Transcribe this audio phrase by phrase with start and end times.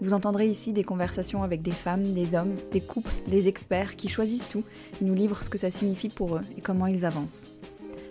[0.00, 4.08] vous entendrez ici des conversations avec des femmes, des hommes, des couples, des experts qui
[4.08, 4.64] choisissent tout
[5.00, 7.54] et nous livrent ce que ça signifie pour eux et comment ils avancent.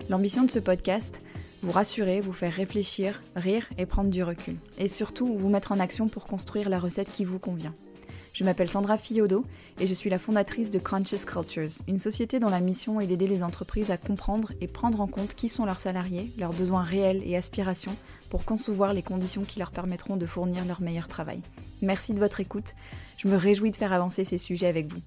[0.10, 1.22] L'ambition de ce podcast,
[1.62, 4.58] vous rassurer, vous faire réfléchir, rire et prendre du recul.
[4.78, 7.74] Et surtout, vous mettre en action pour construire la recette qui vous convient.
[8.34, 9.46] Je m'appelle Sandra Fiodo
[9.80, 13.26] et je suis la fondatrice de Conscious Cultures, une société dont la mission est d'aider
[13.26, 17.24] les entreprises à comprendre et prendre en compte qui sont leurs salariés, leurs besoins réels
[17.26, 17.96] et aspirations
[18.30, 21.42] pour concevoir les conditions qui leur permettront de fournir leur meilleur travail.
[21.82, 22.74] Merci de votre écoute.
[23.18, 25.02] Je me réjouis de faire avancer ces sujets avec vous.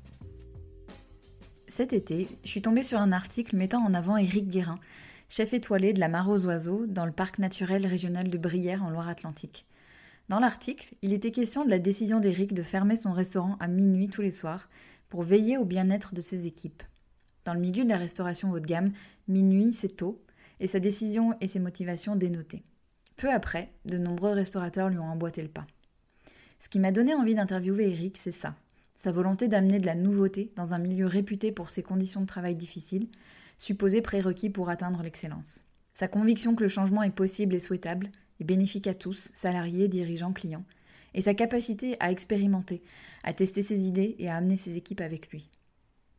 [1.68, 4.78] Cet été, je suis tombée sur un article mettant en avant Éric Guérin,
[5.28, 8.90] chef étoilé de la Mare aux Oiseaux dans le parc naturel régional de Brière en
[8.90, 9.66] Loire-Atlantique.
[10.28, 14.08] Dans l'article, il était question de la décision d'Éric de fermer son restaurant à minuit
[14.08, 14.68] tous les soirs
[15.08, 16.82] pour veiller au bien-être de ses équipes.
[17.44, 18.92] Dans le milieu de la restauration haut de gamme,
[19.28, 20.22] minuit c'est tôt,
[20.60, 22.62] et sa décision et ses motivations dénotées.
[23.20, 25.66] Peu après, de nombreux restaurateurs lui ont emboîté le pas.
[26.58, 28.54] Ce qui m'a donné envie d'interviewer Eric, c'est ça.
[28.96, 32.54] Sa volonté d'amener de la nouveauté dans un milieu réputé pour ses conditions de travail
[32.54, 33.08] difficiles,
[33.58, 35.64] supposé prérequis pour atteindre l'excellence.
[35.92, 40.32] Sa conviction que le changement est possible et souhaitable, et bénéfique à tous, salariés, dirigeants,
[40.32, 40.64] clients,
[41.12, 42.82] et sa capacité à expérimenter,
[43.22, 45.50] à tester ses idées et à amener ses équipes avec lui.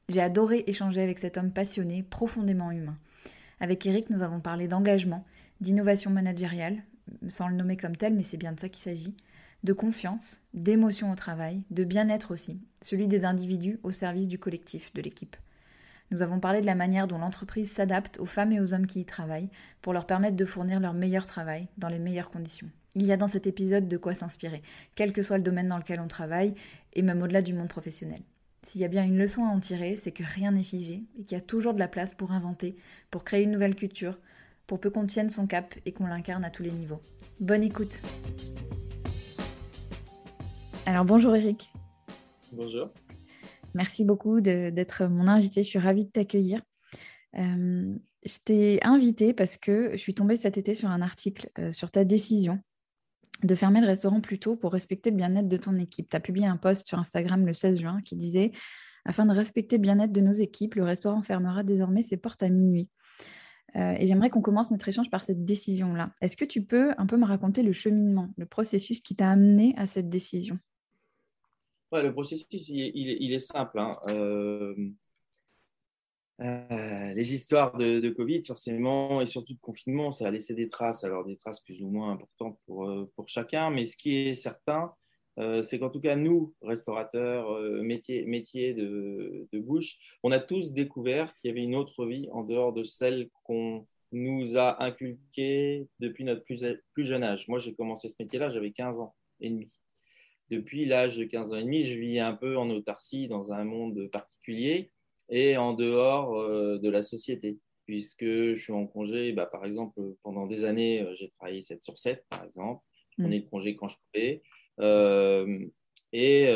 [0.07, 2.99] J'ai adoré échanger avec cet homme passionné, profondément humain.
[3.59, 5.25] Avec Eric, nous avons parlé d'engagement,
[5.61, 6.83] d'innovation managériale,
[7.27, 9.15] sans le nommer comme tel, mais c'est bien de ça qu'il s'agit,
[9.63, 14.93] de confiance, d'émotion au travail, de bien-être aussi, celui des individus au service du collectif,
[14.93, 15.35] de l'équipe.
[16.09, 18.99] Nous avons parlé de la manière dont l'entreprise s'adapte aux femmes et aux hommes qui
[18.99, 19.49] y travaillent
[19.81, 22.69] pour leur permettre de fournir leur meilleur travail dans les meilleures conditions.
[22.95, 24.61] Il y a dans cet épisode de quoi s'inspirer,
[24.95, 26.53] quel que soit le domaine dans lequel on travaille,
[26.93, 28.19] et même au-delà du monde professionnel.
[28.63, 31.23] S'il y a bien une leçon à en tirer, c'est que rien n'est figé et
[31.23, 32.75] qu'il y a toujours de la place pour inventer,
[33.09, 34.19] pour créer une nouvelle culture,
[34.67, 37.01] pour peu qu'on tienne son cap et qu'on l'incarne à tous les niveaux.
[37.39, 38.01] Bonne écoute
[40.85, 41.71] alors bonjour Eric.
[42.51, 42.89] Bonjour.
[43.75, 45.63] Merci beaucoup d'être mon invité.
[45.63, 46.61] Je suis ravie de t'accueillir.
[47.37, 47.95] Euh,
[48.25, 51.91] je t'ai invité parce que je suis tombée cet été sur un article euh, sur
[51.91, 52.59] ta décision
[53.43, 56.09] de fermer le restaurant plus tôt pour respecter le bien-être de ton équipe.
[56.09, 58.51] Tu as publié un post sur Instagram le 16 juin qui disait
[59.05, 62.49] Afin de respecter le bien-être de nos équipes, le restaurant fermera désormais ses portes à
[62.49, 62.89] minuit.
[63.75, 66.11] Euh, et j'aimerais qu'on commence notre échange par cette décision-là.
[66.21, 69.73] Est-ce que tu peux un peu me raconter le cheminement, le processus qui t'a amené
[69.77, 70.57] à cette décision?
[71.93, 73.79] Le processus, il, est simple.
[73.79, 73.97] Hein.
[74.07, 74.75] Euh,
[76.41, 81.03] euh, les histoires de, Covid, forcément, et surtout de confinement, ça a laissé des traces,
[81.03, 84.93] alors des traces plus ou moins importantes pour, pour chacun, mais ce qui est certain,
[85.37, 91.33] c'est qu'en tout cas, nous, restaurateurs, métiers métier de, de, bouche, on a tous découvert
[91.35, 96.25] qu'il y avait une autre vie en dehors de celle qu'on nous a inculquée depuis
[96.25, 97.47] notre plus, plus jeune âge.
[97.47, 99.69] Moi, j'ai commencé ce métier-là, j'avais 15 ans et demi
[100.51, 103.63] depuis l'âge de 15 ans et demi, je vis un peu en autarcie dans un
[103.63, 104.91] monde particulier
[105.29, 110.01] et en dehors euh, de la société, puisque je suis en congé, bah, par exemple,
[110.23, 112.83] pendant des années, euh, j'ai travaillé 7 sur 7, par exemple.
[113.11, 114.43] Je prenais le congé quand je pouvais.
[114.79, 115.65] Euh,
[116.13, 116.51] et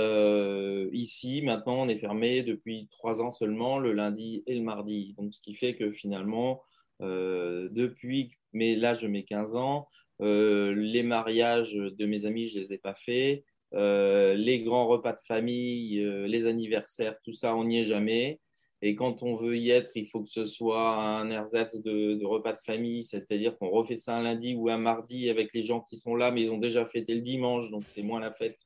[0.92, 5.16] ici, maintenant, on est fermé depuis trois ans seulement, le lundi et le mardi.
[5.18, 6.62] Donc, ce qui fait que finalement,
[7.00, 9.88] depuis mais l'âge de mes 15 ans,
[10.20, 13.46] les mariages de mes amis, je les ai pas faits.
[13.74, 18.40] Euh, les grands repas de famille, euh, les anniversaires, tout ça, on n'y est jamais.
[18.86, 22.54] Et quand on veut y être, il faut que ce soit un ersatz de, repas
[22.54, 25.98] de famille, c'est-à-dire qu'on refait ça un lundi ou un mardi avec les gens qui
[25.98, 28.60] sont là, mais ils ont déjà fêté le dimanche, donc c'est moins la fête.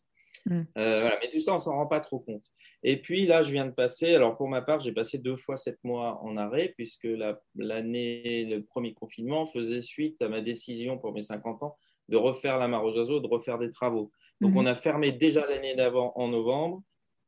[0.46, 0.64] Mm.
[0.78, 1.18] Euh, voilà.
[1.22, 2.44] Mais tout ça, on s'en rend pas trop compte.
[2.84, 5.56] Et puis là, je viens de passer, alors pour ma part, j'ai passé deux fois
[5.56, 7.08] sept mois en arrêt, puisque
[7.56, 11.78] l'année, le premier confinement faisait suite à ma décision pour mes 50 ans
[12.10, 14.12] de refaire la mare aux oiseaux, de refaire des travaux.
[14.42, 14.68] Donc, on mhm.
[14.68, 16.84] a fermé déjà l'année d'avant en novembre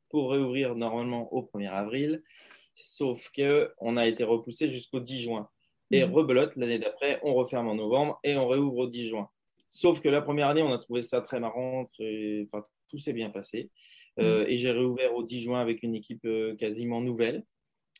[0.10, 2.22] pour réouvrir normalement au 1er avril,
[2.76, 5.50] sauf qu'on a été repoussé jusqu'au 10 juin.
[5.92, 6.14] Et mhm.
[6.14, 9.30] rebelote, l'année d'après, on referme en novembre et on réouvre au 10 juin.
[9.70, 13.30] Sauf que la première année, on a trouvé ça très marrant, Enfin, tout s'est bien
[13.30, 13.70] passé.
[14.20, 14.50] Euh, mhm.
[14.50, 17.44] et j'ai réouvert au 10 juin avec une équipe euh, quasiment nouvelle.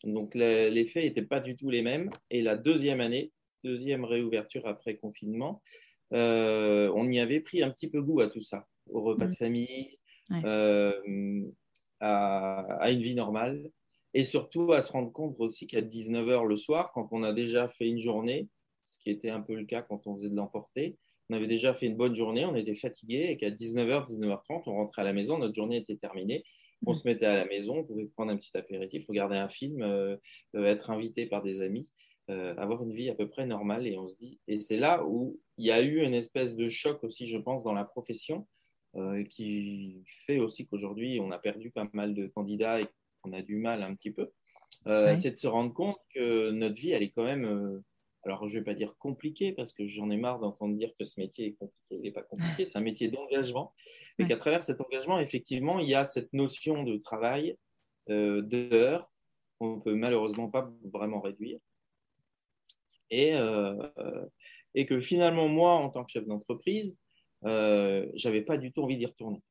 [0.04, 2.10] Donc les faits n'étaient pas du tout les mêmes.
[2.30, 3.32] Et la deuxième année,
[3.64, 5.62] deuxième réouverture après confinement,
[6.14, 9.34] euh, on y avait pris un petit peu goût à tout ça au repas de
[9.34, 9.36] mm.
[9.36, 10.00] famille,
[10.44, 11.44] euh,
[12.00, 13.70] à, une vie normale.
[14.14, 17.68] Et surtout à se rendre compte aussi qu'à 19h le soir, quand on a déjà
[17.68, 18.48] fait une journée,
[18.84, 20.98] ce qui était un peu le cas quand on faisait de l'emporter,
[21.30, 24.74] on avait déjà fait une bonne journée, on était fatigué et qu'à 19h, 19h30, on
[24.74, 26.44] rentrait à la maison, notre journée était terminée.
[26.86, 29.82] On se mettait à la maison, on pouvait prendre un petit apéritif, regarder un film,
[29.82, 30.18] euh,
[30.56, 31.88] euh, être invité par des amis,
[32.30, 33.88] euh, avoir une vie à peu près normale.
[33.88, 36.68] Et on se dit, et c'est là où il y a eu une espèce de
[36.68, 38.48] choc aussi, je pense, dans la profession,
[39.30, 42.88] qui fait aussi qu'aujourd'hui, on a perdu pas mal de candidats et
[43.22, 44.32] qu'on a du mal un petit peu.
[44.86, 47.82] C'est de se rendre compte que notre vie, elle est quand même
[48.24, 51.06] alors je ne vais pas dire compliqué parce que j'en ai marre d'entendre dire que
[51.06, 51.96] ce métier est compliqué.
[51.96, 53.74] Il n'est pas compliqué, c'est un métier d'engagement.
[54.20, 57.58] Et qu'à travers cet engagement, effectivement, il y a cette notion de travail,
[58.10, 59.12] euh, d'heures,
[59.58, 61.60] qu'on ne peut malheureusement pas vraiment réduire.
[63.10, 63.76] Et, euh,
[64.76, 66.98] et, que finalement, moi, en tant que chef d'entreprise,
[67.44, 69.42] euh, je n'avais pas du tout envie d'y retourner.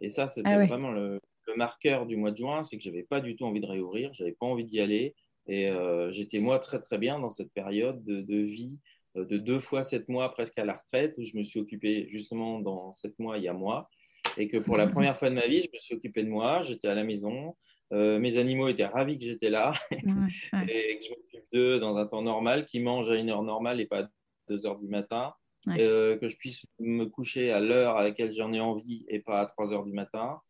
[0.00, 2.90] Et ça, c'était ah vraiment le, le, marqueur du mois de juin, c'est que je
[2.90, 5.14] n'avais pas du tout envie de réouvrir, je n'avais pas envie d'y aller.
[5.46, 8.78] Et euh, j'étais moi très très bien dans cette période de, vie
[9.16, 12.06] euh, de deux fois sept mois presque à la retraite où je me suis occupé
[12.10, 13.88] justement dans sept mois il y a moi.
[14.36, 16.60] Et que pour la première fois de ma vie je me suis occupé de moi
[16.60, 17.56] j'étais à la maison
[17.92, 19.72] euh, mes animaux étaient ravis que j'étais là.
[19.90, 23.80] Et que je m'occupe d'eux dans un temps normal qu'ils mangent à une heure normale
[23.80, 24.08] et pas à
[24.48, 25.32] deux heures du matin.
[25.66, 29.46] Que je puisse me coucher à l'heure à laquelle j'en ai envie et pas à
[29.46, 30.40] trois heures du matin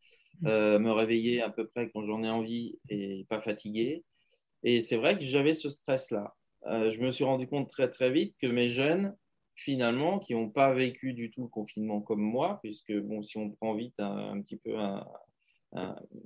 [0.42, 4.04] me réveiller à peu près quand j'en ai envie et pas fatigué
[4.62, 6.34] et c'est vrai que j'avais ce stress-là.
[6.66, 9.16] Euh, je me suis rendu compte très très vite que mes jeunes,
[9.54, 13.50] finalement, qui n'ont pas vécu du tout le confinement comme moi, puisque bon, si on
[13.50, 14.74] prend vite un, petit peu,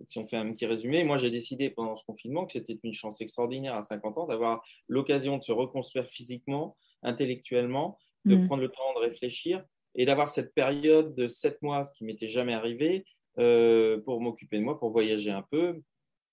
[0.05, 2.93] si on fait un petit résumé, moi j'ai décidé pendant ce confinement que c'était une
[2.93, 8.47] chance extraordinaire à 50 ans d'avoir l'occasion de se reconstruire physiquement, intellectuellement, de mm.
[8.47, 9.65] prendre le temps de réfléchir
[9.95, 13.05] et d'avoir cette période de 7 mois, ce qui m'était jamais arrivé,
[13.39, 15.81] euh, pour m'occuper de moi, pour voyager un peu,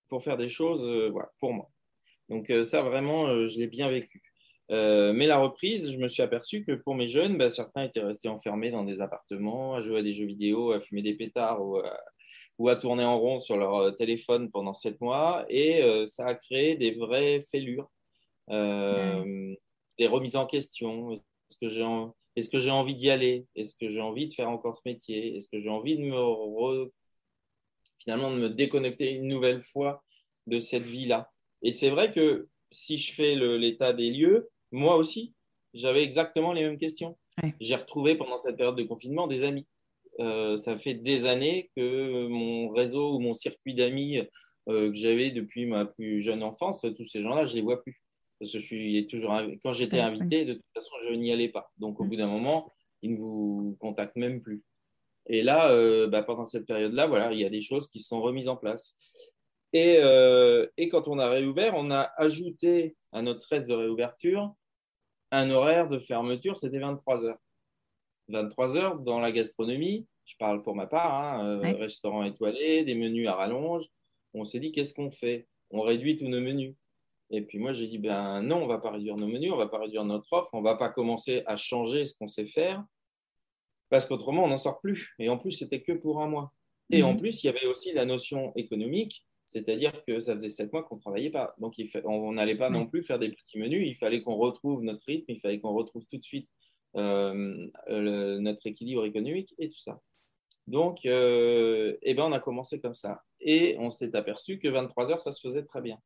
[0.10, 1.69] pour faire des choses euh, voilà, pour moi.
[2.28, 4.22] Donc euh, ça, vraiment, je l'ai bien vécu.
[4.72, 8.30] Mais la reprise, je me suis aperçu que pour mes jeunes, bah, certains étaient restés
[8.30, 11.60] enfermés dans des appartements, à jouer à des jeux vidéo, à fumer des pétards
[12.60, 15.44] ou à, tourner en rond sur leur téléphone pendant sept mois.
[15.50, 17.90] Et ça a créé des vraies fêlures,
[18.48, 21.13] des remises en question.
[21.13, 21.84] Est-ce que j'ai
[22.35, 23.45] est-ce que j'ai envie d'y aller?
[23.55, 25.35] Est-ce que j'ai envie de faire encore ce métier?
[25.35, 26.91] Est-ce que j'ai envie de me
[27.99, 30.03] finalement de me déconnecter une nouvelle fois
[30.47, 31.31] de cette vie-là?
[31.61, 35.33] Et c'est vrai que si je fais l'état des lieux, moi aussi,
[35.73, 37.17] j'avais exactement les mêmes questions.
[37.59, 39.65] J'ai retrouvé pendant cette période de confinement des amis.
[40.19, 44.17] Euh, ça fait des années que mon réseau ou mon circuit d'amis
[44.67, 47.81] euh, que j'avais depuis ma plus jeune enfance, tous ces gens-là, je ne les vois
[47.81, 48.01] plus.
[48.39, 51.71] Parce que je suis toujours quand j'étais invité, de toute façon, je n'y allais pas.
[51.77, 52.09] Donc, au mm.
[52.09, 52.71] bout d'un moment,
[53.01, 54.63] ils ne vous contactent même plus.
[55.27, 58.07] Et là, euh, bah, pendant cette période-là, voilà, il y a des choses qui se
[58.07, 58.95] sont remises en place.
[59.75, 64.53] Euh, et, quand on a réouvert, on a ajouté à notre stress de réouverture
[65.31, 67.38] un horaire de fermeture, c'était 23 heures.
[68.30, 72.95] 23 heures dans la gastronomie, je parle pour ma part, hein, euh, restaurant étoilé, des
[72.95, 73.86] menus à rallonge.
[74.33, 75.47] On s'est dit, qu'est-ce qu'on fait?
[75.69, 76.75] On réduit tous nos menus.
[77.31, 79.55] Et puis moi, j'ai dit, ben non, on ne va pas réduire nos menus, on
[79.55, 82.27] ne va pas réduire notre offre, on ne va pas commencer à changer ce qu'on
[82.27, 82.83] sait faire,
[83.89, 85.13] parce qu'autrement, on n'en sort plus.
[85.19, 86.53] Et en plus, c'était que pour un mois.
[86.89, 87.19] Et en mhm.
[87.19, 90.98] plus, il y avait aussi la notion économique c'est-à-dire que ça faisait sept mois qu'on
[90.98, 91.55] ne travaillait pas.
[91.57, 91.74] Donc,
[92.05, 93.88] on n'allait pas non plus faire des petits menus.
[93.88, 96.45] Il fallait qu'on retrouve notre rythme, il fallait qu'on retrouve tout de suite
[96.95, 100.00] euh, notre équilibre économique et tout ça.
[100.67, 103.24] Donc, euh, eh ben, on a commencé comme ça.
[103.41, 105.98] Et on s'est aperçu que 23 heures, ça se faisait très bien.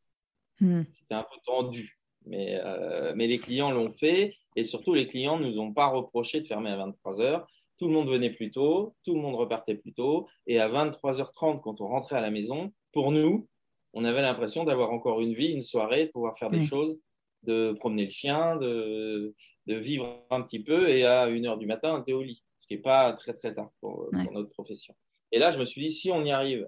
[0.59, 0.83] Hmm.
[0.99, 1.99] C'était un peu tendu.
[2.25, 4.33] Mais, euh, mais les clients l'ont fait.
[4.55, 7.47] Et surtout, les clients ne nous ont pas reproché de fermer à 23 heures.
[7.77, 10.27] Tout le monde venait plus tôt, tout le monde repartait plus tôt.
[10.47, 13.47] Et à 23h30, quand on rentrait à la maison, pour nous,
[13.93, 16.99] on avait l'impression d'avoir encore une vie, une soirée, de pouvoir faire des choses,
[17.43, 19.35] de promener le chien, de,
[19.67, 20.89] vivre un petit peu.
[20.89, 23.53] Et à 1h du matin, on était au lit, ce qui n'est pas très très
[23.53, 24.95] tard pour, notre profession.
[25.31, 26.67] Et là, je me suis dit, si on y arrive.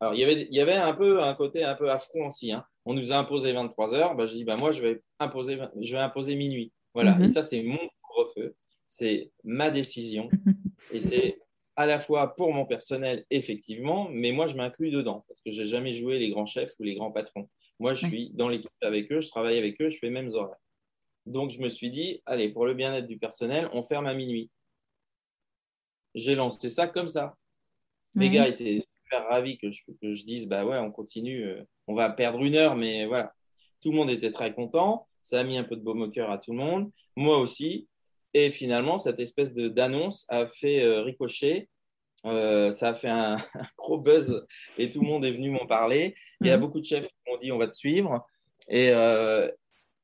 [0.00, 2.52] Alors, il y avait, il y avait un peu un côté un peu affront aussi.
[2.52, 2.64] Hein.
[2.86, 4.14] On nous a imposé 23 heures.
[4.14, 6.72] Ben, je dis, ben, moi, je vais imposer, je vais imposer minuit.
[6.94, 7.12] Voilà.
[7.16, 7.28] Et mhm.
[7.28, 8.56] ça, c'est mon couvre-feu.
[8.86, 10.28] C'est ma décision.
[10.92, 11.38] Et c'est
[11.76, 15.66] à la fois pour mon personnel, effectivement, mais moi, je m'inclus dedans parce que j'ai
[15.66, 17.48] jamais joué les grands chefs ou les grands patrons.
[17.78, 20.30] Moi, je suis dans l'équipe avec eux, je travaille avec eux, je fais les mêmes
[20.34, 20.56] horaires.
[21.26, 24.50] Donc, je me suis dit, allez, pour le bien-être du personnel, on ferme à minuit.
[26.14, 27.36] J'ai lancé ça comme ça.
[28.16, 31.62] Les gars étaient super ravis que je, que je, dise, bah ouais, on continue, euh,
[31.86, 33.32] on va perdre une heure, mais voilà.
[33.80, 35.06] Tout le monde était très content.
[35.22, 36.90] Ça a mis un peu de baume au cœur à tout le monde.
[37.16, 37.88] Moi aussi.
[38.32, 41.68] Et finalement, cette espèce d'annonce a fait euh, ricocher
[42.22, 43.38] ça a fait un,
[43.78, 46.14] gros buzz et tout le monde est venu m'en parler.
[46.42, 46.60] Il y a mhm.
[46.60, 48.26] beaucoup de chefs qui m'ont dit on va te suivre.
[48.68, 48.92] Et,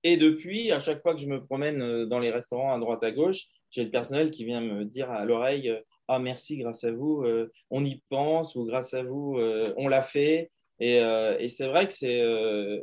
[0.02, 3.12] et depuis, à chaque fois que je me promène dans les restaurants à droite à
[3.12, 5.70] gauche, j'ai le personnel qui vient me dire à l'oreille
[6.08, 7.24] Ah, merci, grâce à vous,
[7.70, 9.38] on y pense, ou grâce à vous,
[9.76, 10.50] on l'a fait.
[10.78, 12.22] Et, et c'est vrai que c'est,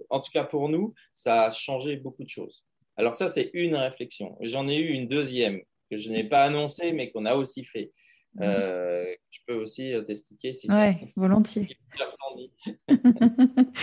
[0.10, 2.66] en tout cas pour nous, ça a changé beaucoup de choses.
[2.96, 4.38] Alors, ça, c'est une réflexion.
[4.42, 7.92] J'en ai eu une deuxième que je n'ai pas annoncée, mais qu'on a aussi fait.
[8.36, 8.44] Mhm.
[8.44, 11.78] Euh, je peux aussi euh, t'expliquer si Oui, volontiers.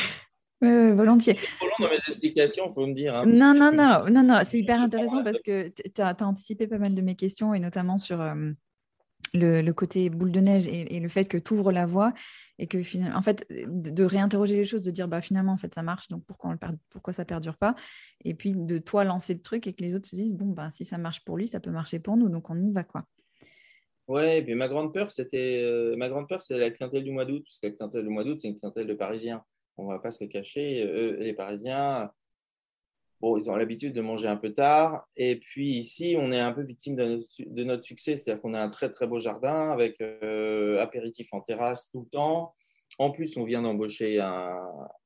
[0.62, 1.36] Oui, volontiers.
[1.36, 3.14] Trop long dans mes explications, il faut me dire.
[3.14, 6.76] Hein, non, non, non, non, non, c'est hyper intéressant parce que tu as, anticipé pas
[6.76, 8.50] mal de mes questions et notamment sur euh,
[9.34, 12.12] le, côté boule de neige et, le fait que tu ouvres la voie
[12.58, 15.74] et que finalement, en fait, de réinterroger les choses, de dire bah finalement en fait
[15.74, 16.58] ça marche, donc pourquoi on le
[16.90, 17.74] pourquoi ça perdure pas,
[18.24, 20.70] et puis de toi lancer le truc et que les autres se disent bon bah
[20.70, 23.04] si ça marche pour lui, ça peut marcher pour nous, donc on y va quoi.
[24.08, 27.24] Ouais, mais ma grande peur c'était euh, ma grande peur c'est la clientèle du mois
[27.24, 29.42] d'août, parce que la clientèle du mois d'août c'est une clientèle de Parisiens,
[29.76, 32.10] on va pas se le cacher, les Parisiens
[33.20, 35.06] bon, ils ont l'habitude de manger un peu tard.
[35.16, 38.68] Et puis ici, on est un peu victime de notre, succès, c'est-à-dire qu'on a un
[38.68, 42.54] très très beau jardin avec euh, apéritif en terrasse tout le temps.
[42.98, 44.58] En plus, on vient d'embaucher un,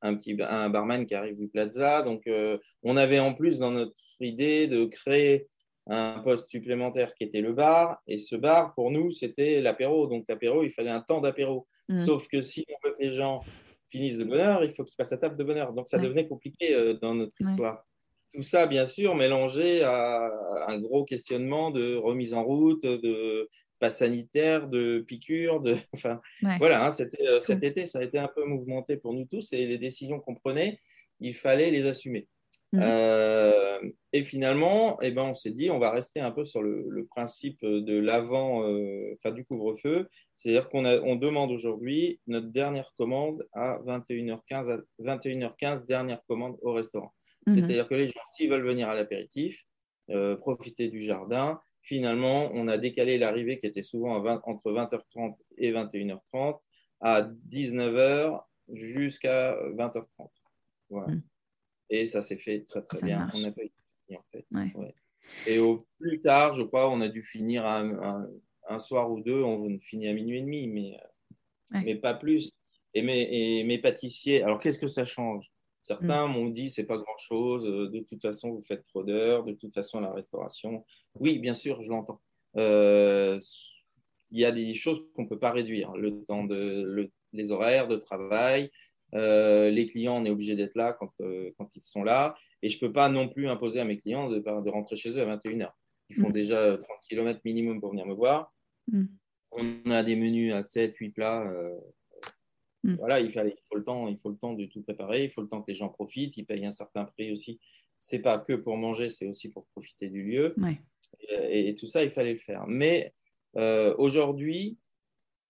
[0.03, 2.03] un, petit un barman qui arrive du Plaza.
[2.03, 5.49] Donc, euh, on avait en plus dans notre idée de créer
[5.87, 7.99] un poste supplémentaire qui était le bar.
[8.07, 10.07] Et ce bar, pour nous, c'était l'apéro.
[10.07, 11.67] Donc, l'apéro, il fallait un temps d'apéro.
[11.89, 11.97] Mmh.
[11.97, 13.43] Sauf que si on veut que les gens
[13.91, 15.73] finissent de bonheur, il faut qu'ils passent à table de bonheur.
[15.73, 17.85] Donc, ça devenait compliqué euh, dans notre histoire.
[18.35, 20.29] Tout ça, bien sûr, mélangé à
[20.67, 23.49] un gros questionnement de remise en route, de
[23.79, 25.61] passe sanitaire, de piqûres.
[25.61, 25.77] De...
[25.93, 26.21] Enfin,
[26.59, 29.67] voilà, hein, euh, cet été, ça a été un peu mouvementé pour nous tous et
[29.69, 30.81] les décisions qu'on prenait,
[31.21, 32.27] il fallait les assumer.
[32.73, 32.81] Mmh.
[32.83, 33.79] Euh,
[34.13, 37.65] et finalement, eh ben, on s'est dit, on va rester un peu sur le, principe
[37.65, 40.09] de l'avant, euh, enfin du couvre-feu.
[40.33, 46.73] C'est-à-dire qu'on on demande aujourd'hui notre dernière commande à 21h15, à 21h15, dernière commande au
[46.73, 47.13] restaurant.
[47.47, 47.55] Mhm.
[47.55, 49.67] C'est-à-dire que les gens, s'ils veulent venir à l'apéritif,
[50.11, 55.73] euh, profiter du jardin, finalement, on a décalé l'arrivée qui était souvent entre 20h30 et
[55.73, 56.61] 21h30
[57.01, 58.41] à 19h
[58.73, 60.31] jusqu'à 20h30.
[60.91, 61.09] Voilà.
[61.09, 61.23] Mhm.
[61.91, 63.29] Et ça s'est fait très très bien.
[63.35, 63.71] On n'a pas eu
[64.17, 64.47] en fait.
[65.47, 68.27] Et au plus tard, je crois, on a dû finir un,
[68.69, 70.99] un, soir ou deux, on finit à minuit et demi, mais,
[71.73, 72.53] mais pas plus.
[72.95, 75.51] Et mes, et mes pâtissiers, alors qu'est-ce que ça change?
[75.85, 76.33] Certains mm.
[76.33, 79.53] m'ont dit c'est pas grand chose, euh, de toute façon vous faites trop d'heures, de
[79.53, 80.83] toute façon la restauration.
[81.21, 82.23] Oui, bien sûr, je l'entends.
[82.57, 83.39] Euh,
[84.31, 87.87] il y a des choses qu'on ne peut pas réduire, le temps de les horaires
[87.87, 88.71] de travail.
[89.15, 91.13] Euh, les clients, on est obligé d'être là quand,
[91.59, 92.35] quand, ils sont là.
[92.63, 95.11] Et je ne peux pas non plus imposer à mes clients de, de rentrer chez
[95.11, 95.71] eux à 21h.
[96.09, 96.33] Ils font mm.
[96.33, 98.55] déjà 30 km minimum pour venir me voir.
[98.91, 99.05] Mm.
[99.53, 101.47] On a des menus à 7, 8 plats.
[102.85, 102.97] Mm.
[102.97, 105.31] Voilà, il, fallait, il, faut le temps, il faut le temps de tout préparer, il
[105.31, 107.59] faut le temps que les gens profitent, ils payent un certain prix aussi.
[107.97, 110.55] C'est pas que pour manger, c'est aussi pour profiter du lieu.
[111.49, 112.67] Et, tout ça, il fallait le faire.
[112.67, 113.15] Mais
[113.57, 114.77] euh, aujourd'hui,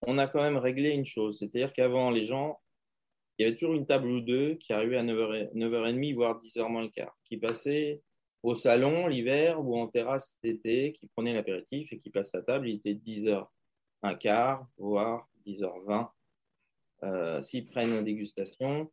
[0.03, 2.61] on a quand même réglé une chose, c'est-à-dire qu'avant, les gens,
[3.39, 6.69] il y avait toujours une table ou deux qui arrivait à 9h, 9h30, voire 10h
[6.69, 8.01] moins le quart, qui passaient
[8.45, 12.69] au salon l'hiver ou en terrasse l'été, qui prenaient l'apéritif et qui passent à table,
[12.69, 13.45] il était 10h
[14.03, 16.11] un quart, voire 10h20
[17.05, 18.91] euh, s'ils prennent une dégustation,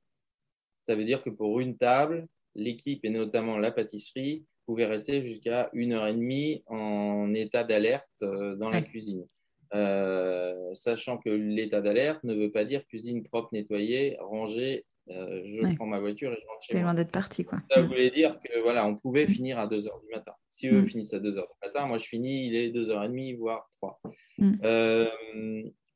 [0.87, 5.69] ça veut dire que pour une table, l'équipe et notamment la pâtisserie pouvaient rester jusqu'à
[5.73, 9.25] une heure et demie en état d'alerte euh, dans la cuisine.
[9.73, 14.85] Euh, sachant que l'état d'alerte ne veut pas dire cuisine propre, nettoyée, rangée.
[15.07, 16.83] je prends ma voiture et je rentre chez moi.
[16.83, 17.59] loin d'être parti, quoi.
[17.71, 20.33] Ça voulait dire que voilà, on pouvait finir à 2 heures du matin.
[20.49, 20.85] Si eux mm.
[20.85, 24.01] finissent à 2 heures du matin, moi je finis, il est 2h30, voire 3.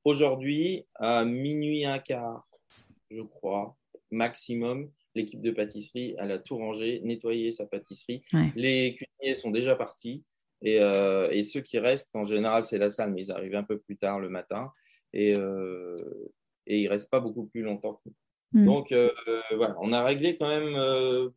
[0.06, 2.48] Aujourd'hui, à minuit un quart,
[3.10, 3.76] je crois,
[4.12, 8.22] maximum, l'équipe de pâtisserie, elle a tout rangé, nettoyé sa pâtisserie.
[8.56, 10.24] Les cuisiniers sont déjà partis.
[10.64, 13.80] Euh, et, ceux qui restent, en général, c'est la salle, mais ils arrivent un peu
[13.80, 14.72] plus tard le matin.
[15.12, 16.32] Et, euh,
[16.68, 18.00] et ils ne restent pas beaucoup plus longtemps
[18.54, 18.64] mm.
[18.66, 19.12] Donc, euh,
[19.56, 21.32] voilà, on a réglé quand même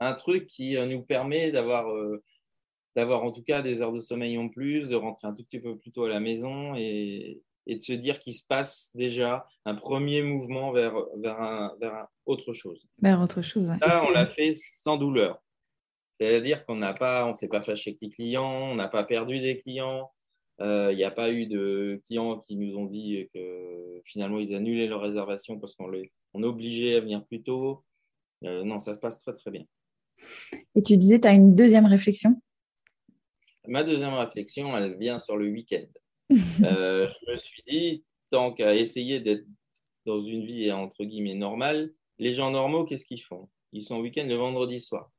[0.00, 1.86] un truc qui nous permet d'avoir
[2.96, 5.60] d'avoir en tout cas des heures de sommeil en plus, de rentrer un tout petit
[5.60, 9.46] peu plus tôt à la maison et, et de se dire qu'il se passe déjà
[9.64, 12.86] un premier mouvement vers, vers, un, vers autre chose.
[13.00, 13.72] Vers autre chose.
[13.80, 15.42] Là, on l'a fait sans douleur.
[16.20, 19.40] C'est-à-dire qu'on n'a pas, on s'est pas fâché avec les clients, on n'a pas perdu
[19.40, 20.10] des clients.
[20.60, 24.54] Euh, il n'y a pas eu de clients qui nous ont dit que finalement ils
[24.54, 27.84] annulaient leur réservation parce qu'on les on obligeait à venir plus tôt.
[28.44, 29.64] Euh, non, ça se passe très très bien.
[30.74, 32.40] Et tu disais, tu as une deuxième réflexion?
[33.66, 35.86] Ma deuxième réflexion, elle vient sur le week-end.
[36.64, 39.46] euh, je me suis dit, tant qu'à essayer d'être
[40.06, 43.48] dans une vie entre guillemets normale, les gens normaux, qu'est-ce qu'ils font?
[43.72, 45.10] Ils sont au week-end le vendredi soir.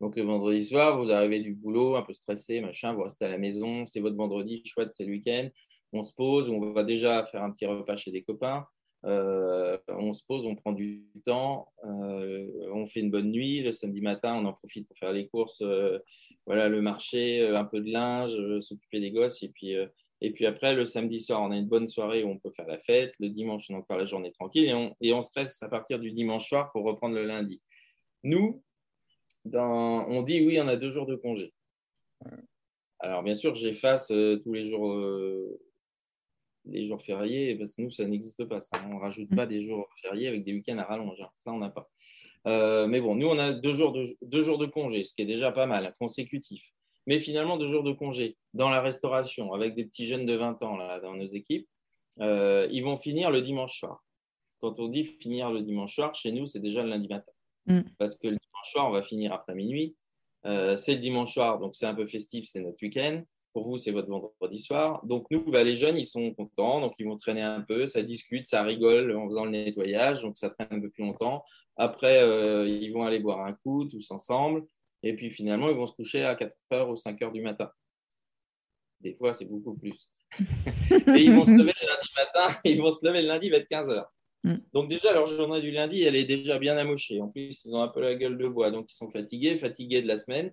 [0.00, 3.28] Donc le vendredi soir, vous arrivez du boulot, un peu stressé, machin, vous restez à
[3.28, 5.48] la maison, c'est votre vendredi, chouette, c'est le week-end.
[5.92, 8.66] On se pose, on va déjà faire un petit repas chez des copains.
[9.06, 13.62] Euh, on se pose, on prend du temps, euh, on fait une bonne nuit.
[13.62, 15.98] Le samedi matin, on en profite pour faire les courses, euh,
[16.46, 19.42] voilà, le marché, un peu de linge, s'occuper des gosses.
[19.42, 19.74] Et puis,
[20.20, 22.66] et puis après, le samedi soir, on a une bonne soirée où on peut faire
[22.66, 23.14] la fête.
[23.20, 24.68] Le dimanche, on a encore la journée tranquille.
[24.68, 27.60] Et on, et on stresse à partir du dimanche soir pour reprendre le lundi.
[28.22, 28.62] Nous,
[29.52, 31.52] on dit oui, on a deux jours de congé.
[33.00, 34.96] Alors, bien sûr, j'efface tous les jours
[36.66, 38.60] les jours fériés, parce que nous, ça n'existe pas.
[38.60, 38.82] Ça.
[38.86, 39.36] On ne rajoute mm.
[39.36, 41.20] pas des jours fériés avec des week-ends à rallonge.
[41.20, 41.30] Hein.
[41.34, 41.90] Ça, on n'a pas.
[42.46, 45.22] Euh, mais bon, nous, on a deux jours, de, deux jours de congé, ce qui
[45.22, 46.62] est déjà pas mal, consécutif.
[47.06, 50.62] Mais finalement, deux jours de congé dans la restauration, avec des petits jeunes de 20
[50.62, 51.68] ans là, dans nos équipes,
[52.20, 54.02] euh, ils vont finir le dimanche soir.
[54.60, 57.32] Quand on dit finir le dimanche soir, chez nous, c'est déjà le lundi matin.
[57.66, 57.80] Mm.
[57.98, 59.96] Parce que le dimanche soir, on va finir après minuit.
[60.46, 63.22] Euh, c'est le dimanche soir, donc c'est un peu festif, c'est notre week-end.
[63.54, 65.00] Pour vous, c'est votre vendredi soir.
[65.06, 66.80] Donc, nous, bah, les jeunes, ils sont contents.
[66.80, 67.86] Donc, ils vont traîner un peu.
[67.86, 70.22] Ça discute, ça rigole en faisant le nettoyage.
[70.22, 71.44] Donc, ça traîne un peu plus longtemps.
[71.76, 74.66] Après, euh, ils vont aller boire un coup tous ensemble.
[75.04, 77.70] Et puis, finalement, ils vont se coucher à 4 h ou 5 h du matin.
[79.00, 80.10] Des fois, c'est beaucoup plus.
[80.90, 82.56] Et ils vont se lever le lundi matin.
[82.64, 84.04] Ils vont se lever le lundi, il va être 15 h
[84.42, 84.56] mm.
[84.72, 87.20] donc déjà, leur journée du lundi, elle est déjà bien amochée.
[87.20, 90.02] En plus, ils ont un peu la gueule de bois, donc ils sont fatigués, fatigués
[90.02, 90.52] de la semaine.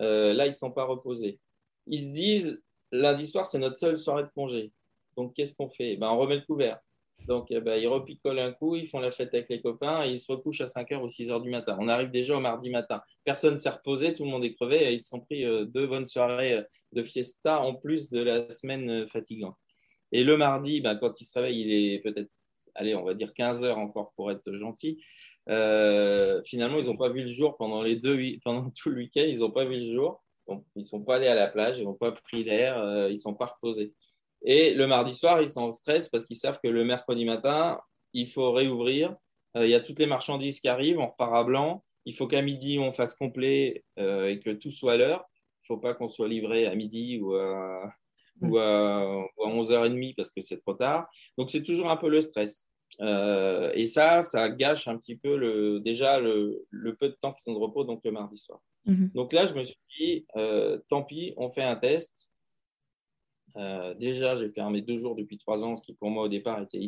[0.00, 1.38] Euh, là, ils ne sont pas reposés
[1.86, 4.72] ils se disent lundi soir, c'est notre seule soirée de congé.
[5.16, 5.96] Donc, qu'est-ce qu'on fait?
[5.96, 6.78] Ben, On remet le couvert.
[7.26, 10.10] Donc, eh ben, ils repicolent un coup, ils font la fête avec les copains et
[10.10, 11.76] ils se recouchent à 5h ou 6h du matin.
[11.78, 13.00] On arrive déjà au mardi matin.
[13.24, 15.64] Personne ne s'est reposé, tout le monde est crevé et ils se sont pris euh,
[15.64, 16.62] deux bonnes soirées euh,
[16.92, 19.56] de fiesta en plus de la semaine euh, fatigante.
[20.10, 22.32] Et le mardi, ben, quand ils se réveillent, il est peut-être,
[22.74, 25.00] allez, on va dire 15h encore pour être gentil.
[25.46, 29.38] finalement, ils n'ont pas vu le jour pendant, les deux, pendant tout le week-end, ils
[29.38, 31.94] n'ont pas vu le jour ils ne sont pas allés à la plage, ils n'ont
[31.94, 33.92] pas pris l'air, euh, ils ne sont pas reposés.
[34.44, 37.80] Et le mardi soir, ils sont en stress parce qu'ils savent que le mercredi matin,
[38.12, 39.14] il faut réouvrir.
[39.56, 41.84] Euh, il y a toutes les marchandises qui arrivent, on repart à blanc.
[42.04, 45.24] Il faut qu'à midi, on fasse complet euh, et que tout soit à l'heure.
[45.62, 47.92] Il ne faut pas qu'on soit livré à midi ou à,
[48.40, 51.08] ou à, 11h30 parce que c'est trop tard.
[51.38, 52.66] Donc, c'est toujours un peu le stress.
[52.98, 57.52] et ça, ça gâche un petit peu le, déjà le, le peu de temps qu'ils
[57.52, 58.60] ont de repos, donc le mardi soir.
[58.86, 59.10] Mhm.
[59.14, 62.30] Donc là, je me suis dit, euh, tant pis, on fait un test.
[63.56, 66.62] Euh, déjà, j'ai fermé deux jours depuis trois ans, ce qui pour moi au départ
[66.62, 66.80] était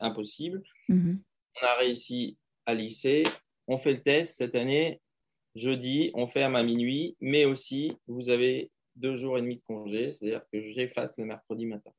[0.00, 0.62] impossible.
[0.88, 1.20] Mhm.
[1.62, 3.24] On a réussi à lisser.
[3.68, 5.00] On fait le test cette année.
[5.54, 10.10] Jeudi, on ferme à minuit, mais aussi, vous avez deux jours et demi de congé,
[10.10, 11.90] c'est-à-dire que j'efface le mercredi matin.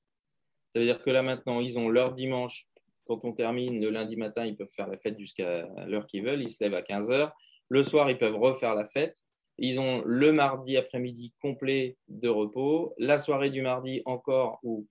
[0.74, 2.68] Ça veut dire que là maintenant, ils ont leur dimanche.
[3.06, 6.42] Quand on termine le lundi matin, ils peuvent faire la fête jusqu'à l'heure qu'ils veulent.
[6.42, 7.34] Ils se lèvent à 15 heures.
[7.70, 9.18] Le soir, ils peuvent refaire la fête.
[9.58, 14.86] Ils ont le mardi après-midi complet de repos, la soirée du mardi encore où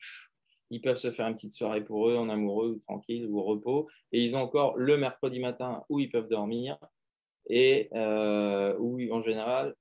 [0.70, 3.44] ils peuvent se faire une petite soirée pour eux en amoureux ou tranquille ou au
[3.44, 3.88] repos.
[4.12, 6.78] Et ils ont encore le mercredi matin où ils peuvent dormir
[7.48, 9.74] et euh, où en général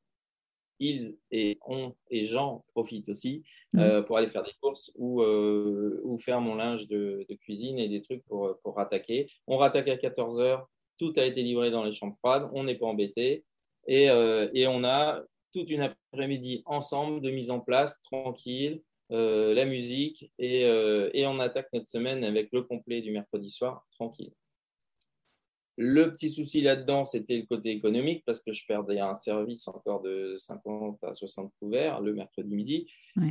[0.79, 3.43] ils et on et Jean profitent aussi
[3.73, 3.79] mmh.
[3.79, 7.87] euh, pour aller faire des courses ou, euh, ou faire mon linge de, cuisine et
[7.87, 9.29] des trucs pour, pour rattaquer.
[9.47, 12.75] On rattaque à 14 heures, tout a été livré dans les chambres froides, on n'est
[12.75, 13.45] pas embêté.
[13.89, 15.21] Euh, et, on a
[15.53, 21.39] toute une après-midi ensemble de mise en place, tranquille, euh, la musique, euh, et, on
[21.39, 24.31] attaque notre semaine avec le complet du mercredi soir, tranquille.
[25.77, 30.01] Le petit souci là-dedans, c'était le côté économique, parce que je perdais un service encore
[30.01, 32.87] de 50 à 60 couverts le mercredi midi.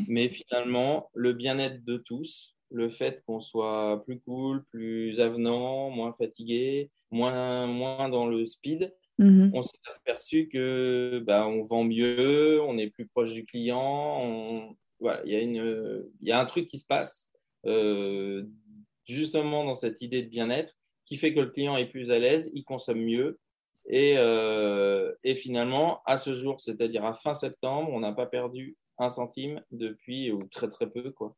[0.08, 6.14] Mais finalement, le bien-être de tous, le fait qu'on soit plus cool, plus avenant, moins
[6.18, 9.50] fatigué, moins, moins dans le speed, Mhm.
[9.54, 14.74] On s'est aperçu que bah, on vend mieux, on est plus proche du client.
[15.00, 16.04] Voilà, il y, a une...
[16.20, 17.30] y a un truc qui se passe
[17.66, 18.44] euh,
[19.06, 20.74] justement dans cette idée de bien-être
[21.04, 23.38] qui fait que le client est plus à l'aise, il consomme mieux.
[23.86, 28.76] Et, euh, et finalement, à ce jour, c'est-à-dire à fin septembre, on n'a pas perdu
[28.98, 31.36] un centime depuis, ou très très peu, quoi,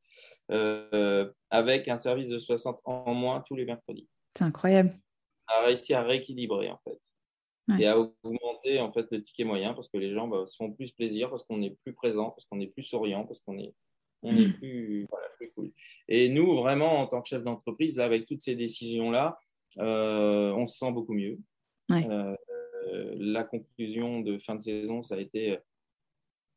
[0.53, 4.07] euh, avec un service de 60 en moins tous les mercredis.
[4.37, 4.93] C'est incroyable.
[5.49, 6.69] On a réussi à rééquilibrer
[7.79, 10.71] et à augmenter en fait le ticket moyen parce que les gens bah, se font
[10.71, 13.75] plus plaisir, parce qu'on est plus présent, parce qu'on est plus souriant, parce qu'on est,
[14.23, 14.53] on est mm.
[14.55, 15.73] plus, voilà, plus cool.
[16.09, 19.39] Et nous, vraiment, en tant que chef d'entreprise, avec toutes ces décisions-là,
[19.79, 21.39] euh, on se sent beaucoup mieux.
[21.91, 22.37] Euh,
[23.19, 25.59] la conclusion de fin de saison, ça a été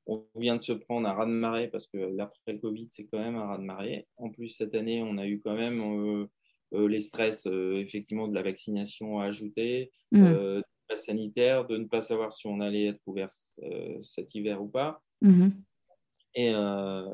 [0.05, 4.07] on vient de se prendre un raz-de-marée parce que l'après-Covid, c'est quand même un raz-de-marée.
[4.17, 6.27] En plus, cette année, on a eu quand même
[6.71, 10.61] les stress, effectivement, de la vaccination à ajouter, mmh.
[10.95, 13.29] Sanitaire, de ne pas savoir si on allait être ouvert
[14.01, 15.01] cet hiver ou pas.
[15.21, 15.49] Mmh.
[16.35, 16.53] Et,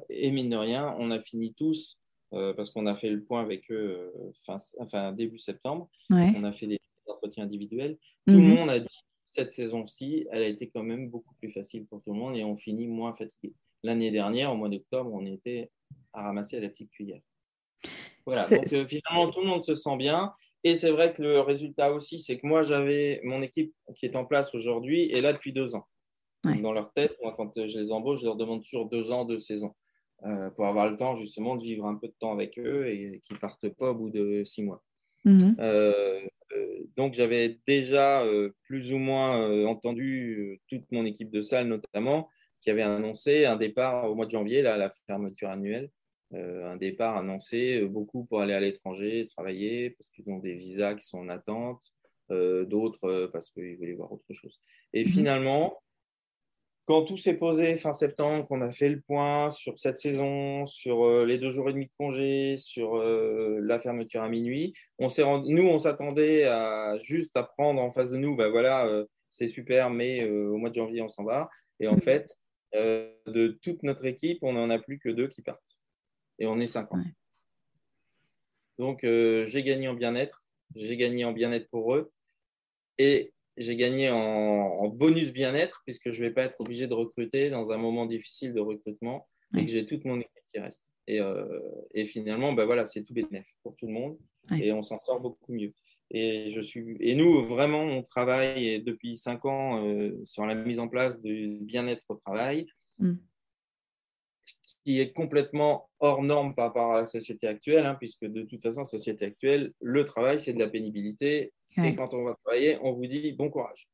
[0.10, 1.98] et, mine de rien, on a fini tous
[2.36, 5.90] euh, parce qu'on a fait le point avec eux euh, fin, enfin, début septembre.
[6.10, 7.98] On a fait des entretiens individuels.
[8.28, 8.56] Tout le mhm.
[8.56, 8.88] monde a dit
[9.28, 12.44] cette saison-ci, elle a été quand même beaucoup plus facile pour tout le monde et
[12.44, 13.54] on finit moins fatigué.
[13.84, 15.70] L'année dernière, au mois d'octobre, on était
[16.14, 17.22] à ramasser à la petite cuillère.
[18.26, 20.34] Voilà, donc euh, finalement, tout le monde se sent bien.
[20.66, 24.16] Et c'est vrai que le résultat aussi, c'est que moi, j'avais mon équipe qui est
[24.16, 25.88] en place aujourd'hui et là depuis deux ans.
[26.44, 29.38] Dans leur tête, moi, quand je les embauche, je leur demande toujours deux ans de
[29.38, 29.74] saison.
[30.24, 33.22] Euh, pour avoir le temps justement de vivre un peu de temps avec eux et
[33.26, 34.84] qu'ils ne partent pas au bout de six mois.
[35.24, 35.56] Mhm.
[35.60, 36.22] Euh,
[36.56, 38.24] euh, donc j'avais déjà
[38.64, 42.30] plus ou moins entendu toute mon équipe de salle notamment
[42.62, 45.92] qui avait annoncé un départ au mois de janvier, là, la fermeture annuelle,
[46.34, 51.06] un départ annoncé, beaucoup pour aller à l'étranger, travailler, parce qu'ils ont des visas qui
[51.06, 51.94] sont en attente,
[52.30, 54.60] d'autres parce qu'ils voulaient voir autre chose.
[54.94, 55.12] Et mhm.
[55.12, 55.78] finalement,
[56.86, 61.04] quand tout s'est posé fin septembre, qu'on a fait le point sur cette saison, sur
[61.06, 65.10] euh, les deux jours et demi de congé, sur euh, la fermeture à minuit, on
[65.10, 69.06] s'est nous, on s'attendait à juste à prendre en face de nous, ben voilà, euh,
[69.30, 71.50] c'est super, mais au mois de janvier, on s'en va.
[71.80, 72.02] Et en mm.
[72.02, 72.38] fait,
[72.74, 75.65] de toute notre équipe, on n'en a plus que deux qui partent.
[76.40, 77.00] Et on est 50.
[78.78, 80.46] Donc, j'ai gagné en bien-être,
[80.76, 82.12] j'ai gagné en bien-être pour eux.
[82.98, 87.50] Et j'ai gagné en, bonus bien-être puisque je ne vais pas être obligé de recruter
[87.50, 90.92] dans un moment difficile de recrutement et que j'ai toute mon équipe qui reste.
[91.08, 91.60] Et, euh,
[91.94, 94.18] et finalement, ben voilà, c'est tout bénéf pour tout le monde
[94.54, 95.74] et on s'en sort beaucoup mieux.
[96.12, 100.80] Et, je suis, et nous, vraiment, on travaille depuis cinq ans euh, sur la mise
[100.80, 102.68] en place du bien-être au travail,
[103.00, 103.14] mm.
[104.86, 108.62] Qui est complètement hors norme par rapport à la société actuelle, hein, puisque de toute
[108.62, 111.52] façon, la société actuelle, le travail, c'est de la pénibilité.
[111.78, 113.90] Et quand on va travailler, on vous dit bon courage.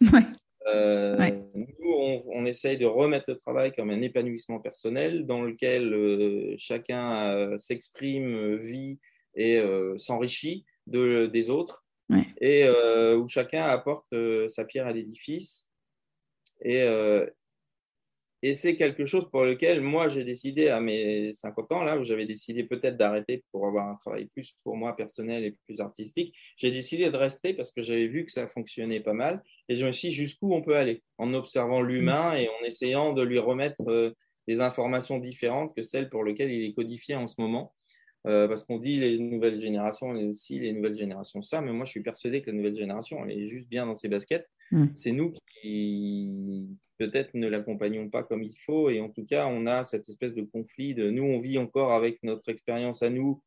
[0.66, 6.54] Euh, nous, on, essaye de remettre le travail comme un épanouissement personnel dans lequel euh,
[6.58, 8.98] chacun euh, s'exprime, vit
[9.34, 9.62] et
[9.96, 11.86] s'enrichit de, des autres.
[12.42, 14.14] Et où chacun apporte
[14.48, 15.70] sa pierre à l'édifice.
[16.62, 16.84] Et,
[18.42, 22.04] et c'est quelque chose pour lequel moi j'ai décidé à mes 50 ans, là où
[22.04, 26.34] j'avais décidé peut-être d'arrêter pour avoir un travail plus pour moi personnel et plus artistique,
[26.56, 29.42] j'ai décidé de rester parce que j'avais vu que ça fonctionnait pas mal.
[29.68, 31.02] Et je me suis dit jusqu'où on peut aller?
[31.18, 34.14] En observant l'humain et en essayant de lui remettre euh,
[34.46, 37.74] des informations différentes que celles pour lesquelles il est codifié en ce moment.
[38.28, 41.92] Euh, parce qu'on dit les nouvelles générations, si les nouvelles générations ça, mais moi je
[41.92, 44.46] suis persuadé que la nouvelle génération, elle est juste bien dans ses baskets.
[44.70, 44.86] Mm.
[44.94, 48.90] C'est nous qui peut-être ne l'accompagnons pas comme il faut.
[48.90, 51.92] Et en tout cas, on a cette espèce de conflit de nous, on vit encore
[51.92, 53.42] avec notre expérience à nous.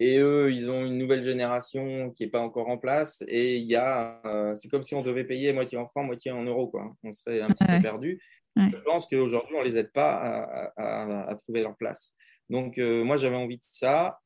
[0.00, 3.24] Et eux, ils ont une nouvelle génération qui n'est pas encore en place.
[3.26, 6.30] Et il y a, euh, c'est comme si on devait payer moitié en francs, moitié
[6.30, 6.68] en euros.
[6.68, 6.94] Quoi.
[7.02, 8.20] On serait un petit peu perdu.
[8.56, 12.14] Je pense qu'aujourd'hui, on ne les aide pas à, trouver leur place.
[12.50, 14.20] Donc, euh, moi, j'avais envie de ça.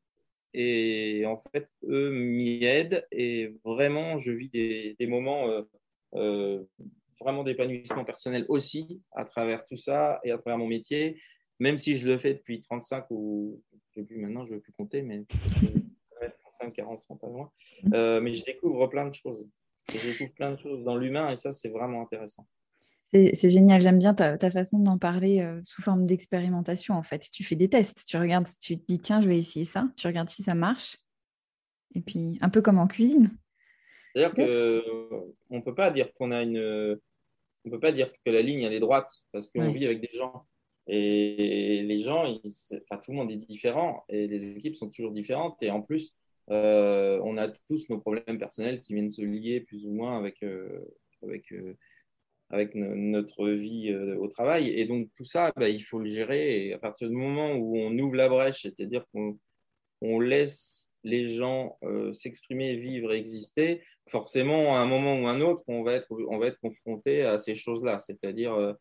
[0.55, 3.07] Et en fait, eux m'y aident.
[3.11, 5.49] Et vraiment, je vis des, moments
[6.15, 6.65] euh,
[7.21, 11.21] vraiment d'épanouissement personnel aussi à travers tout ça et à travers mon métier,
[11.59, 15.03] même si je le fais depuis 35 ou plus maintenant, je ne veux plus compter,
[15.03, 15.25] mais
[16.59, 17.51] 35, 40, 30 pas loin.
[17.93, 19.49] Euh, mais je découvre plein de choses.
[19.93, 22.47] Je découvre plein de choses dans l'humain et ça, c'est vraiment intéressant.
[23.13, 27.29] C'est génial, j'aime bien ta, ta façon d'en parler euh, sous forme d'expérimentation en fait.
[27.31, 30.07] Tu fais des tests, tu regardes, tu te dis tiens, je vais essayer ça, tu
[30.07, 30.97] regardes si ça marche.
[31.95, 33.29] Et puis, un peu comme en cuisine.
[34.15, 36.99] C'est-à-dire qu'on ne peut pas dire qu'on a une,
[37.65, 40.17] on peut pas dire que la ligne elle est droite parce qu'on vit avec des
[40.17, 40.47] gens.
[40.89, 45.63] Et les gens, enfin, tout le monde est différent et les équipes sont toujours différentes.
[45.63, 46.17] Et en plus,
[46.51, 50.43] euh, on a tous nos problèmes personnels qui viennent se lier plus ou moins avec,
[50.43, 50.81] euh,
[51.23, 51.77] avec, euh,
[52.53, 54.69] avec notre vie au travail.
[54.69, 56.67] Et donc, tout ça, bah, il faut le gérer.
[56.67, 59.39] Et à partir du moment où on ouvre la brèche, c'est-à-dire qu'on
[60.03, 61.79] on laisse les gens
[62.13, 66.49] s'exprimer, vivre, exister, forcément, à un moment ou un autre, on va être, on va
[66.49, 67.99] être confronté à ces choses-là.
[67.99, 68.75] C'est-à-dire, euh,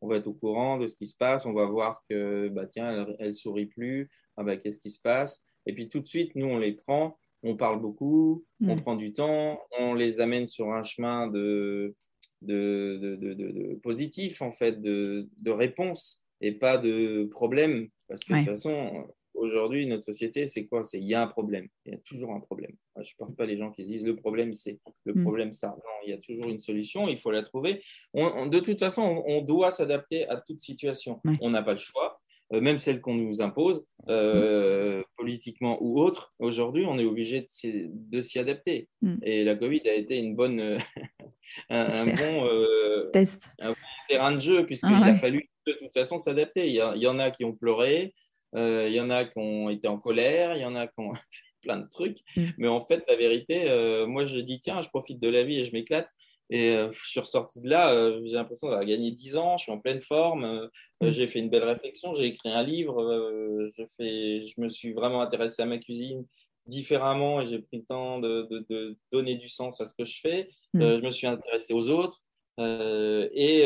[0.00, 2.66] on va être au courant de ce qui se passe, on va voir que, bah,
[2.66, 5.42] tiens, elle, ne sourit plus, ah, bah, qu'est-ce qui se passe?
[5.66, 8.82] Et puis tout de suite, nous, on les prend, on parle beaucoup, on mm.
[8.82, 11.94] prend du temps, on les amène sur un chemin de,
[12.42, 17.88] de, de, de, positif, en fait, de, réponse et pas de problème.
[18.08, 20.82] Parce que de toute façon, aujourd'hui, notre société, c'est quoi?
[20.82, 21.68] C'est il y a un problème.
[21.84, 22.72] Il y a toujours un problème.
[22.96, 25.22] Je ne porte pas les gens qui se disent le problème c'est, le mm.
[25.22, 25.68] problème ça.
[25.68, 27.82] Non, il y a toujours une solution, il faut la trouver.
[28.14, 31.20] de toute façon, on, doit s'adapter à toute situation.
[31.40, 32.15] On n'a pas le choix.
[32.52, 38.20] Euh, même celle qu'on nous impose, euh, politiquement ou autre, aujourd'hui, on est obligé de,
[38.20, 38.88] s'y adapter.
[39.02, 39.16] Mm.
[39.22, 40.78] Et la Covid a été une bonne,
[41.70, 42.48] un, bon,
[43.12, 43.50] Test.
[43.58, 43.76] un, bon,
[44.08, 46.66] terrain de jeu, puisqu'il ah a fallu de toute façon s'adapter.
[46.66, 48.14] Il, y en a qui ont pleuré,
[48.54, 51.12] il y en a qui ont été en colère, il y en a qui ont
[51.66, 52.18] plein de trucs.
[52.36, 52.44] Mm.
[52.58, 55.58] Mais en fait, la vérité, euh, moi, je dis, tiens, je profite de la vie
[55.58, 56.08] et je m'éclate.
[56.50, 59.64] Et euh, je suis ressorti de là, euh, j'ai l'impression d'avoir gagné 10 ans, je
[59.64, 61.10] suis en pleine forme, mm.
[61.10, 62.96] j'ai fait une belle réflexion, j'ai écrit un livre,
[63.76, 66.24] je, fais, je me suis vraiment intéressé à ma cuisine
[66.66, 70.20] différemment et j'ai pris le temps de, de, donner du sens à ce que je
[70.20, 70.48] fais.
[70.74, 70.80] Mm.
[70.80, 72.22] je me suis intéressé aux autres
[72.58, 73.64] et,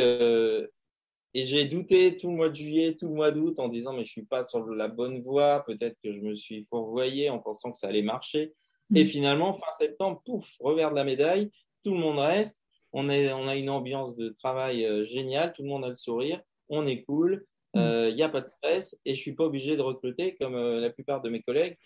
[1.32, 4.04] et j'ai douté tout le mois de juillet, tout le mois d'août en disant mais
[4.04, 7.72] je suis pas sur la bonne voie, peut-être que je me suis fourvoyé en pensant
[7.72, 8.54] que ça allait marcher.
[8.90, 8.96] Mm.
[8.96, 11.50] Et finalement, fin septembre, pouf, revers de la médaille,
[11.84, 12.60] tout le monde reste.
[12.92, 15.94] On, est, on a une ambiance de travail euh, géniale, tout le monde a le
[15.94, 18.14] sourire, on est cool, il mm.
[18.14, 19.00] n'y euh, a pas de stress.
[19.05, 21.76] Et je suis pas obligé de recruter comme euh, la plupart de mes collègues,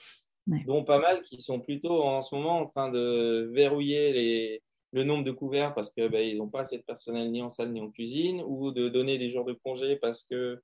[0.66, 4.62] dont pas mal qui sont plutôt en ce moment en train de verrouiller les,
[4.92, 7.72] le nombre de couverts parce qu'ils ben, n'ont pas assez de personnel ni en salle
[7.72, 10.62] ni en cuisine, ou de donner des jours de congé parce que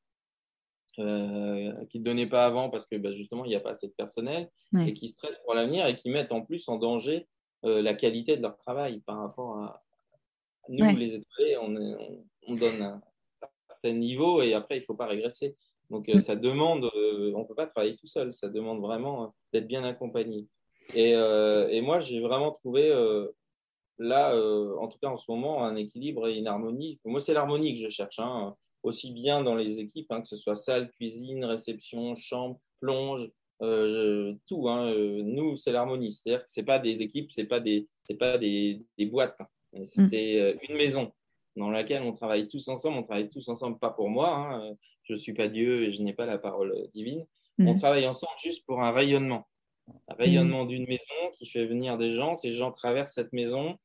[0.98, 3.88] euh, qu'ils ne donnaient pas avant parce que ben, justement il n'y a pas assez
[3.88, 4.50] de personnel
[4.86, 7.28] et qui stressent pour l'avenir et qui mettent en plus en danger
[7.64, 9.82] euh, la qualité de leur travail par rapport à
[10.68, 11.74] nous les étoilés, on,
[12.46, 13.00] on, donne un
[13.68, 15.56] certain niveau et après il ne faut pas régresser.
[15.88, 19.66] Donc euh, ça demande, on ne peut pas travailler tout seul, ça demande vraiment d'être
[19.66, 20.46] bien accompagné.
[20.94, 22.92] Et, et moi j'ai vraiment trouvé
[24.00, 26.98] là, euh, en tout cas en ce moment, un équilibre et une harmonie.
[27.04, 30.36] Moi, c'est l'harmonie que je cherche, hein, aussi bien dans les équipes, hein, que ce
[30.36, 33.30] soit salle, cuisine, réception, chambre, plonge,
[33.62, 34.68] euh, tout.
[34.68, 36.12] Hein, euh, nous, c'est l'harmonie.
[36.12, 37.86] C'est-à-dire que ce pas des équipes, ce n'est pas, des,
[38.18, 39.38] pas des, des boîtes.
[39.84, 41.12] C'est une maison
[41.56, 42.98] dans laquelle on travaille tous ensemble.
[42.98, 44.62] On travaille tous ensemble, pas pour moi.
[45.04, 47.26] Je ne suis pas Dieu et je n'ai pas la parole divine.
[47.58, 49.46] On travaille ensemble juste pour un rayonnement.
[50.08, 52.34] Un rayonnement d'une maison qui fait venir des gens.
[52.34, 53.76] Ces gens traversent cette maison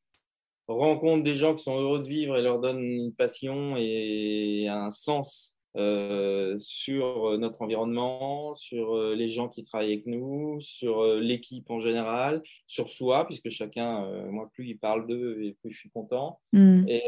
[0.67, 4.91] rencontre des gens qui sont heureux de vivre et leur donne une passion et un
[4.91, 11.19] sens euh, sur notre environnement, sur euh, les gens qui travaillent avec nous, sur euh,
[11.19, 15.79] l'équipe en général, sur soi, puisque chacun, moi, plus il parle d'eux et plus je
[15.79, 16.39] suis content.
[16.53, 16.87] Mm.
[16.87, 17.03] Et,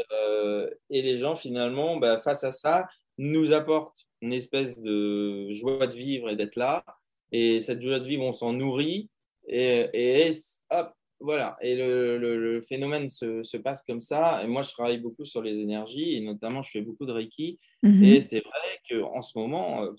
[0.90, 5.94] et, les gens, finalement, bah, face à ça, nous apportent une espèce de joie de
[5.94, 6.84] vivre et d'être là.
[7.32, 9.08] Et cette joie de vivre, on s'en nourrit.
[9.46, 10.30] Et, et
[10.70, 14.42] hop, voilà, et le, phénomène se, passe comme ça.
[14.44, 17.58] Et moi, je travaille beaucoup sur les énergies, et notamment, je fais beaucoup de Reiki.
[17.82, 18.04] Mhm.
[18.04, 19.92] Et c'est vrai qu'en ce moment, euh,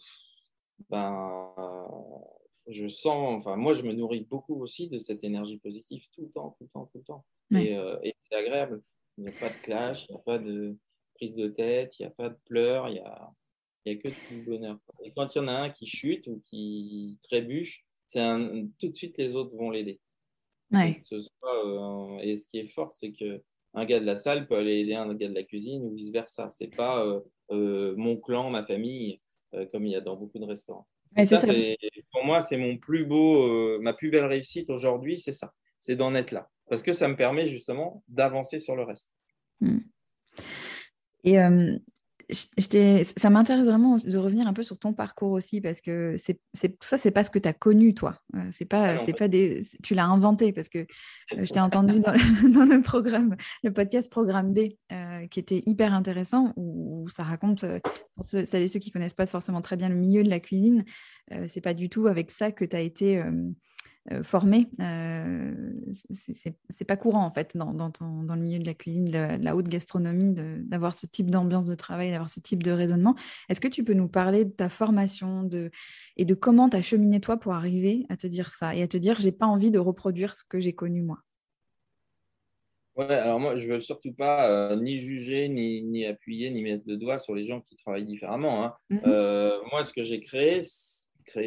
[0.89, 1.53] ben,
[2.67, 6.29] je sens, enfin, moi, je me nourris beaucoup aussi de cette énergie positive tout le
[6.29, 7.25] temps, tout le temps, tout le temps.
[7.53, 8.81] Euh, et, c'est agréable.
[9.17, 10.77] Il n'y a pas de clash, il n'y a pas de
[11.15, 13.31] prise de tête, il n'y a pas de pleurs, il n'y a,
[13.87, 14.77] a que du bonheur.
[15.03, 18.21] Et quand il y en a un qui chute ou qui trébuche, c'est
[18.79, 19.99] tout de suite les autres vont l'aider.
[21.43, 23.41] Euh, et ce qui est fort, c'est que
[23.73, 26.11] un gars de la salle peut aller aider un gars de la cuisine ou vice
[26.11, 26.49] versa.
[26.49, 29.19] C'est pas euh, mon clan, ma famille,
[29.71, 30.87] comme il y a dans beaucoup de restaurants.
[31.23, 31.41] ça,
[32.11, 36.13] pour moi, c'est mon plus beau, ma plus belle réussite aujourd'hui, c'est ça, c'est d'en
[36.15, 39.15] être là, parce que ça me permet justement d'avancer sur le reste.
[39.61, 39.79] Hmm.
[41.23, 41.37] Et
[42.31, 46.87] ça m'intéresse vraiment de revenir un peu sur ton parcours aussi parce que c'est, tout
[46.87, 48.19] ça c'est pas ce que tu as connu toi.
[48.35, 50.79] Euh, c'est pas c'est pas des tu l'as inventé parce que
[51.33, 51.99] euh, je t'ai entendu
[52.53, 54.59] dans le, programme le podcast programme B
[54.91, 57.65] euh, qui était hyper intéressant où, ça raconte
[58.15, 60.39] pour ceux, celles et ceux qui connaissent pas forcément très bien le milieu de la
[60.39, 60.83] cuisine
[61.45, 63.31] c'est pas du tout avec ça que tu as été euh,
[64.23, 64.67] formé.
[64.79, 65.53] Euh,
[65.91, 67.91] c'est pas courant en fait dans, dans,
[68.35, 72.11] le milieu de la cuisine, de la, haute gastronomie, d'avoir ce type d'ambiance de travail,
[72.11, 73.15] d'avoir ce type de raisonnement.
[73.49, 75.71] Est-ce que tu peux nous parler de ta formation de,
[76.17, 78.87] et de comment tu as cheminé toi pour arriver à te dire ça et à
[78.87, 81.19] te dire j'ai pas envie de reproduire ce que j'ai connu moi?
[82.95, 86.83] Ouais, alors moi, je veux surtout pas euh, ni juger, ni, ni, appuyer, ni mettre
[86.85, 88.65] le doigt sur les gens qui travaillent différemment.
[88.65, 88.73] Hein.
[88.91, 89.69] Mm-hmm.
[89.71, 90.59] moi, ce que j'ai créé,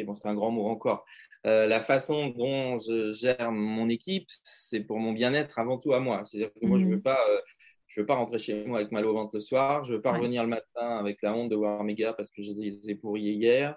[0.05, 1.05] bon, c'est un grand mot encore,
[1.45, 5.99] euh, la façon dont je gère mon équipe, c'est pour mon bien-être avant tout à
[5.99, 6.23] moi.
[6.23, 7.01] C'est-à-dire que moi, je ne veux, mhm.
[7.01, 7.39] pas, euh,
[7.87, 9.83] je veux pas rentrer chez moi avec mal au ventre le soir.
[9.83, 12.29] Je ne veux pas revenir le matin avec la honte de voir mes gars parce
[12.29, 13.75] que je les ai pourris hier.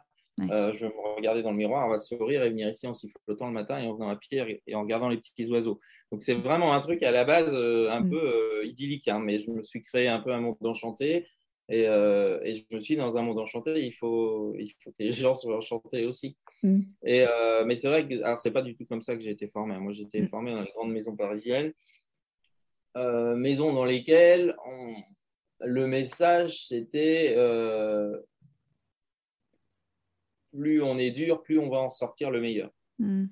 [0.51, 2.93] Euh, je veux me regarder dans le miroir, on va sourire et venir ici en
[2.93, 5.81] sifflotant le matin et en venant à pied et en regardant les petits oiseaux.
[6.13, 8.11] Donc c'est vraiment un truc à la base un mm.
[8.11, 11.27] peu idyllique, hein, mais je me suis créé un peu un monde enchanté
[11.69, 15.03] Et, et, je me suis dit, dans un monde enchanté, il faut, il faut que
[15.03, 16.37] les gens soient enchantés aussi.
[16.63, 16.83] Mm.
[17.05, 17.25] Et,
[17.67, 19.77] mais c'est vrai que alors c'est pas du tout comme ça que j'ai été formé.
[19.79, 20.29] Moi, j'ai été mm.
[20.29, 21.73] formé dans les grandes maisons parisiennes,
[22.95, 24.55] maisons dans lesquelles
[25.61, 27.35] le message c'était
[30.57, 32.71] plus on est dur, plus on va en sortir le meilleur.
[32.99, 33.27] Mm.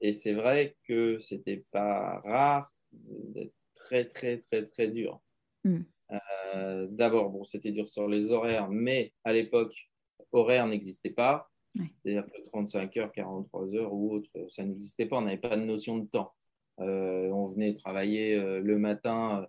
[0.00, 5.20] Et c'est vrai que c'était pas rare d'être très, très, très, très dur.
[6.12, 9.74] Euh, d'abord, bon, c'était dur sur les horaires, mais à l'époque,
[10.32, 11.50] horaire n'existait pas.
[12.02, 15.18] C'est-à-dire que 35 heures, 43 heures ou autre, ça n'existait pas.
[15.18, 16.32] On n'avait pas de notion de temps.
[16.80, 19.46] Euh, on venait travailler euh, le matin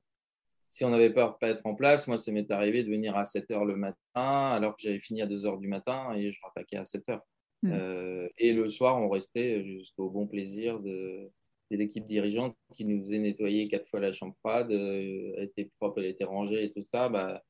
[0.69, 3.23] si on n'avait pas à être en place, moi, ça m'est arrivé de venir à
[3.23, 6.39] 7 heures le matin, alors que j'avais fini à 2 heures du matin et je
[6.43, 7.25] rattaquais à 7 heures.
[7.63, 8.27] Hmm.
[8.37, 11.31] Et le soir, on restait jusqu'au bon plaisir de,
[11.69, 15.69] des équipes dirigeantes qui nous faisaient nettoyer quatre fois la chambre froide, euh, elle était
[15.77, 17.09] propre, elle était rangée et tout ça.
[17.09, 17.43] Bah,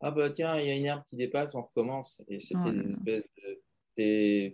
[0.00, 2.22] ah bah tiens, il y a une herbe qui dépasse, on recommence.
[2.28, 3.24] Et c'était des espèces
[3.98, 4.52] de.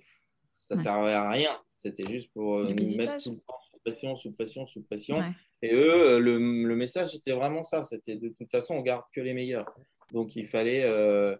[0.52, 1.56] Ça ne servait à rien.
[1.74, 5.22] C'était juste pour euh, nous mettre tout le temps sous pression, sous pression, sous pression.
[5.62, 7.82] Et eux, le, le message, c'était vraiment ça.
[7.82, 9.66] C'était de toute façon, on garde que les meilleurs.
[10.12, 11.36] Donc, il fallait euh,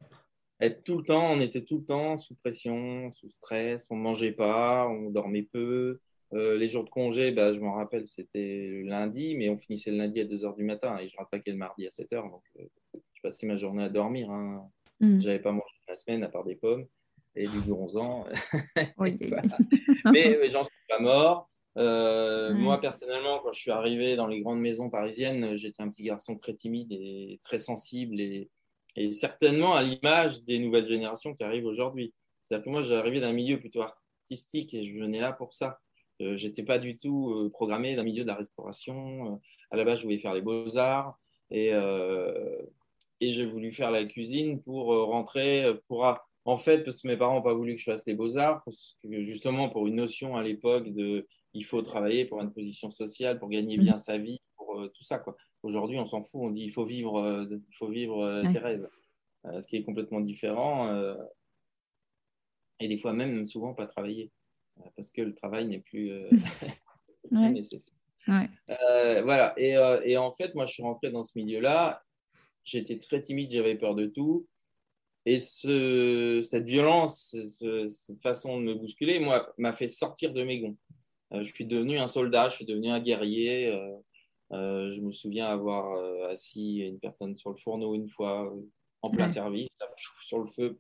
[0.61, 4.03] être tout le temps, on était tout le temps sous pression, sous stress, on ne
[4.03, 6.01] mangeait pas, on dormait peu.
[6.35, 9.91] Euh, les jours de congé, bah, je m'en rappelle, c'était le lundi, mais on finissait
[9.91, 12.31] le lundi à 2h du matin et je rattaquais le mardi à 7h.
[12.31, 12.65] Donc, euh,
[13.15, 14.31] je passais ma journée à dormir.
[14.31, 14.69] Hein.
[15.01, 15.21] Mm.
[15.21, 16.87] Je n'avais pas mangé la semaine à part des pommes
[17.37, 18.25] et du bronzant.
[20.13, 21.49] mais j'en suis pas mort.
[21.77, 26.03] Euh, moi, personnellement, quand je suis arrivé dans les grandes maisons parisiennes, j'étais un petit
[26.03, 28.51] garçon très timide et très sensible et,
[29.11, 32.15] certainement à l'image des nouvelles générations qui arrivent aujourd'hui.
[32.43, 35.79] C'est-à-dire que moi, j'arrivais d'un milieu plutôt artistique et je venais là pour ça.
[36.23, 39.41] Euh, je n'étais pas du tout euh, programmé d'un milieu de la restauration.
[39.71, 41.19] à la base, je voulais faire les beaux-arts
[41.51, 41.71] et,
[43.21, 46.05] et j'ai voulu faire la cuisine pour rentrer, pour
[46.45, 48.65] en fait, parce que mes parents n'ont pas voulu que je fasse les beaux-arts,
[49.05, 51.27] justement pour une notion à l'époque de
[51.57, 53.99] il faut travailler pour une position sociale, pour gagner bien mm.
[53.99, 55.19] sa vie, pour euh, tout ça.
[55.19, 55.37] Quoi.
[55.63, 58.59] Aujourd'hui, on s'en fout, on dit il faut vivre, euh, il faut vivre euh, tes
[58.59, 58.89] rêves,
[59.59, 60.93] ce qui est complètement différent.
[62.81, 64.31] et des fois même, souvent, pas travailler,
[64.97, 66.11] parce que le travail n'est plus,
[67.31, 67.97] nécessaire.
[68.27, 69.55] voilà.
[69.57, 72.03] Et, et, en fait, moi, je suis rentré dans ce milieu-là.
[72.65, 74.47] J'étais très timide, j'avais peur de tout.
[75.25, 77.37] Et ce, cette violence,
[77.89, 80.77] cette façon de me bousculer, moi, m'a fait sortir de mes gonds.
[81.33, 83.69] Euh, je suis devenu un soldat, je suis devenu un guerrier.
[83.69, 83.97] Euh,
[84.53, 85.99] euh, je me souviens avoir
[86.31, 88.55] assis une personne sur le fourneau une fois
[89.03, 89.69] en plein service,
[90.23, 90.79] sur le feu.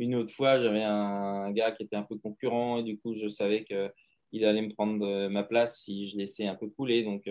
[0.00, 3.28] Une autre fois, j'avais un gars qui était un peu concurrent et du coup, je
[3.28, 7.04] savais qu'il allait me prendre ma place si je laissais un peu couler.
[7.04, 7.28] Donc,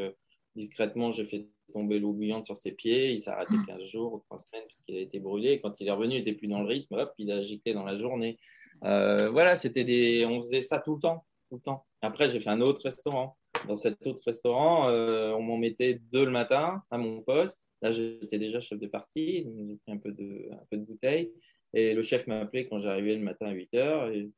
[0.55, 3.12] discrètement, j'ai fait tomber l'eau bouillante sur ses pieds.
[3.12, 5.60] Il s'est arrêté 15 jours ou 3 semaines parce qu'il a été brûlé.
[5.62, 6.95] Quand il est revenu, il n'était plus dans le rythme.
[6.95, 8.38] Hop, il a giclé dans la journée.
[8.82, 10.25] voilà, c'était des...
[10.25, 11.86] on faisait ça tout le temps tout le temps.
[12.01, 13.36] Après, j'ai fait un autre restaurant.
[13.67, 17.71] Dans cet autre restaurant, euh, on m'en mettait deux le matin à mon poste.
[17.82, 20.84] Là, j'étais déjà chef de partie, donc j'ai pris un peu de, un peu de
[20.84, 21.32] bouteille.
[21.73, 24.29] Et le chef m'a appelé quand j'arrivais le matin à 8 heures et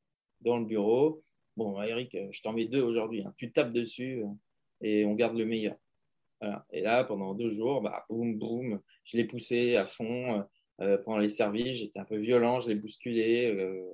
[0.42, 1.24] dans le bureau.
[1.58, 3.24] Bon, Eric, je t'en mets deux aujourd'hui.
[3.24, 3.34] Hein.
[3.38, 4.28] Tu tapes dessus euh,
[4.82, 5.76] et on garde le meilleur.
[6.72, 10.44] Et là, pendant deux jours, bah, boum, boum, je l'ai poussé à fond.
[10.82, 13.46] Euh, pendant les services, j'étais un peu violent, je l'ai bousculé.
[13.46, 13.86] Euh,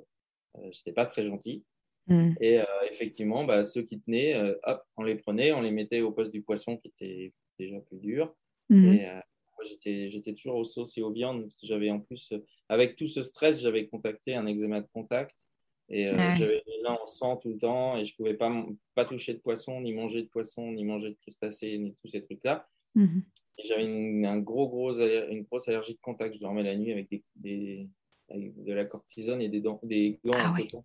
[0.63, 1.65] n'étais pas très gentil.
[2.07, 2.33] Mm.
[2.39, 6.01] Et euh, effectivement, bah, ceux qui tenaient, euh, hop, on les prenait, on les mettait
[6.01, 8.33] au poste du poisson qui était déjà plus dur.
[8.69, 8.93] Mm.
[8.93, 9.23] Et euh, moi,
[9.63, 11.47] j'étais toujours aux sauces et aux viandes.
[11.63, 12.33] J'avais en plus,
[12.69, 15.47] avec tout ce stress, j'avais contacté un eczéma de contact.
[15.89, 18.51] Et j'avais les mains en sang tout le temps et je ne pouvais pas,
[18.93, 22.21] pas toucher de poisson, ni manger de poisson, ni manger de crustacés, ni tous ces
[22.21, 22.67] trucs-là.
[22.95, 23.21] Mm-hmm.
[23.63, 26.35] J'avais une, un gros, gros, une grosse allergie de contact.
[26.35, 27.87] Je dormais la nuit avec, des,
[28.35, 30.83] de la cortisone et des, dents, des gants ah en coton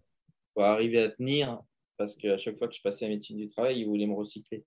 [0.55, 1.63] pour arriver à tenir,
[1.97, 4.65] parce qu'à chaque fois que je passais à médecine du travail, ils voulaient me recycler.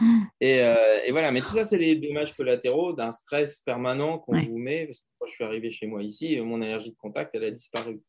[0.40, 4.40] Et, euh, et, voilà, mais tout ça, c'est les dommages collatéraux d'un stress permanent qu'on
[4.40, 4.86] vous met.
[4.86, 7.50] Parce que quand je suis arrivé chez moi ici, mon allergie de contact, elle a
[7.50, 8.00] disparu.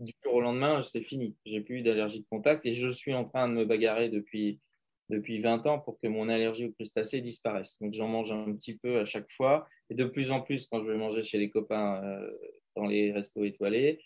[0.00, 1.36] Du jour au lendemain, c'est fini.
[1.46, 4.60] J'ai plus d'allergie de contact et je suis en train de me bagarrer depuis,
[5.08, 7.78] depuis 20 ans pour que mon allergie aux crustacés disparaisse.
[7.80, 10.82] Donc j'en mange un petit peu à chaque fois et de plus en plus quand
[10.84, 12.30] je vais manger chez les copains euh,
[12.76, 14.00] dans les restos étoilés.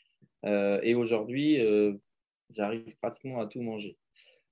[0.45, 1.59] Euh, et aujourd'hui,
[2.55, 3.97] j'arrive pratiquement à tout manger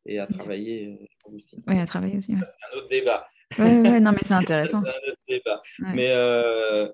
[0.07, 1.63] et à travailler euh, aussi.
[1.67, 2.33] Oui, à travailler aussi.
[2.33, 3.29] C'est un autre débat.
[3.59, 4.83] Oui, non, mais c'est intéressant.
[4.85, 5.63] c'est un autre débat.
[5.95, 6.91] Mais, euh,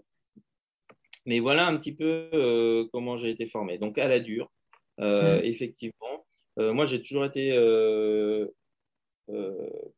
[1.27, 3.79] mais voilà un petit peu euh, comment j'ai été formé.
[3.79, 4.51] Donc, à la dure,
[4.99, 6.27] effectivement.
[6.57, 7.53] moi, j'ai toujours été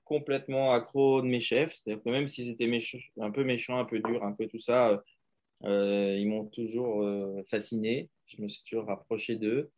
[0.05, 1.75] complètement accro de mes chefs.
[1.75, 2.71] C'est-à-dire que même s'ils étaient
[3.21, 5.03] un peu méchants, un peu durs, un peu tout ça,
[5.63, 7.05] ils m'ont toujours
[7.49, 8.09] fasciné.
[8.27, 9.71] Je me suis toujours rapproché d'eux.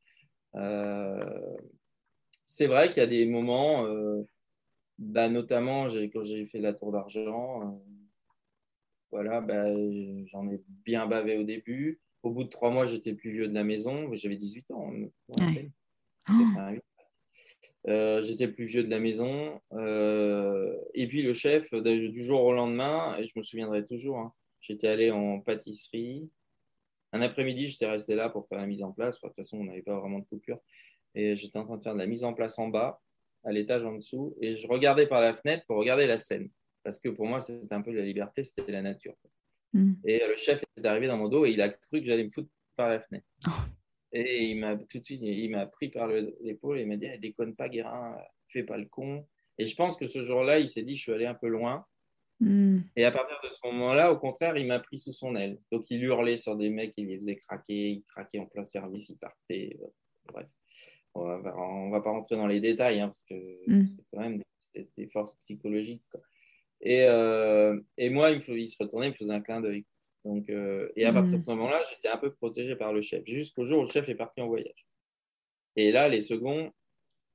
[2.47, 3.87] C'est vrai qu'il y a des moments,
[4.99, 7.83] bah, notamment quand j'ai fait la tour d'argent,
[9.11, 9.67] voilà, bah,
[10.27, 12.01] j'en ai bien bavé au début.
[12.23, 14.13] Au bout de trois mois, j'étais plus vieux de la maison.
[14.15, 14.93] J'avais 18 ans.
[17.89, 19.61] Euh, j'étais plus vieux de la maison.
[19.73, 24.33] Euh, et puis le chef, du jour au lendemain, et je me souviendrai toujours, hein,
[24.61, 26.29] j'étais allé en pâtisserie.
[27.13, 29.21] Un après-midi, j'étais resté là pour faire la mise en place.
[29.21, 30.59] de toute façon, on n'avait pas vraiment de coupure.
[31.17, 33.01] Et j'étais en train de faire de la mise en place en bas,
[33.43, 34.37] à l'étage en dessous.
[34.41, 36.51] Et je regardais par la fenêtre pour regarder la scène.
[36.85, 39.17] Parce que pour moi, c'était un peu la liberté, c'était la nature.
[39.73, 39.95] Mm.
[40.05, 42.31] Et le chef est arrivé dans mon dos et il a cru que j'allais me
[42.31, 43.27] foutre par la fenêtre.
[43.49, 43.51] Oh.
[44.13, 47.09] Et il m'a tout de suite, il m'a pris par l'épaule et il m'a dit
[47.13, 48.17] eh, déconne pas, Guérin,
[48.49, 49.27] fais pas le con.
[49.59, 51.85] Et je pense que ce jour-là, il s'est dit je suis allé un peu loin.
[52.41, 52.81] Mm.
[52.95, 55.59] Et à partir de ce moment-là, au contraire, il m'a pris sous son aile.
[55.73, 59.09] Donc il hurlait sur des mecs, il les faisait craquer, il craquait en plein service,
[59.09, 59.79] il partait.
[60.27, 60.47] Bref,
[61.17, 63.35] on va, va pas rentrer dans les détails hein, parce que
[63.67, 63.87] mm.
[63.87, 64.43] c'est quand même
[64.75, 66.03] des, des forces psychologiques.
[66.11, 66.21] Quoi.
[66.81, 69.85] Et, euh, et moi, il, il, se retournait, il me faisait un clin d'œil.
[70.25, 71.43] Donc, euh, et à partir de mm.
[71.43, 74.15] ce moment-là, j'étais un peu protégé par le chef, jusqu'au jour où le chef est
[74.15, 74.87] parti en voyage.
[75.77, 76.73] Et là, les seconds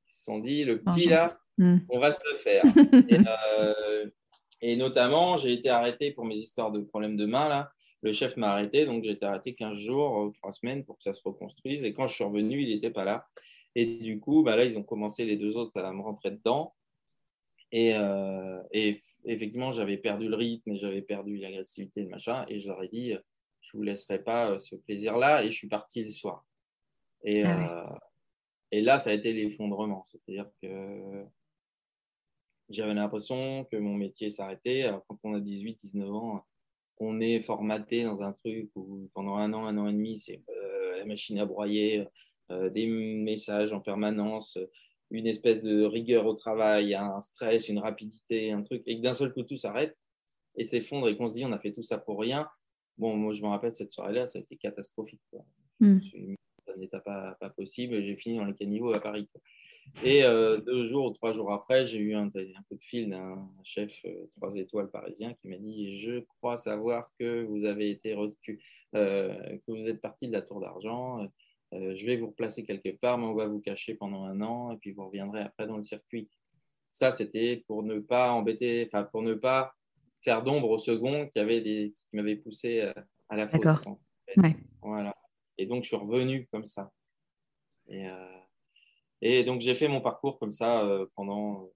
[0.08, 1.78] ils se sont dit, le petit là, mm.
[1.90, 2.64] on va se le faire.
[3.10, 3.18] et,
[3.60, 4.10] euh,
[4.62, 7.48] et, notamment, j'ai été arrêté pour mes histoires de problèmes de main.
[7.48, 7.72] Là.
[8.04, 11.14] Le chef m'a arrêté, donc j'ai été arrêté 15 jours, 3 semaines pour que ça
[11.14, 11.86] se reconstruise.
[11.86, 13.28] Et quand je suis revenu, il n'était pas là.
[13.76, 16.74] Et du coup, bah là, ils ont commencé les deux autres à me rentrer dedans.
[17.72, 22.46] Et, euh, et effectivement, j'avais perdu le rythme et j'avais perdu l'agressivité, le machin.
[22.50, 23.14] Et je leur ai dit,
[23.62, 25.44] je vous laisserai pas euh, ce plaisir-là.
[25.44, 26.46] Et je suis parti le soir.
[27.24, 27.96] Et, ah euh,
[28.72, 30.06] et là, ça a été l'effondrement.
[30.06, 31.26] C'est-à-dire que
[32.70, 34.90] j'avais l'impression que mon métier s'arrêtait.
[35.08, 36.46] Quand on a 18, 19 ans,
[36.98, 40.42] on est formaté dans un truc où pendant un an, un an et demi, c'est
[40.98, 42.06] la machine à broyer,
[42.72, 44.58] des messages en permanence,
[45.12, 49.14] une espèce de rigueur au travail, un stress, une rapidité, un truc, et que d'un
[49.14, 49.96] seul coup tout s'arrête
[50.56, 52.48] et s'effondre et qu'on se dit on a fait tout ça pour rien.
[52.98, 55.22] Bon, moi je me rappelle cette soirée-là, ça a été catastrophique.
[55.30, 55.46] Quoi.
[55.80, 56.00] Mm.
[56.66, 59.28] Ça n'était pas, pas possible, j'ai fini dans les caniveaux à Paris.
[60.06, 63.10] Et euh, deux jours ou trois jours après, j'ai eu un, un, coup de fil
[63.10, 67.90] d'un chef euh, trois étoiles parisien qui m'a dit Je crois savoir que vous avez
[67.90, 68.28] été euh,
[68.94, 71.28] que vous êtes parti de la Tour d'Argent.
[71.74, 74.72] Euh, je vais vous replacer quelque part, mais on va vous cacher pendant un an,
[74.72, 76.30] et puis vous reviendrez après dans le circuit.
[76.92, 79.74] Ça, c'était pour ne pas embêter, enfin, pour ne pas
[80.22, 82.94] faire d'ombre au second qui, avait des, qui m'avait poussé euh,
[83.30, 83.62] à la faute.
[83.62, 84.00] D'accord.
[84.82, 85.16] Voilà.
[85.58, 86.92] Et donc, je suis revenu comme ça.
[87.88, 88.38] Et, euh,
[89.22, 91.70] et donc, j'ai fait mon parcours comme ça pendant,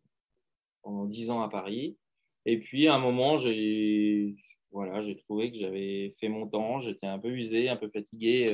[0.82, 1.98] pendant 10 ans à Paris.
[2.46, 4.36] Et puis, à un moment, j'ai
[4.72, 8.54] voilà, j'ai trouvé que j'avais fait mon temps, j'étais un peu usé, un peu fatigué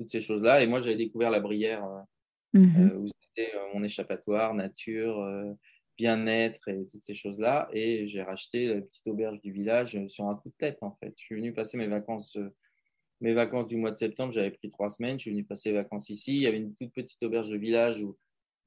[0.00, 0.62] toutes ces choses-là.
[0.62, 2.90] Et moi, j'avais découvert la Brière, euh, mhm.
[2.90, 5.22] euh, où c'était euh, mon échappatoire, nature,
[5.98, 7.68] bien-être et toutes ces choses-là.
[7.74, 11.12] Et j'ai racheté la petite auberge du village sur un coup de tête, en fait.
[11.16, 12.38] Je suis venu passer mes vacances,
[13.20, 14.32] mes vacances du mois de septembre.
[14.32, 15.18] J'avais pris trois semaines.
[15.18, 16.36] Je suis venu passer les vacances ici.
[16.36, 18.16] Il y avait une toute petite auberge de village où,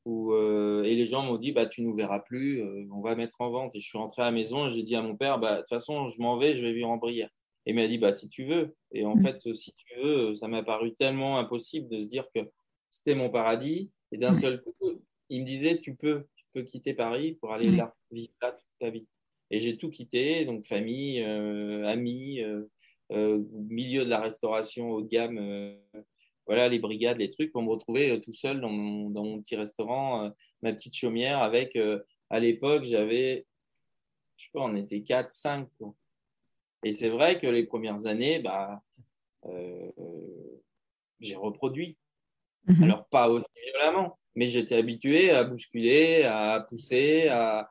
[0.05, 0.35] où
[0.83, 3.75] et les gens m'ont dit bah, Tu nous verras plus, on va mettre en vente.
[3.75, 5.57] Et je suis rentré à la maison et j'ai dit à mon père bah, De
[5.61, 7.31] toute façon, je m'en vais, je vais vivre en Brière.
[7.65, 8.75] Et il m'a dit, bah, si tu veux.
[8.91, 9.25] Et en mm.
[9.25, 12.41] fait, si tu veux, ça m'a paru tellement impossible de se dire que
[12.91, 13.91] c'était mon paradis.
[14.11, 14.75] Et d'un seul coup,
[15.29, 18.67] il me disait, tu peux, tu peux quitter Paris pour aller là, vivre là toute
[18.79, 19.07] ta vie.
[19.49, 22.63] Et j'ai tout quitté, donc famille, euh, amis, euh,
[23.11, 25.77] euh, milieu de la restauration haut de gamme,
[26.45, 29.55] voilà, les brigades, les trucs, pour me retrouver tout seul dans mon, dans mon petit
[29.55, 31.77] restaurant, ma petite chaumière avec,
[32.29, 33.45] à l'époque, j'avais,
[34.37, 35.95] je sais pas, on était 4, 5, quoi.
[36.83, 38.81] Et c'est vrai que les premières années, bah,
[39.45, 39.91] euh,
[41.19, 41.97] j'ai reproduit.
[42.67, 42.83] Mhm.
[42.83, 47.67] Alors, pas aussi violemment, mais j'étais habitué à bousculer, à pousser, à,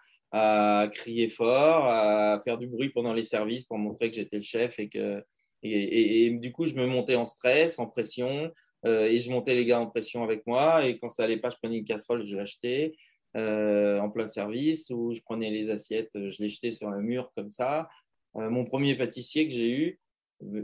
[0.92, 4.78] crier fort, à faire du bruit pendant les services pour montrer que j'étais le chef
[4.78, 5.22] et que.
[5.62, 8.50] Et, du coup, je me montais en stress, en pression,
[8.84, 10.84] euh, et je montais les gars en pression avec moi.
[10.84, 12.94] Et quand ça allait pas, je prenais une casserole, je l'achetais
[13.36, 17.30] euh, en plein service, ou je prenais les assiettes, je les jetais sur le mur
[17.36, 17.88] comme ça.
[18.36, 20.00] Euh, mon premier pâtissier que j'ai eu,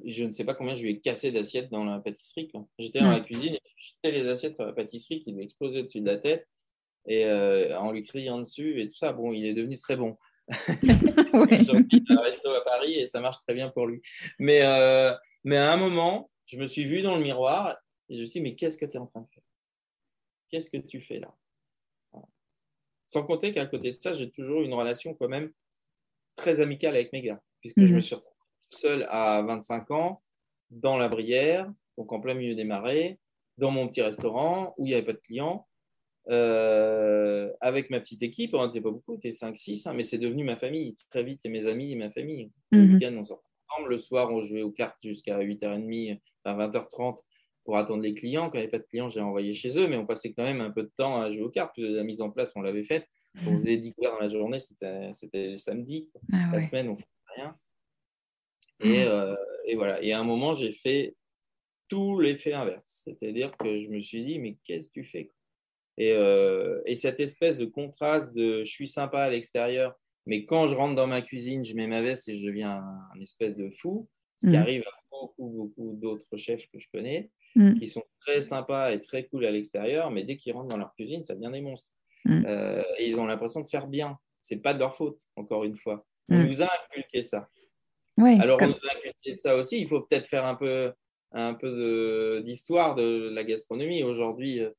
[0.04, 2.50] je ne sais pas combien je lui ai cassé d'assiettes dans la pâtisserie.
[2.78, 5.82] J'étais dans la cuisine et je jetais les assiettes sur la pâtisserie qui lui explosait
[5.82, 6.48] dessus de la tête
[7.06, 9.12] et euh, en lui criant dessus et tout ça.
[9.12, 10.16] Bon, il est devenu très bon.
[10.48, 11.58] oui.
[11.60, 14.00] J'ai un resto à Paris et ça marche très bien pour lui.
[14.38, 15.14] Mais, euh,
[15.44, 17.76] mais à un moment, je me suis vu dans le miroir
[18.08, 19.44] et je me suis dit, mais qu'est-ce que tu es en train de faire?
[20.50, 21.32] Qu'est-ce que tu fais là?
[23.06, 25.50] Sans compter qu'à côté de ça, j'ai toujours une relation quand même
[26.36, 28.02] très amicale avec mes gars puisque je me mhm.
[28.02, 28.34] suis retrouvé
[28.70, 30.22] seul à 25 ans.
[30.70, 33.18] dans la Brière, donc en plein milieu des marais,
[33.56, 35.66] dans mon petit restaurant où il n'y avait pas de clients.
[36.30, 40.02] Euh, avec ma petite équipe, on n'était pas beaucoup, on était 5, 6, hein, mais
[40.02, 40.94] c'est devenu ma famille.
[41.10, 42.50] Très vite, et mes amis et ma famille.
[42.70, 42.94] Le Mhm.
[42.94, 43.90] week-end, on sortait ensemble.
[43.90, 47.24] Le soir, on jouait aux cartes jusqu'à 8h30, à 20h30
[47.64, 48.50] pour attendre les clients.
[48.50, 50.44] Quand il n'y avait pas de clients, j'ai envoyé chez eux, mais on passait quand
[50.44, 51.78] même un peu de temps à jouer aux cartes.
[51.78, 53.06] La mise en place, on l'avait faite.
[53.46, 56.10] On faisait 10 couverts dans la journée, c'était samedi.
[56.32, 56.60] Ah La ouais.
[56.60, 57.06] semaine, on faisait
[57.38, 57.56] rien.
[58.80, 59.34] Et, euh,
[59.64, 60.02] et voilà.
[60.02, 61.16] Et à un moment, j'ai fait
[61.88, 62.84] tout l'effet inverse.
[63.04, 65.32] C'est-à-dire que je me suis dit, mais qu'est-ce que tu fais
[66.00, 69.94] et, euh, et cette espèce de contraste de je suis sympa à l'extérieur,
[70.26, 73.00] mais quand je rentre dans ma cuisine, je mets ma veste et je deviens un,
[73.16, 74.62] un espèce de fou, ce qui Mhm.
[74.62, 77.74] arrive à beaucoup, beaucoup d'autres chefs que je connais, Mhm.
[77.74, 80.94] qui sont très sympas et très cool à l'extérieur, mais dès qu'ils rentrent dans leur
[80.94, 81.90] cuisine, ça devient des monstres.
[82.46, 84.18] Euh, et ils ont l'impression de faire bien.
[84.40, 86.06] C'est pas de leur faute, encore une fois.
[86.30, 86.46] On Mhm.
[86.46, 87.48] nous a inculqué ça.
[88.16, 89.78] Ouais, Alors, comme- on nous a inculqué ça aussi.
[89.80, 90.92] Il faut peut-être faire un peu,
[91.32, 94.02] un peu d'histoire de, la gastronomie.
[94.02, 94.70] Aujourd'hui, euh,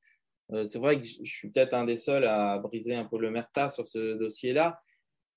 [0.53, 3.17] euh, c'est vrai que je je suis peut-être un des seuls à briser un peu
[3.17, 4.79] l'omerta sur ce dossier-là.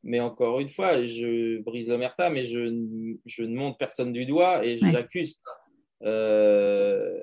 [0.04, 4.26] Mais encore une fois, je brise l'omerta, mais je, ne- je ne monte personne du
[4.26, 4.92] doigt et je Ouais.
[4.92, 5.40] l'accuse.
[6.02, 7.20] Euh,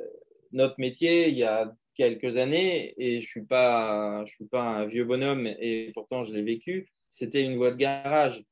[0.52, 4.62] notre métier, il y a quelques années, et je ne suis, pas, je suis pas
[4.62, 8.44] un vieux bonhomme, et pourtant je l'ai vécu, c'était une voie de garage.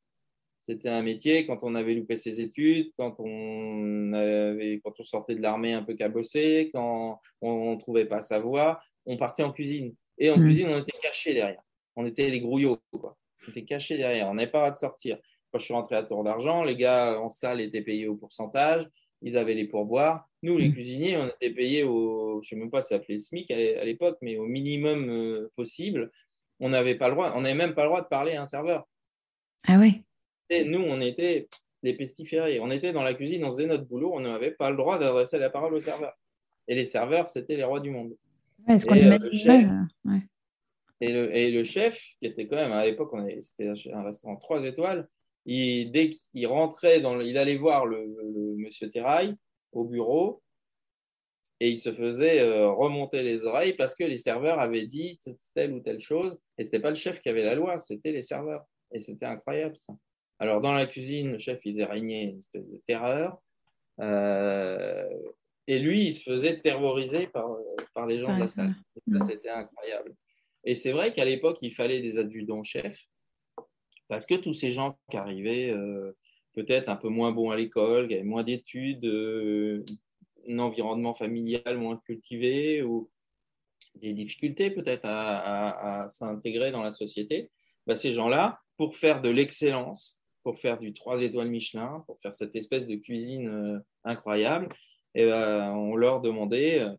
[0.67, 5.35] C'était un métier quand on avait loupé ses études, quand on, avait, quand on sortait
[5.35, 9.51] de l'armée un peu cabossé, quand on ne trouvait pas sa voie, on partait en
[9.53, 9.95] cuisine.
[10.17, 10.43] Et en Mm.
[10.43, 11.61] cuisine, on était cachés derrière.
[11.95, 12.79] On était les grouillots.
[12.91, 13.15] Quoi.
[13.45, 14.27] On était cachés derrière.
[14.29, 15.17] On n'avait pas le droit de sortir.
[15.51, 18.85] Quand je suis rentré à Tour d'Argent, les gars en salle étaient payés au pourcentage.
[19.21, 20.27] Ils avaient les pourboires.
[20.43, 20.73] Nous, les Mm.
[20.73, 23.85] cuisiniers, on était payés au, je ne sais même pas si ça s'appelait SMIC à
[23.85, 26.11] l'époque, mais au minimum euh, possible.
[26.59, 28.45] On n'avait pas le droit, on n'avait même pas le droit de parler à un
[28.45, 28.85] serveur.
[29.67, 30.03] Ah ouais.
[30.49, 31.47] Et nous, on était
[31.83, 32.59] des pestiférés.
[32.59, 35.37] On était dans la cuisine, on faisait notre boulot, on n'avait pas le droit d'adresser
[35.39, 36.13] la parole au serveur.
[36.67, 38.15] Et les serveurs, c'était les rois du monde.
[38.67, 40.21] Ouais, ce qu'on Et, euh, le chef- euh, ouais.
[40.99, 44.63] Et le, et le chef, qui était quand même à l'époque, c'était un restaurant trois
[44.63, 45.07] étoiles,
[45.45, 49.35] il, dès qu'il rentrait, dans le- il allait voir le, le monsieur Terrail
[49.71, 50.41] au bureau
[51.59, 55.19] et il se faisait euh, remonter les oreilles parce que les serveurs avaient dit
[55.53, 58.21] telle ou telle chose et c'était pas le chef qui avait la loi, c'était les
[58.23, 58.65] serveurs.
[58.91, 59.93] Et c'était incroyable ça.
[60.39, 63.37] Alors dans la cuisine, le chef il faisait régner une espèce de terreur.
[63.99, 65.09] Euh,
[65.67, 67.49] et lui, il se faisait terroriser par,
[67.93, 68.75] par les gens Par de la salle.
[69.07, 69.21] Mhm.
[69.23, 70.15] c'était incroyable.
[70.63, 73.05] Et c'est vrai qu'à l'époque, il fallait des adjudants-chefs
[74.07, 76.15] parce que tous ces gens qui arrivaient euh,
[76.53, 79.83] peut-être un peu moins bons à l'école, qui avaient moins d'études, euh,
[80.47, 83.09] un environnement familial moins cultivé ou
[83.95, 87.49] des difficultés peut-être à, à- à s'intégrer dans la société,
[87.85, 92.33] bah, ces gens-là, pour faire de l'excellence, pour faire du 3 étoiles Michelin, pour faire
[92.33, 94.69] cette espèce de cuisine euh, incroyable,
[95.13, 96.93] et ben, on leur demandait euh,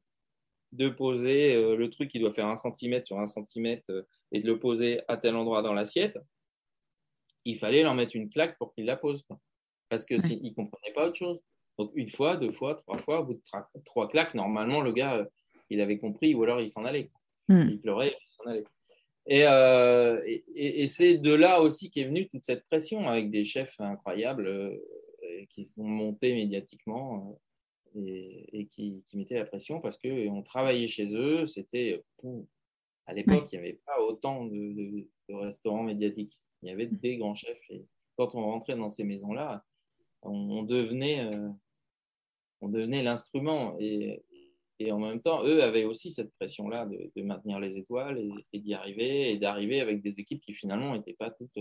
[0.73, 3.91] de poser euh, le truc qui doit faire un centimètre sur un centimètre
[4.33, 6.19] et de le poser à tel endroit dans l'assiette.
[7.47, 9.23] Il fallait leur mettre une claque pour qu'ils la posent.
[9.23, 9.41] quoi.
[9.89, 11.41] Parce que s'ils ne comprenaient pas autre chose.
[11.79, 15.27] Donc une fois, deux fois, trois fois, au bout de trois claques, normalement, le gars,
[15.71, 17.11] il avait compris ou alors il s'en allait.
[17.49, 17.69] Mm.
[17.71, 18.65] Il pleurait, il s'en allait.
[19.31, 20.19] Et, euh,
[20.55, 24.75] et, c'est de là aussi qu'est venue toute cette pression avec des chefs incroyables euh,
[25.51, 27.39] qui sont montés médiatiquement
[27.95, 31.45] euh, et, et qui, qui mettaient la pression parce qu'on travaillait chez eux.
[31.45, 32.03] C'était
[33.05, 36.39] à l'époque, il n'y avait pas autant de, de- de restaurants médiatiques.
[36.63, 37.61] Il y avait des grands chefs.
[37.69, 37.85] Et
[38.17, 39.63] quand on rentrait dans ces maisons-là,
[40.23, 41.31] on, on devenait,
[42.63, 43.77] on devenait l'instrument.
[43.79, 44.23] Et,
[44.81, 48.31] et en même temps, eux avaient aussi cette pression-là de, de maintenir les étoiles et,
[48.53, 51.59] et d'y arriver, et d'arriver avec des équipes qui finalement n'étaient pas toutes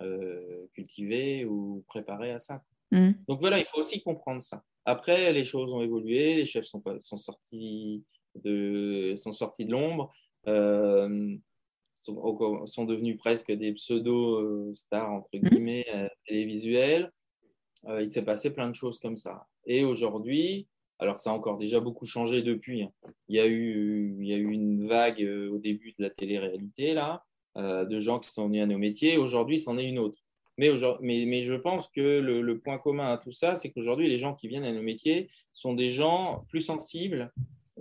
[0.00, 2.62] euh, cultivées ou préparées à ça.
[2.90, 3.12] Mm.
[3.28, 4.62] Donc voilà, il faut aussi comprendre ça.
[4.84, 6.82] Après, les choses ont évolué, les chefs sont,
[7.18, 8.02] sortis,
[8.34, 10.12] de, sont sortis de l'ombre,
[10.48, 11.36] euh,
[11.94, 15.48] sont, sont devenus presque des pseudo-stars, entre Mhm.
[15.50, 17.12] guillemets, euh, télévisuels.
[17.86, 19.46] Euh, il s'est passé plein de choses comme ça.
[19.66, 20.66] Et aujourd'hui,
[21.00, 22.82] alors ça a encore déjà beaucoup changé depuis.
[22.84, 22.92] hein.
[23.28, 26.10] Il y a eu, il y a eu une vague euh, au début de la
[26.10, 27.24] télé-réalité, là,
[27.56, 29.16] euh, de gens qui sont venus à nos métiers.
[29.16, 30.18] Aujourd'hui, c'en est une autre.
[30.58, 33.70] Mais, aujourd'hui- mais, mais je pense que le, le point commun à tout ça, c'est
[33.70, 37.32] qu'aujourd'hui, les gens qui viennent à nos métiers sont des gens plus sensibles,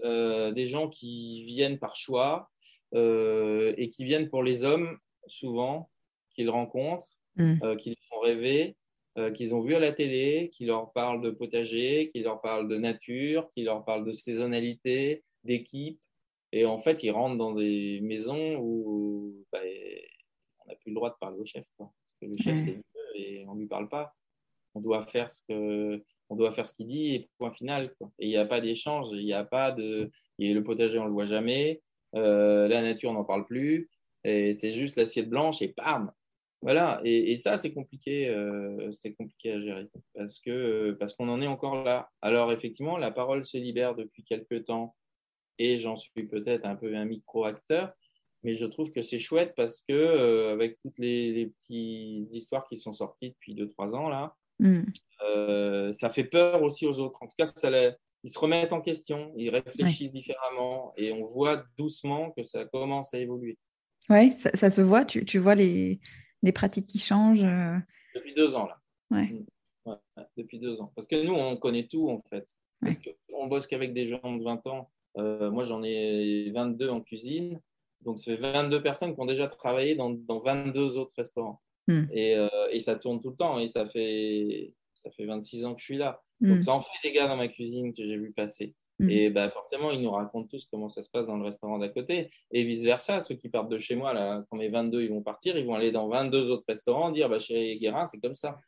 [0.03, 2.49] euh, des gens qui viennent par choix
[2.95, 4.97] euh, et qui viennent pour les hommes,
[5.27, 5.89] souvent,
[6.31, 7.59] qu'ils rencontrent, Mm.
[7.63, 8.75] euh, qui les font rêver,
[9.17, 12.67] euh, qu'ils ont vu à la télé, qui leur parlent de potager, qui leur parlent
[12.69, 15.99] de nature, qui leur parlent de saisonnalité, d'équipe.
[16.51, 19.59] Et en fait, ils rentrent dans des maisons où bah,
[20.59, 21.65] on n'a plus le droit de parler au chef.
[21.77, 21.91] quoi.
[22.05, 22.57] Parce que le chef, Ouais.
[22.57, 22.81] c'est Dieu
[23.15, 24.15] et on ne lui parle pas.
[24.75, 27.91] On doit faire ce que on doit faire ce qu'il dit et point final.
[28.19, 30.11] Et il n'y a pas d'échange, il n'y a pas de.
[30.37, 31.81] Et le potager, on ne le voit jamais.
[32.13, 33.89] la nature, on n'en parle plus.
[34.23, 36.11] Et c'est juste l'assiette blanche et bam
[36.61, 36.99] Voilà.
[37.05, 38.35] Et, ça, c'est compliqué,
[38.91, 42.09] c'est compliqué à gérer parce que parce qu'on en est encore là.
[42.21, 44.93] Alors effectivement, la parole se libère depuis quelques temps
[45.59, 47.93] et j'en suis peut-être un peu un micro-acteur,
[48.43, 52.77] mais je trouve que c'est chouette parce que euh, avec toutes les, petites histoires qui
[52.77, 54.81] sont sorties depuis 2-3 ans là, mm.
[55.25, 57.21] euh, ça fait peur aussi aux autres.
[57.21, 57.69] En tout cas, ça
[58.23, 63.13] ils se remettent en question, ils réfléchissent différemment et on voit doucement que ça commence
[63.13, 63.57] à évoluer.
[64.09, 65.05] Oui, ça, se voit.
[65.05, 65.99] Tu, tu vois les,
[66.43, 67.43] des pratiques qui changent.
[67.43, 67.77] Euh.
[68.15, 68.79] Depuis deux ans là.
[69.11, 69.45] Ouais.
[69.85, 69.93] Mm.
[70.37, 70.91] depuis deux ans.
[70.95, 72.47] Parce que nous, on connaît tout en fait.
[72.81, 74.89] Parce qu'on bosse qu'avec des gens de 20 ans.
[75.15, 77.59] moi, j'en ai 22 en cuisine.
[78.01, 81.61] Donc, c'est 22 personnes qui ont déjà travaillé dans, dans 22 autres restaurants.
[81.87, 82.05] Hmm.
[82.11, 83.59] Et, euh, et, ça tourne tout le temps.
[83.59, 86.21] Et ça fait, ça fait 26 ans que je suis là.
[86.39, 86.53] Hmm.
[86.53, 88.73] Donc, ça en fait des gars dans ma cuisine que j'ai vu passer.
[88.99, 89.09] Hmm.
[89.09, 91.89] Et bah, forcément, ils nous racontent tous comment ça se passe dans le restaurant d'à
[91.89, 92.29] côté.
[92.51, 95.57] Et vice-versa, ceux qui partent de chez moi, là, quand mes 22 ils vont partir,
[95.57, 98.59] ils vont aller dans 22 autres restaurants dire bah, chez Guérin, c'est comme ça.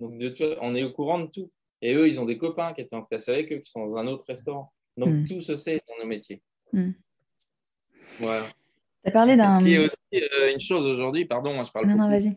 [0.00, 1.50] Donc, de, on est au courant de tout.
[1.82, 3.96] Et eux, ils ont des copains qui étaient en place avec eux, qui sont dans
[3.96, 4.72] un autre restaurant.
[4.96, 6.42] Donc, tout se sait dans nos métiers.
[8.18, 8.46] Voilà.
[9.04, 9.50] Tu as parlé d'un.
[9.50, 11.86] Ce qui est aussi euh, une chose aujourd'hui, pardon, moi je parle.
[11.86, 12.36] Non, non, vas-y.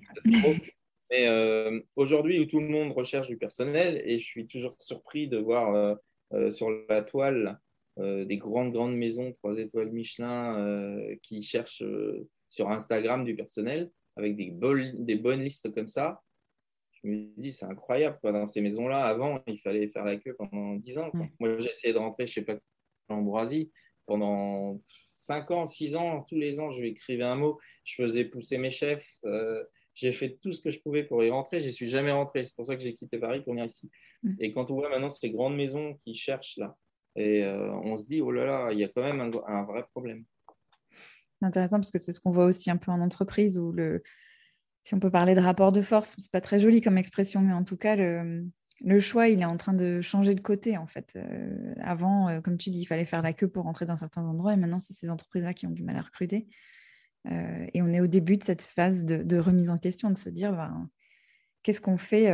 [1.12, 5.28] Mais euh, aujourd'hui, où tout le monde recherche du personnel, et je suis toujours surpris
[5.28, 5.96] de voir euh,
[6.50, 7.60] sur la toile
[7.98, 11.84] des grandes, grandes maisons, trois étoiles Michelin, qui cherchent
[12.48, 14.54] sur Instagram du personnel avec des,
[15.00, 16.22] des bonnes listes comme ça.
[17.04, 18.18] Je me dis, c'est incroyable.
[18.24, 21.12] Dans ces maisons-là, avant, il fallait faire la queue pendant 10 ans.
[21.40, 22.58] Moi, j'ai essayé de rentrer, je sais pas,
[23.08, 23.24] en
[24.06, 28.26] pendant 5 ans, 6 ans, tous les ans, je lui écrivais un mot, je faisais
[28.26, 29.64] pousser mes chefs, euh,
[30.00, 32.56] j'ai fait tout ce que je pouvais pour y rentrer, je suis jamais rentré, c'est
[32.56, 33.90] pour ça que j'ai quitté Paris pour venir ici.
[34.24, 34.34] Mm.
[34.40, 36.76] Et quand on voit maintenant ces grandes maisons qui cherchent là,
[37.16, 39.84] et euh, on se dit, oh là là, il y a quand même un, vrai
[39.92, 40.24] problème.
[41.42, 44.04] Intéressant parce que c'est ce qu'on voit aussi un peu en entreprise où le,
[44.84, 47.54] si on peut parler de rapport de force, c'est pas très joli comme expression, mais
[47.54, 48.46] en tout cas, le,
[48.82, 51.14] le choix, il est en train de changer de côté, en fait.
[51.16, 54.26] Euh, avant, euh, comme tu dis, il fallait faire la queue pour rentrer dans certains
[54.26, 56.48] endroits, et maintenant, c'est ces entreprises-là qui ont du mal à recruter.
[57.28, 60.30] Euh, et on est au début de cette phase de, remise en question, de se
[60.30, 60.90] dire, ben,
[61.64, 62.32] qu'est-ce qu'on fait,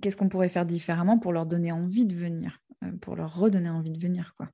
[0.00, 2.62] qu'est-ce qu'on pourrait faire différemment pour leur donner envie de venir,
[3.02, 4.48] pour leur redonner envie de venir, quoi.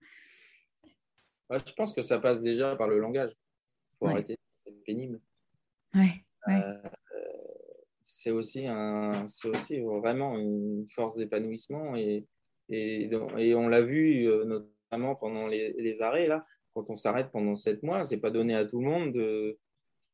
[1.51, 3.31] je pense que ça passe déjà par le langage.
[3.31, 5.21] Il faut arrêter, c'est pénible.
[5.95, 6.25] Ouais,
[8.09, 11.97] c'est aussi, un, c'est aussi vraiment une force d'épanouissement.
[11.97, 12.25] Et,
[12.69, 16.47] et, et on l'a vu euh, notamment pendant les, arrêts, là,
[16.77, 19.59] quand on s'arrête pendant sept mois, c'est pas donné à tout le monde de,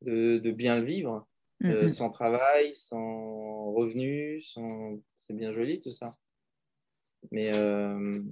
[0.03, 1.27] de, bien le vivre,
[1.65, 1.89] euh, mm-hmm.
[1.89, 5.01] sans travail, sans revenus, sans...
[5.19, 6.17] c'est bien joli tout ça.
[7.33, 8.23] Mais, euh,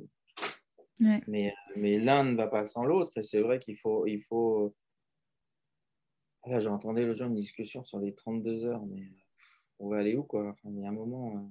[1.27, 4.77] mais, mais l'un ne va pas sans l'autre, et c'est vrai qu'il faut, il faut.
[6.47, 9.09] Là, j'entendais le jour une discussion sur les 32 heures, mais
[9.81, 10.55] on va aller où quoi?
[10.65, 11.51] Il y a un moment.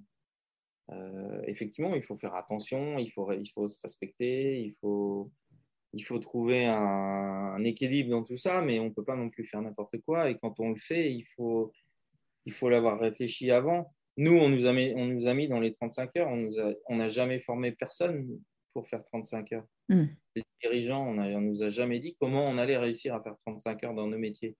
[0.91, 5.29] Euh, effectivement, il faut faire attention, il faut, il faut se respecter, il faut,
[5.93, 9.45] il faut trouver un, équilibre dans tout ça, mais on ne peut pas non plus
[9.45, 10.29] faire n'importe quoi.
[10.29, 11.71] Et quand on le fait, il faut,
[12.45, 13.93] il faut l'avoir réfléchi avant.
[14.17, 17.09] Nous, on nous, a mis, on nous a mis dans les 35 heures, on n'a
[17.09, 18.27] jamais formé personne
[18.73, 19.65] pour faire 35 heures.
[19.87, 20.05] Hmm.
[20.35, 23.83] Les dirigeants, on ne nous a jamais dit comment on allait réussir à faire 35
[23.83, 24.55] heures dans nos métiers.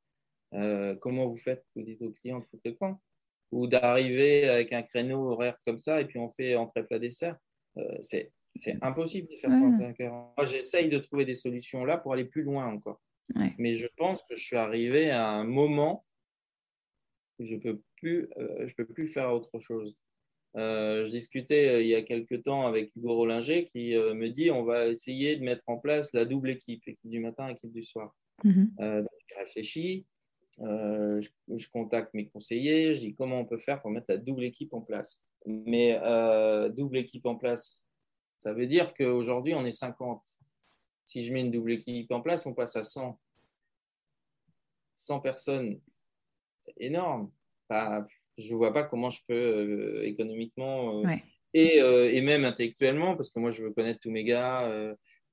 [0.54, 1.64] Euh, comment vous faites?
[1.76, 3.00] Vous dites aux clients de foutre le camp
[3.52, 7.36] ou d'arriver avec un créneau horaire comme ça et puis on fait entrée plat dessert.
[7.78, 8.32] Euh, c'est
[8.82, 10.34] impossible de faire 35 heures.
[10.38, 13.02] Moi, j'essaye de trouver des solutions là pour aller plus loin encore.
[13.58, 16.04] Mais je pense que je suis arrivé à un moment
[17.38, 19.96] où je ne peux, plus, euh, je peux plus faire autre chose.
[20.58, 24.64] Euh, je discutais il y a quelques temps avec Hugo Rollinger qui me dit on
[24.64, 28.16] va essayer de mettre en place la double équipe, équipe du matin, équipe du soir.
[28.44, 30.06] Mm donc, j'ai réfléchi,
[30.62, 34.44] euh, je, contacte mes conseillers, je dis comment on peut faire pour mettre la double
[34.44, 35.24] équipe en place?
[35.46, 37.84] Mais euh, double équipe en place,
[38.40, 40.22] ça veut dire qu'aujourd'hui, on est 50.
[41.06, 43.20] Si je mets une double équipe en place, on passe à 100.
[44.96, 45.80] 100 personnes,
[46.60, 47.32] c'est énorme.
[47.70, 51.04] je ne vois pas comment je peux euh, économiquement
[51.54, 54.70] et, et, même intellectuellement, parce que moi, je veux connaître tous mes gars,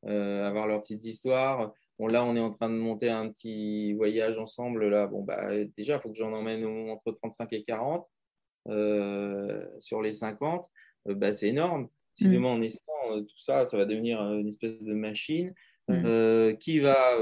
[0.03, 1.75] avoir leurs petites histoires.
[1.99, 4.89] Bon, là, on est en train de monter un petit voyage ensemble.
[4.89, 5.49] Là, bon, bah,
[5.79, 8.07] déjà, il faut que j'en emmène entre 35 et 40
[8.69, 10.69] euh, sur les 50.
[11.09, 11.89] Euh, bah, c'est énorme.
[12.17, 12.33] Si mm.
[12.33, 15.55] demain on est 100, euh, tout ça, ça va devenir une espèce de machine.
[15.89, 16.57] Mm.
[16.59, 17.17] qui, va,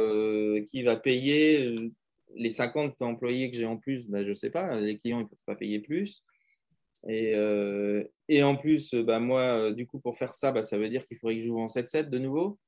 [0.67, 1.77] qui va payer
[2.35, 4.81] les 50 employés que j'ai en plus bah, Je ne sais pas.
[4.81, 6.25] Les clients ne peuvent pas payer plus.
[7.07, 7.35] Et,
[8.31, 11.19] et en plus, bah, moi, du coup, pour faire ça, bah, ça veut dire qu'il
[11.19, 12.59] faudrait que je joue en 7-7 de nouveau.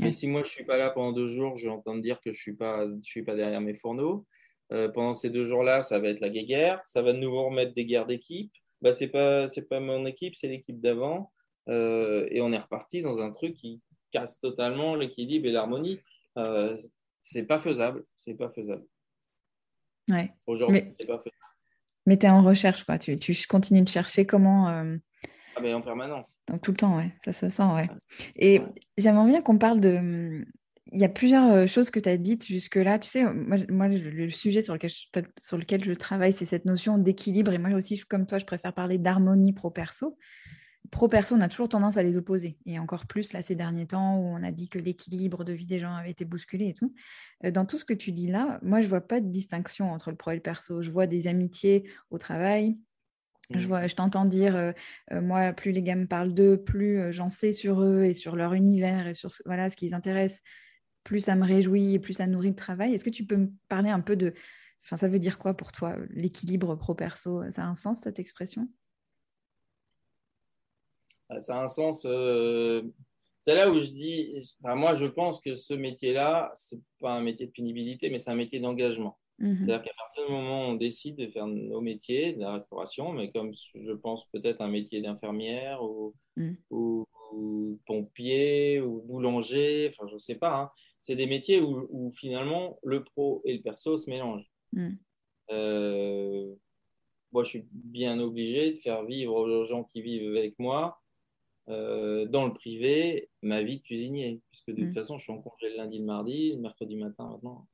[0.00, 2.16] Mais si moi, je ne suis pas là pendant deux jours, je vais entendre dire
[2.20, 4.24] que je ne suis, pas, je suis pas derrière mes fourneaux.
[4.70, 6.80] pendant ces deux jours-là, ça va être la guéguerre.
[6.84, 8.50] Ça va de nouveau remettre des guerres d'équipe.
[8.80, 11.30] Bah, ce n'est pas, pas mon équipe, c'est l'équipe d'avant.
[11.68, 13.80] Et on est reparti dans un truc qui
[14.12, 15.98] casse totalement l'équilibre et l'harmonie.
[16.38, 16.76] Euh,
[17.22, 18.04] c'est pas faisable.
[18.14, 18.84] C'est pas faisable.
[20.12, 20.30] Ouais.
[20.46, 21.36] Aujourd'hui, c'est pas faisable.
[22.06, 22.98] Mais tu es en recherche, quoi.
[22.98, 24.68] Tu, tu, continues de chercher comment.
[24.68, 24.96] Euh,
[25.56, 26.40] ah, mais en permanence.
[26.48, 27.12] Donc, tout le temps, ouais.
[27.24, 27.86] Ça se sent, ouais.
[28.36, 28.60] Et
[28.96, 30.44] j'aimerais bien qu'on parle de.
[30.94, 32.98] Il y a plusieurs euh, choses que tu as dites jusque-là.
[32.98, 35.06] Tu sais, moi, moi, le sujet sur lequel je,
[35.40, 37.52] sur lequel je travaille, c'est cette notion d'équilibre.
[37.52, 40.18] Et moi aussi, comme toi, je préfère parler d'harmonie pro-perso
[40.92, 42.58] pro-perso, on a toujours tendance à les opposer.
[42.66, 45.66] Et encore plus là ces derniers temps où on a dit que l'équilibre de vie
[45.66, 46.94] des gens avait été bousculé et tout.
[47.44, 50.10] Euh, dans tout ce que tu dis là, moi, je vois pas de distinction entre
[50.10, 50.82] le pro et le perso.
[50.82, 52.78] Je vois des amitiés au travail.
[53.50, 53.68] Je, mmh.
[53.68, 54.72] vois, je t'entends dire, euh,
[55.12, 58.36] euh, moi, plus les gars me parlent d'eux, plus j'en sais sur eux et sur
[58.36, 60.42] leur univers et sur voilà, ce qui les intéresse,
[61.04, 62.94] plus ça me réjouit et plus ça nourrit le travail.
[62.94, 64.34] Est-ce que tu peux me parler un peu de...
[64.84, 67.42] Enfin, ça veut dire quoi pour toi, l'équilibre pro-perso?
[67.50, 68.68] Ça a un sens, cette expression?
[71.40, 72.06] Ça a un sens.
[72.08, 72.82] Euh,
[73.40, 77.46] c'est là où je dis, moi, je pense que ce métier-là, c'est pas un métier
[77.46, 79.18] de pénibilité, mais c'est un métier d'engagement.
[79.38, 79.58] Mhm.
[79.58, 83.12] C'est-à-dire qu'à partir du moment où on décide de faire nos métiers, de la restauration,
[83.12, 86.56] mais comme je pense peut-être un métier d'infirmière ou, mhm.
[87.84, 90.70] pompier ou boulanger, enfin je ne sais pas, hein.
[91.00, 94.48] c'est des métiers où, finalement le pro et le perso se mélangent.
[94.72, 94.98] Mhm.
[95.50, 96.54] Euh,
[97.32, 101.01] moi, je suis bien obligé de faire vivre aux gens qui vivent avec moi
[101.68, 104.94] euh, dans le privé ma vie de cuisinier, puisque de toute mm.
[104.94, 107.68] façon, je suis en congé le lundi, le mardi, le mercredi matin maintenant.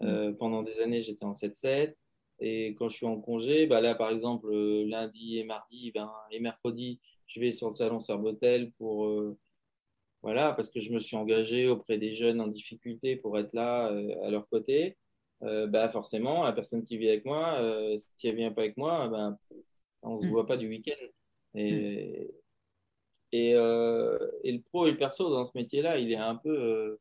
[0.00, 0.06] Mm.
[0.06, 1.94] Euh, pendant des années, j'étais en 7-7.
[2.40, 6.12] Et quand je suis en congé, bah là, par exemple, euh, lundi et mardi ben,
[6.30, 9.08] et mercredi, je vais sur le salon Serbotel pour.
[10.22, 13.86] voilà, parce que je me suis engagé auprès des jeunes en difficulté pour être là
[14.22, 14.96] à leur côté.
[15.40, 17.58] bah forcément, la personne qui vit avec moi,
[17.96, 19.38] si elle vient pas avec moi, ben,
[20.02, 20.30] on ne se mm.
[20.30, 21.06] voit pas du week-end.
[21.54, 22.34] Et,
[23.34, 27.00] euh, et, le pro et le perso dans ce métier-là, il est un peu, euh,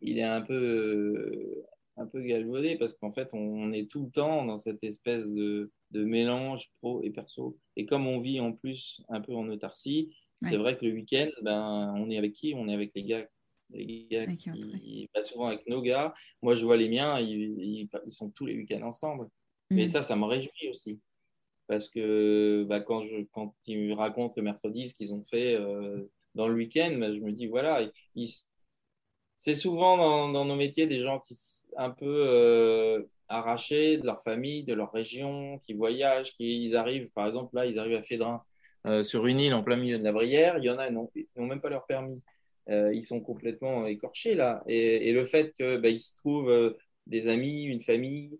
[0.00, 1.64] il est un peu, euh,
[1.96, 5.70] un peu galvaudé parce qu'en fait, on, est tout le temps dans cette espèce de,
[5.92, 7.58] de, mélange pro et perso.
[7.76, 11.30] Et comme on vit en plus un peu en autarcie, c'est vrai que le week-end,
[11.40, 12.52] ben, on est avec qui?
[12.54, 13.26] On est avec les gars
[13.70, 16.14] les gars qui, pas souvent avec nos gars.
[16.42, 19.28] Moi, je vois les miens, ils, ils, sont tous les week-ends ensemble.
[19.70, 19.88] Mais mm.
[19.88, 21.00] ça, ça me réjouit aussi
[21.66, 26.10] parce que bah, quand, je, quand ils racontent le mercredi ce qu'ils ont fait euh,
[26.34, 27.80] dans le week-end, bah, je me dis, voilà,
[29.36, 34.22] c'est souvent dans, nos métiers des gens qui sont un peu euh, arrachés de leur
[34.22, 38.02] famille, de leur région, qui voyagent, qui ils arrivent, par exemple, là, ils arrivent à
[38.02, 38.42] Fédrin,
[38.86, 40.94] euh, sur une île en plein milieu de la Brière, il y en a, ils
[40.94, 42.22] n'ont même pas leur permis.
[42.68, 44.62] ils sont complètement écorchés là.
[44.68, 48.38] Et, et le fait qu'ils bah, se trouvent des amis, une famille,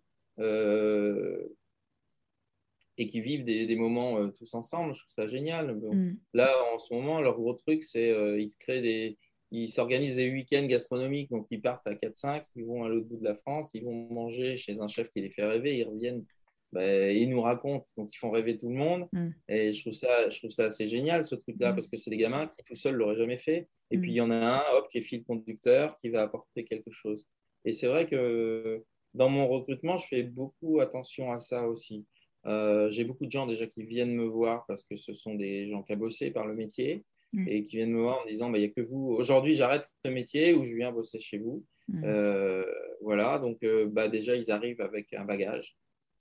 [2.99, 4.95] et qui vivent des, moments euh, tous ensemble.
[4.95, 5.75] Je trouve ça génial.
[5.75, 6.17] Mm.
[6.35, 9.19] Là, en ce moment, leur gros truc, c'est euh, ils se créent des,
[9.51, 11.31] ils s'organisent des week-ends gastronomiques.
[11.31, 14.09] Donc, ils partent à 4-5, ils vont à l'autre bout de la France, ils vont
[14.11, 16.25] manger chez un chef qui les fait rêver, ils reviennent.
[16.73, 19.07] Bah, ils nous racontent, donc ils font rêver tout le monde.
[19.13, 19.29] Mm.
[19.49, 21.75] Et je trouve, ça, je trouve ça assez génial, ce truc-là, mm.
[21.75, 23.69] parce que c'est des gamins qui tout seuls l'auraient jamais fait.
[23.91, 26.65] Et puis il y en a un, hop, qui est fil conducteur, qui va apporter
[26.65, 27.27] quelque chose.
[27.65, 28.83] Et c'est vrai que
[29.15, 32.05] dans mon recrutement, je fais beaucoup attention à ça aussi.
[32.47, 35.69] Euh, j'ai beaucoup de gens déjà qui viennent me voir parce que ce sont des
[35.69, 37.49] gens qui ont bossé par le métier mm.
[37.49, 39.15] et qui viennent me voir en disant bah, il n'y a que vous.
[39.19, 41.65] Aujourd'hui, j'arrête ce métier ou je viens bosser chez vous.
[41.89, 42.03] Mm.
[42.05, 42.65] Euh,
[43.01, 45.77] voilà, donc euh, bah, déjà, ils arrivent avec un bagage,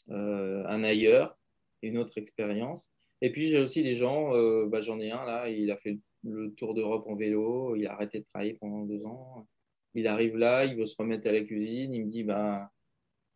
[0.09, 1.37] un ailleurs,
[1.81, 2.91] une autre expérience.
[3.21, 4.31] Et puis, j'ai aussi des gens,
[4.67, 7.93] bah, j'en ai un là, il a fait le tour d'Europe en vélo, il a
[7.93, 9.47] arrêté de travailler pendant deux ans.
[9.93, 12.69] Il arrive là, il veut se remettre à la cuisine, il me dit bah,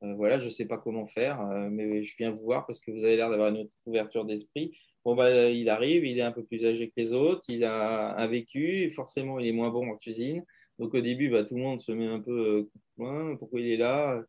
[0.04, 2.80] euh, voilà, je ne sais pas comment faire, euh, mais je viens vous voir parce
[2.80, 4.78] que vous avez l'air d'avoir une autre ouverture d'esprit.
[5.04, 8.16] Bon, bah, il arrive, il est un peu plus âgé que les autres, il a
[8.18, 10.44] un vécu, forcément, il est moins bon en cuisine.
[10.78, 12.70] Donc, au début, bah, tout le monde se met un peu
[13.00, 14.22] euh, pourquoi il est là,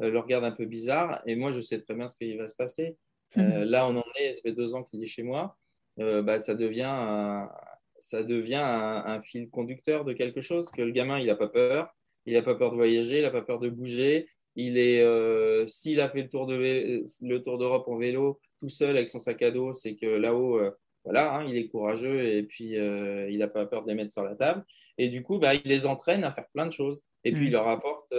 [0.00, 1.22] le regarde un peu bizarre.
[1.26, 2.96] Et moi, je sais très bien ce qui va se passer.
[3.36, 3.64] Mhm.
[3.64, 5.56] là, on en est, ça fait deux ans qu'il est chez moi.
[5.96, 7.50] bah, ça devient, un,
[7.98, 11.94] ça devient un, fil conducteur de quelque chose que le gamin, il n'a pas peur.
[12.26, 14.28] Il n'a pas peur de voyager, il n'a pas peur de bouger.
[14.56, 18.68] Il est, euh, s'il a fait le tour de le tour d'Europe en vélo tout
[18.68, 20.70] seul avec son sac à dos, c'est que là-haut, euh,
[21.04, 24.12] voilà, hein, il est courageux et puis euh, il n'a pas peur de les mettre
[24.12, 24.64] sur la table.
[24.96, 27.02] Et du coup, bah, il les entraîne à faire plein de choses.
[27.24, 28.14] Et puis, il leur apporte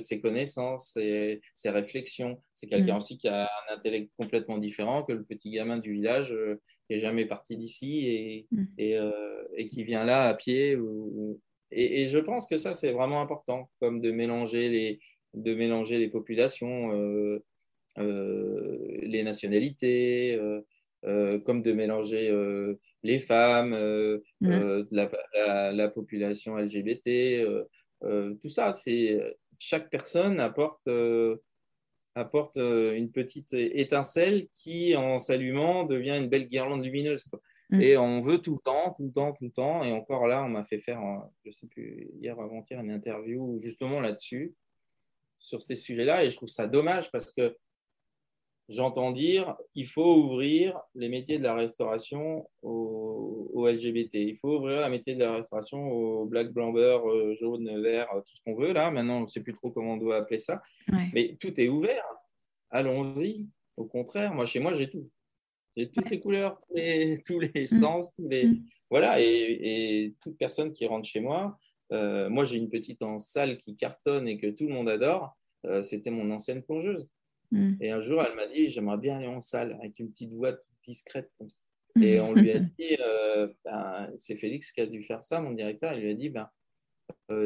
[0.00, 2.42] ses connaissances, ses, ses réflexions.
[2.52, 6.36] C'est quelqu'un aussi qui a un intellect complètement différent que le petit gamin du village
[6.86, 8.98] qui n'est jamais parti d'ici et, et,
[9.56, 10.76] et, qui vient là à pied.
[10.76, 15.00] Ou, et, et, je pense que ça, c'est vraiment important, comme de mélanger les,
[15.42, 17.42] de mélanger les populations, euh,
[17.98, 20.38] euh, les nationalités,
[21.04, 22.32] euh, comme de mélanger
[23.02, 23.70] les femmes,
[24.40, 24.86] mmh.
[24.90, 27.44] la, la, population LGBT.
[28.02, 29.18] tout ça, c'est
[29.58, 30.88] chaque personne apporte
[32.14, 37.24] apporte une petite étincelle qui, en s'allumant, devient une belle guirlande lumineuse.
[37.70, 37.80] Mm.
[37.80, 39.84] Et on veut tout le temps, tout le temps, tout le temps.
[39.84, 41.00] Et encore là, on m'a fait faire,
[41.44, 44.54] je sais plus, hier avant-hier, une interview justement là-dessus,
[45.38, 46.24] sur ces sujets-là.
[46.24, 47.56] Et je trouve ça dommage parce que
[48.68, 54.14] j'entends dire qu'il faut ouvrir les métiers de la restauration aux, LGBT.
[54.14, 58.08] Il faut ouvrir la métier de la restauration aux black, blanc, beurre, euh, jaune, vert,
[58.12, 58.90] tout ce qu'on veut là.
[58.90, 60.62] Maintenant, on ne sait plus trop comment on doit appeler ça.
[61.12, 62.04] Mais tout est ouvert.
[62.70, 63.46] Allons-y.
[63.76, 65.08] Au contraire, moi, chez moi, j'ai tout.
[65.76, 67.66] J'ai toutes les couleurs, tous les, tous les mm.
[67.66, 68.46] sens, tous les...
[68.46, 68.64] Mm.
[68.90, 71.58] Voilà, et, et, toute personne qui rentre chez moi,
[71.92, 75.36] euh, moi j'ai une petite en salle qui cartonne et que tout le monde adore,
[75.66, 77.08] euh, c'était mon ancienne plongeuse.
[77.50, 77.74] Mm.
[77.80, 80.52] Et un jour, elle m'a dit, j'aimerais bien aller en salle avec une petite voix
[80.82, 81.60] discrète comme ça.
[82.00, 85.52] Et on lui a dit, euh, ben, c'est Félix qui a dû faire ça, mon
[85.52, 86.48] directeur, il lui a dit, ben,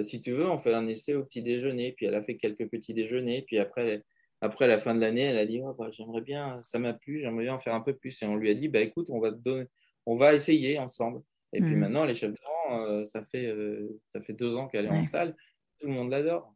[0.03, 1.93] si tu veux, on fait un essai au petit déjeuner.
[1.93, 3.43] Puis elle a fait quelques petits déjeuners.
[3.43, 4.03] Puis après,
[4.41, 7.21] après la fin de l'année, elle a dit oh, bah, J'aimerais bien, ça m'a plu,
[7.21, 8.23] j'aimerais bien en faire un peu plus.
[8.23, 9.67] Et on lui a dit bah, Écoute, on va, donner,
[10.05, 11.23] on va essayer ensemble.
[11.53, 11.79] Et puis mm.
[11.79, 12.39] maintenant, les chefs de
[12.81, 15.37] euh, ça, fait, euh, ça fait deux ans qu'elle est en salle.
[15.79, 16.55] Tout le monde l'adore.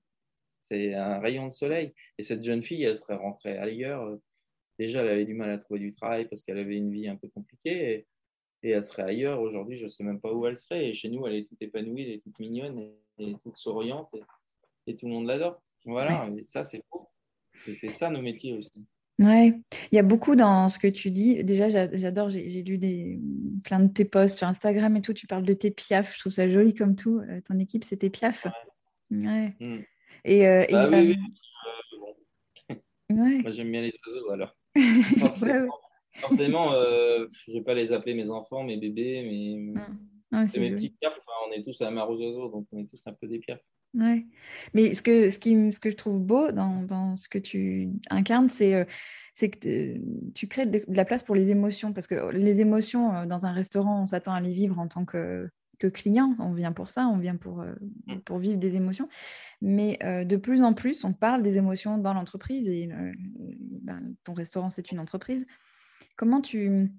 [0.61, 1.95] C'est un rayon de soleil.
[2.19, 4.19] Et cette jeune fille, elle serait rentrée ailleurs.
[4.79, 7.17] Déjà, elle avait du mal à trouver du travail parce qu'elle avait une vie un
[7.17, 8.07] peu compliquée.
[8.63, 9.41] Et, elle serait ailleurs.
[9.41, 10.89] Aujourd'hui, je ne sais même pas où elle serait.
[10.89, 14.15] Et chez nous, elle est toute épanouie, elle est toute mignonne, et, toute souriante.
[14.87, 15.63] Et, tout le monde l'adore.
[15.85, 17.09] Voilà, et ça, c'est beau.
[17.69, 18.85] Et c'est ça nos métiers aussi.
[19.19, 19.55] Ouais,
[19.91, 21.43] il y a beaucoup dans ce que tu dis.
[21.43, 23.19] Déjà, j'adore, j'ai lu des,
[23.65, 25.15] plein de tes posts sur Instagram et tout.
[25.15, 27.21] Tu parles de tes piafs, je trouve ça joli comme tout.
[27.21, 28.47] Euh, ton équipe, c'est tes piafs.
[29.11, 29.57] Ouais.
[30.25, 31.17] Et, euh, bah, oui,
[32.69, 32.77] oui.
[33.11, 33.39] Ouais.
[33.39, 34.55] Moi, j'aime bien les oiseaux alors.
[35.19, 35.79] Forcément,
[36.17, 40.71] forcément euh, je ne vais pas les appeler mes enfants, mes bébés, mes, c'est mes
[40.71, 41.19] petits piafs.
[41.49, 43.63] on est tous à aux oiseaux, donc on est tous un peu des piafs.
[43.97, 44.27] Ouais.
[44.75, 47.91] Mais ce que, ce, qui, ce que je trouve beau dans, dans ce que tu
[48.11, 48.85] incarnes, c'est euh,
[49.35, 49.99] c'est que
[50.35, 51.93] tu crées de, la place pour les émotions.
[51.93, 55.05] Parce que les émotions, euh, dans un restaurant, on s'attend à les vivre en tant
[55.05, 56.35] que, que client.
[56.39, 57.75] On vient pour ça, on vient pour, euh,
[58.07, 58.21] mm.
[58.21, 59.09] pour vivre des émotions.
[59.63, 62.69] Mais de plus en plus, on parle des émotions dans l'entreprise.
[62.69, 62.89] Et
[63.83, 65.47] ben, ton restaurant, c'est une entreprise.
[66.17, 66.91] Comment tu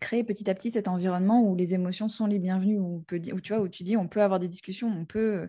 [0.00, 3.40] créer petit à petit cet environnement où les émotions sont les bienvenues, où, peut, où,
[3.40, 5.48] tu vois, où tu dis on peut avoir des discussions, on peut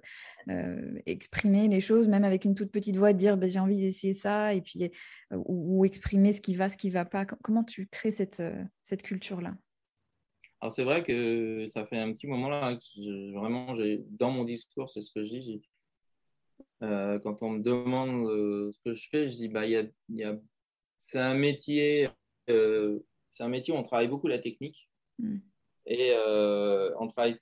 [0.49, 4.13] euh, exprimer les choses, même avec une toute petite voix, dire bah, j'ai envie d'essayer
[4.13, 7.25] ça, et puis, euh, ou, exprimer ce qui va, ce qui ne va pas.
[7.25, 9.55] Comment tu crées cette, euh, cette culture-là?
[10.61, 12.77] Alors c'est vrai que ça fait un petit moment là,
[13.33, 13.73] vraiment,
[14.11, 15.61] dans mon discours, c'est ce que je dis.
[16.79, 18.27] quand on me demande
[18.71, 20.39] ce que je fais, je dis bah, y a, y a,
[20.99, 22.07] c'est un métier
[23.33, 24.87] c'est un métier où on travaille beaucoup la technique.
[25.17, 25.37] Mm.
[25.87, 27.37] Et euh, on travaille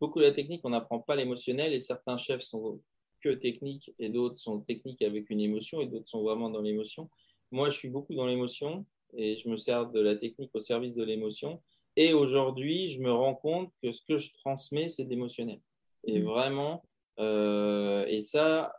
[0.00, 1.72] beaucoup la technique, on n'apprend pas l'émotionnel.
[1.72, 2.80] Et certains chefs sont
[3.20, 7.10] que techniques et d'autres sont techniques avec une émotion et d'autres sont vraiment dans l'émotion.
[7.50, 10.94] Moi, je suis beaucoup dans l'émotion et je me sers de la technique au service
[10.94, 11.60] de l'émotion.
[11.96, 15.60] Et aujourd'hui, je me rends compte que ce que je transmets, c'est d'émotionnel.
[16.04, 16.24] Et mm.
[16.24, 16.84] vraiment,
[17.18, 18.72] euh, et ça,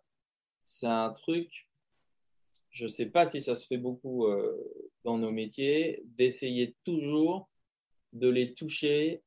[0.64, 1.68] c'est un truc
[2.78, 4.56] je ne sais pas si ça se fait beaucoup euh,
[5.08, 7.50] dans nos métiers, d'essayer toujours
[8.12, 9.24] de les toucher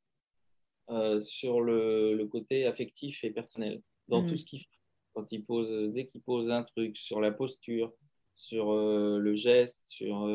[0.91, 4.37] euh, sur le, côté affectif et personnel, dans tout mm.
[4.37, 4.67] ce qu'ils font.
[5.15, 7.95] Quand ils posent, dès qu'ils posent un truc sur la posture,
[8.35, 10.29] sur euh, le geste, sur,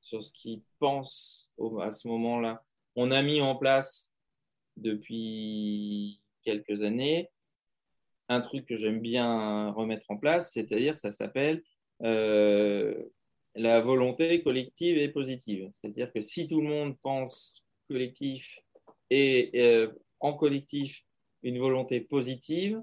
[0.00, 2.64] sur ce qu'ils pensent à ce moment-là.
[2.96, 4.14] On a mis en place
[4.78, 7.28] depuis quelques années
[8.30, 11.62] un truc que j'aime bien remettre en place, c'est-à-dire ça s'appelle
[12.02, 12.94] euh,
[13.54, 15.70] la volonté collective est positive.
[15.74, 18.60] C'est-à-dire que si tout le monde pense collectif
[19.10, 19.88] et euh,
[20.20, 21.04] en collectif
[21.42, 22.80] une volonté positive,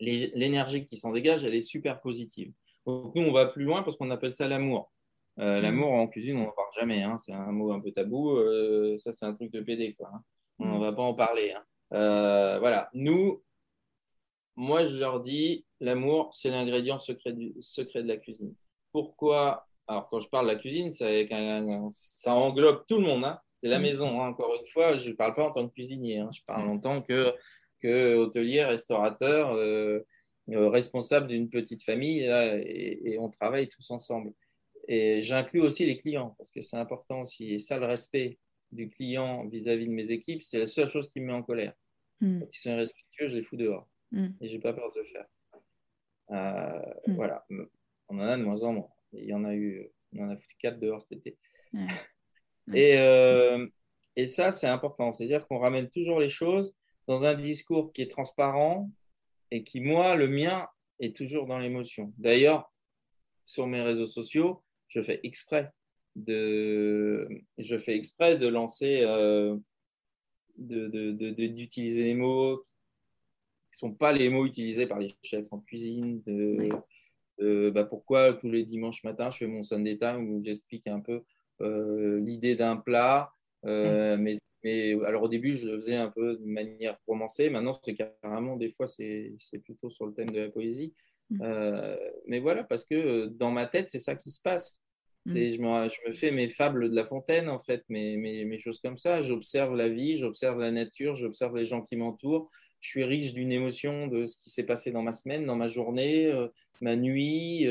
[0.00, 2.52] l'énergie qui s'en dégage, elle est super positive.
[2.86, 4.90] Donc nous, on va plus loin parce qu'on appelle ça l'amour.
[5.38, 5.62] Euh, mmh.
[5.62, 7.02] l'amour en cuisine, on n'en parle jamais.
[7.02, 7.18] Hein.
[7.18, 8.38] C'est un mot un peu tabou.
[8.98, 9.94] ça, c'est un truc de PD.
[9.94, 10.22] Quoi, hein.
[10.58, 10.80] On ne mmh.
[10.80, 11.52] va pas en parler.
[11.52, 12.58] Hein.
[12.58, 12.90] voilà.
[12.92, 13.42] Nous,
[14.56, 18.54] moi, je leur dis, l'amour, c'est l'ingrédient secret, de la cuisine.
[18.94, 23.24] Pourquoi Alors, quand je parle de la cuisine, ça englobe tout le monde.
[23.24, 23.40] Hein.
[23.60, 24.28] C'est la maison, hein.
[24.28, 24.96] encore une fois.
[24.96, 26.28] Je ne parle pas en tant que cuisinier, hein.
[26.32, 27.34] je parle en tant que,
[27.80, 29.98] que hôtelier, restaurateur, euh,
[30.50, 34.32] euh, responsable d'une petite famille, et, on travaille tous ensemble.
[34.86, 37.54] Et j'inclus aussi les clients, parce que c'est important aussi.
[37.54, 38.38] Et ça, le respect
[38.70, 41.72] du client vis-à-vis de mes équipes, c'est la seule chose qui me met en colère.
[42.20, 42.40] Mm.
[42.40, 43.88] Quand ils sont irrespectueux, je les fous dehors.
[44.12, 44.28] Mm.
[44.40, 45.26] Et je n'ai pas peur de le faire.
[46.30, 47.16] Euh, mm.
[47.16, 47.44] Voilà.
[48.08, 48.88] On en a de moins en moins.
[49.12, 51.38] Il y en a eu, on en a foutu quatre dehors cet été.
[52.72, 53.66] Et, euh,
[54.16, 55.12] et ça, c'est important.
[55.12, 56.74] C'est-à-dire qu'on ramène toujours les choses
[57.06, 58.90] dans un discours qui est transparent
[59.50, 60.66] et qui, moi, le mien,
[61.00, 62.12] est toujours dans l'émotion.
[62.16, 62.72] D'ailleurs,
[63.44, 65.70] sur mes réseaux sociaux, je fais exprès
[66.16, 67.28] de,
[67.58, 69.56] je fais exprès de lancer, euh,
[70.56, 75.58] d'utiliser de, des mots qui ne sont pas les mots utilisés par les chefs en
[75.58, 76.22] cuisine.
[76.26, 76.70] De,
[77.38, 81.22] bah, pourquoi tous les dimanches matins, je fais mon Sunday Time où j'explique un peu
[81.60, 83.32] euh, l'idée d'un plat.
[83.66, 87.50] Euh, mais, mais, alors au début, je le faisais un peu de manière romancée.
[87.50, 90.94] Maintenant, c'est carrément, des fois, c'est plutôt sur le thème de la poésie.
[91.30, 91.42] Mm.
[91.42, 94.80] Euh, mais voilà, parce que dans ma tête, c'est ça qui se passe.
[95.26, 95.34] Mm.
[95.34, 98.58] Je me, je me, fais mes fables de La Fontaine, en fait, mes, mes, mes
[98.58, 99.22] choses comme ça.
[99.22, 102.50] J'observe la vie, j'observe la nature, j'observe les gens qui m'entourent.
[102.80, 105.68] Je suis riche d'une émotion de ce qui s'est passé dans ma semaine, dans ma
[105.68, 106.30] journée,
[106.80, 107.66] ma nuit,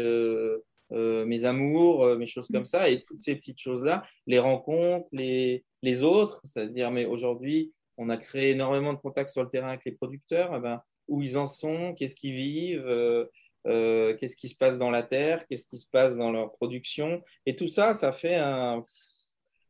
[0.94, 5.08] euh, mes amours, euh, mes choses comme ça, et toutes ces petites choses-là, les rencontres,
[5.12, 9.70] les, les autres, c'est-à-dire, mais aujourd'hui, on a créé énormément de contacts sur le terrain
[9.70, 14.50] avec les producteurs, eh ben, où ils en sont, qu'est-ce qu'ils vivent, euh, qu'est-ce qui
[14.50, 17.94] se passe dans la terre, qu'est-ce qui se passe dans leur production, et tout ça,
[17.94, 18.82] ça fait un,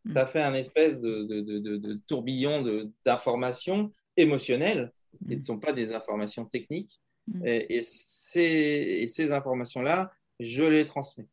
[0.06, 4.92] ça fait un espèce de, de, de, de tourbillon d'informations émotionnelles,
[5.26, 7.46] qui ne sont pas des informations techniques, mm.
[7.46, 11.28] et, ces, informations-là, je les transmets.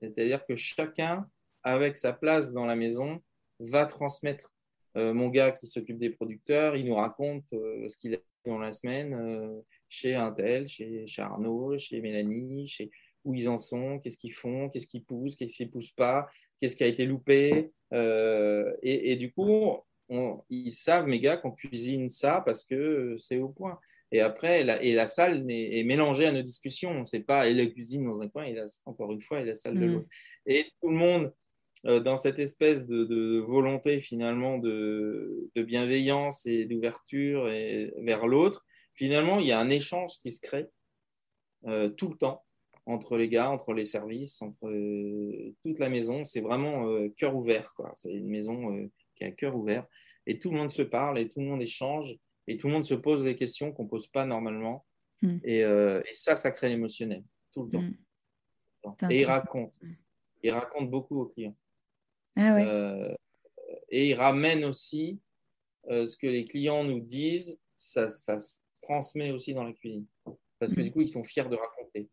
[0.00, 1.28] C'est-à-dire que chacun,
[1.62, 3.22] avec sa place dans la maison,
[3.60, 4.52] va transmettre.
[4.96, 8.50] Euh, mon gars qui s'occupe des producteurs, il nous raconte euh, ce qu'il a fait
[8.50, 12.90] dans la semaine euh, chez Intel, chez, Arnaud, chez Mélanie, chez
[13.24, 16.28] où ils en sont, qu'est-ce qu'ils font, qu'est-ce qui pousse, qu'est-ce qui ne pousse pas,
[16.58, 17.70] qu'est-ce qui a été loupé.
[17.92, 19.76] Et, du coup,
[20.50, 23.78] ils savent, mes gars, qu'on cuisine ça parce que c'est au point.
[24.12, 27.06] Et après, la, et la salle est, mélangée à nos discussions.
[27.06, 29.80] C'est pas et la cuisine dans un coin, et encore une fois, et la salle
[29.80, 29.92] de mm.
[29.92, 30.08] l'autre.
[30.46, 31.32] Et tout le monde,
[31.86, 37.46] euh, dans cette espèce de, volonté finalement de, bienveillance et d'ouverture
[38.02, 40.66] vers l'autre, finalement, il y a un échange qui se crée
[41.66, 42.44] euh, tout le temps
[42.84, 46.24] entre les gars, entre les services, entre euh, toute la maison.
[46.24, 46.86] C'est vraiment
[47.16, 47.72] cœur ouvert.
[47.94, 49.86] C'est une maison qui a cœur ouvert.
[50.26, 52.84] Et tout le monde se parle et tout le monde échange et tout le monde
[52.84, 54.84] se pose des questions qu'on ne pose pas normalement.
[55.20, 55.38] Hmm.
[55.46, 57.82] Euh, et, ça, ça crée l'émotionnel, tout le temps.
[57.82, 59.10] Hmm.
[59.10, 59.80] Et il raconte.
[60.42, 61.56] Il raconte beaucoup aux clients.
[62.34, 63.14] Ah euh,
[63.90, 65.20] et il ramène aussi
[65.88, 70.06] euh, ce que les clients nous disent, ça, ça, se transmet aussi dans la cuisine.
[70.58, 70.84] Parce que hmm.
[70.84, 72.08] du coup, ils sont fiers de raconter.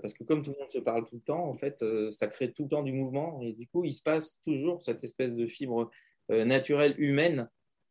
[0.00, 2.52] parce que comme tout le monde se parle tout le temps, en fait, ça crée
[2.52, 3.40] tout le temps du mouvement.
[3.42, 5.90] Et du coup, il se passe toujours cette espèce de fibre
[6.28, 7.48] naturelle humaine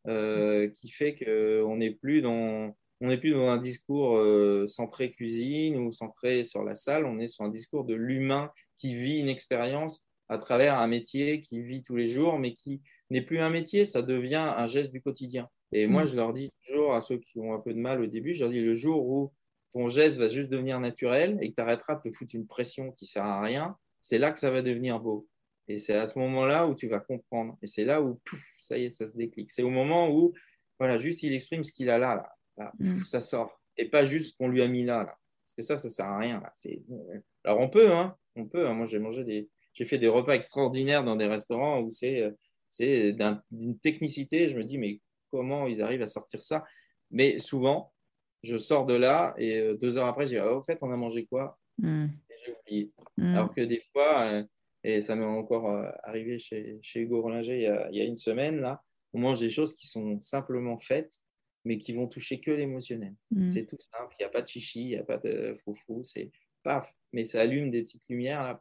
[0.08, 5.10] euh, qui fait qu'on n'est plus dans on n'est plus dans un discours euh, centré
[5.10, 9.18] cuisine ou centré sur la salle, on est sur un discours de l'humain qui vit
[9.18, 12.80] une expérience à travers un métier qui vit tous les jours, mais qui
[13.10, 15.48] n'est plus un métier, ça devient un geste du quotidien.
[15.72, 16.06] Et moi, mm.
[16.06, 18.44] je leur dis toujours à ceux qui ont un peu de mal au début, je
[18.44, 19.32] leur dis le jour où
[19.72, 22.92] ton geste va juste devenir naturel et que tu arrêteras de te foutre une pression
[22.92, 25.26] qui sert à rien, c'est là que ça va devenir beau.
[25.72, 27.56] Et c'est à ce moment-là où tu vas comprendre.
[27.62, 29.50] Et c'est là où, pouf, ça y est, ça se déclic.
[29.50, 30.34] C'est au moment où,
[30.78, 33.04] voilà, juste il exprime ce qu'il a là, là, mm.
[33.04, 33.58] ça sort.
[33.78, 35.16] Et pas juste ce qu'on lui a mis là, là.
[35.42, 36.40] Parce que ça, ça sert à rien.
[36.40, 36.52] Là.
[37.44, 38.68] Alors on peut, hein, on peut.
[38.68, 38.74] Hein.
[38.74, 42.30] Moi, j'ai mangé des, j'ai fait des repas extraordinaires dans des restaurants où c'est,
[42.68, 43.16] c'est
[43.50, 44.48] d'une technicité.
[44.48, 45.00] Je me dis, mais
[45.30, 46.64] comment ils arrivent à sortir ça?
[47.10, 47.94] Mais souvent,
[48.42, 50.92] je sors de là et euh, deux heures après, je dis, oh, au fait, on
[50.92, 51.58] a mangé quoi?
[51.78, 52.08] Mm.
[52.44, 52.92] J'ai oublié.
[53.16, 53.34] Mm.
[53.34, 54.44] Alors que des fois, euh,
[54.84, 58.00] et ça m'est encore euh, arrivé chez, chez Hugo Rollinger il y, a, il y,
[58.00, 58.82] a, une semaine, là.
[59.12, 61.20] On mange des choses qui sont simplement faites,
[61.64, 63.14] mais qui vont toucher que l'émotionnel.
[63.30, 63.48] Mm.
[63.48, 64.14] C'est tout simple.
[64.18, 66.02] Il n'y a pas de chichi, il n'y a pas de froufrou.
[66.02, 66.30] C'est
[66.62, 66.92] paf.
[67.12, 68.60] Mais ça allume des petites lumières, là.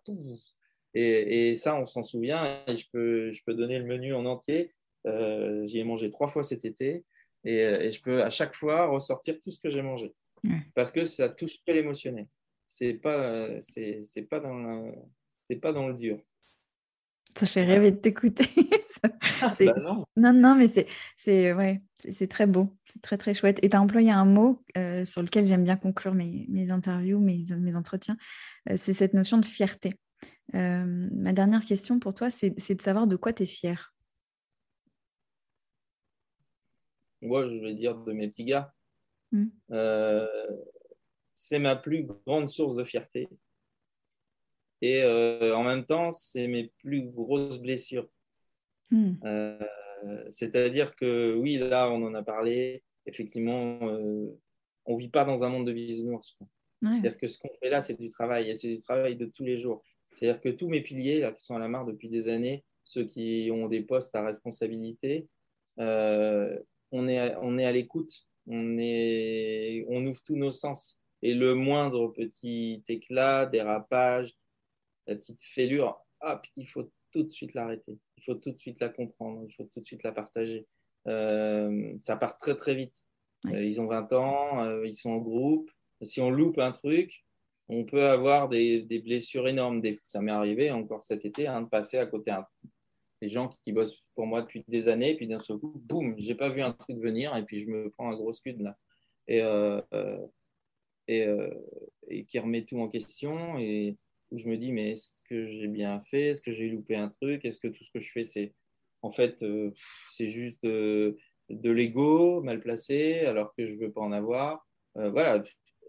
[0.93, 2.63] Et, et, ça, on s'en souvient.
[2.67, 4.74] Et je peux, je peux donner le menu en entier.
[5.07, 7.05] Euh, J'y ai mangé trois fois cet été.
[7.43, 10.13] Et, euh, et, je peux à chaque fois ressortir tout ce que j'ai mangé.
[10.76, 12.28] Parce que ça touche que l'émotionnel.
[12.67, 14.91] C'est pas, c'est pas dans
[15.56, 16.20] pas dans le dur.
[17.38, 18.45] Ça fait rêver de t'écouter.
[19.41, 19.74] Ah, bah
[20.16, 20.34] non.
[20.34, 20.54] non.
[20.54, 20.86] mais c'est
[21.18, 23.58] c'est ouais, c'est très beau, c'est très très chouette.
[23.64, 27.20] Et tu as employé un mot euh, sur lequel j'aime bien conclure mes, mes interviews,
[27.20, 28.16] mes, mes entretiens,
[28.70, 29.95] euh, c'est cette notion de fierté.
[30.54, 33.91] Euh, ma dernière question pour toi, c'est de savoir de quoi tu es fier.
[37.24, 38.72] moi je vais dire de mes petits gars.
[39.32, 39.47] Mm.
[41.34, 43.30] c'est ma plus grande source de fierté.
[44.82, 48.10] Et en même temps, c'est mes plus grosses blessures.
[48.90, 49.14] Mm.
[50.30, 52.84] C'est-à-dire que oui, là, on en a parlé.
[53.06, 53.80] Effectivement,
[54.86, 56.38] on ne vit pas dans un monde de bisounours.
[56.82, 59.44] C'est-à-dire que ce qu'on fait là, c'est du travail, et c'est du travail de tous
[59.44, 59.84] les jours.
[60.12, 63.06] C'est-à-dire que tous mes piliers, là, qui sont à la marre depuis des années, ceux
[63.06, 65.28] qui ont des postes à responsabilité,
[65.80, 66.58] euh,
[66.92, 68.12] on, est à, on est à l'écoute,
[68.48, 71.00] on, est, on ouvre tous nos sens.
[71.22, 74.34] Et le moindre petit éclat, dérapage,
[75.08, 77.97] la petite fêlure, hop, il faut tout de suite l'arrêter.
[78.18, 80.68] Il faut tout de suite la comprendre, il faut tout de suite la partager.
[81.08, 83.06] Euh, ça part très très vite.
[83.47, 85.70] Euh, ils ont 20 ans, ils sont en groupe.
[86.02, 87.24] Si on loupe un truc,
[87.72, 89.82] on peut avoir des, blessures énormes.
[90.06, 92.36] ça m'est arrivé encore cet été hein, de passer à côté
[93.22, 96.16] des gens qui, bossent pour moi depuis des années, et puis d'un seul coup, boum,
[96.18, 98.78] j'ai pas vu un truc venir, et puis je me prends un gros scud là.
[99.28, 100.28] Et, euh, euh,
[101.10, 101.49] euh,
[102.10, 103.95] et, qui remet tout en question, et
[104.32, 106.30] je me dis, mais est-ce que j'ai bien fait?
[106.30, 107.46] Est-ce que j'ai loupé un truc?
[107.46, 108.54] Est-ce que tout ce que je fais, c'est
[109.02, 109.44] en fait,
[110.10, 111.16] c'est juste de
[111.50, 114.66] l'ego mal placé, alors que je veux pas en avoir?
[114.96, 115.42] Voilà,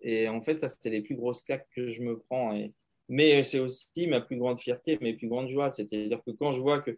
[0.02, 2.58] et en fait, ça, c'était les plus grosses claques que je me prends.
[3.08, 5.70] Mais c'est aussi ma plus grande fierté, mes plus grandes joies.
[5.70, 6.96] C'est-à-dire que quand je vois qu'il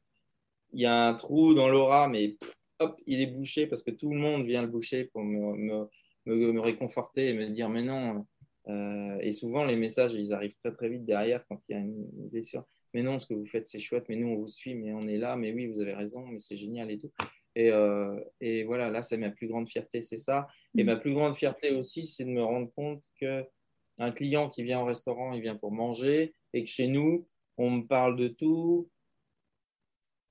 [0.72, 2.36] y a un trou dans l'aura, mais
[2.80, 5.86] hop, il est bouché parce que tout le monde vient le boucher pour me,
[6.26, 8.26] me, réconforter et me dire mais non.
[8.68, 11.80] Euh, et souvent, les messages, ils arrivent très très vite derrière quand il y a
[11.80, 12.64] une blessure.
[12.94, 15.02] Mais non, ce que vous faites, c'est chouette, mais nous, on vous suit, mais on
[15.02, 17.10] est là, mais oui, vous avez raison, mais c'est génial et tout.
[17.56, 20.46] Et, euh, et, voilà, là, c'est ma plus grande fierté, c'est ça.
[20.76, 20.86] Et mm.
[20.86, 24.84] ma plus grande fierté aussi, c'est de me rendre compte qu'un client qui vient au
[24.84, 27.26] restaurant, il vient pour manger, et que chez nous,
[27.58, 28.88] on me parle de tout.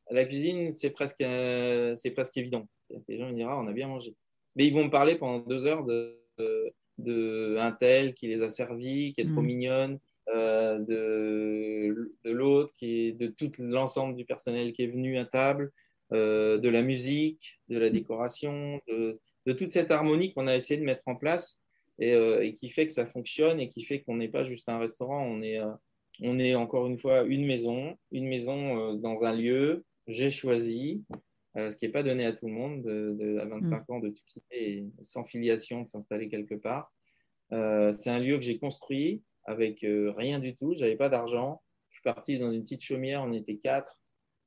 [0.09, 2.67] La cuisine, c'est presque, euh, c'est presque évident.
[3.07, 4.15] Les gens ils diront, ah, on a bien mangé.
[4.55, 8.49] Mais ils vont me parler pendant deux heures de, de, un tel qui les a
[8.49, 9.45] servis, qui est trop mm.
[9.45, 15.17] mignonne, euh, de, de l'autre, qui est de tout l'ensemble du personnel qui est venu
[15.17, 15.71] à table.
[16.11, 19.19] Euh, de la musique, de la décoration, de,
[19.53, 21.63] toute cette harmonie qu'on a essayé de mettre en place
[22.01, 24.77] euh, et, qui fait que ça fonctionne et qui fait qu'on n'est pas juste un
[24.77, 25.59] restaurant, on est,
[26.21, 31.01] on est encore une fois une maison, une maison dans un lieu, j'ai choisi,
[31.55, 33.91] ce qui n'est pas donné à tout le monde de, à 25 mm.
[33.93, 36.91] ans de tout quitter sans filiation, de s'installer quelque part.
[37.49, 39.85] c'est un lieu que j'ai construit avec
[40.17, 41.61] rien du tout, j'avais pas d'argent.
[41.89, 43.99] Je suis parti dans une petite chaumière, on était quatre.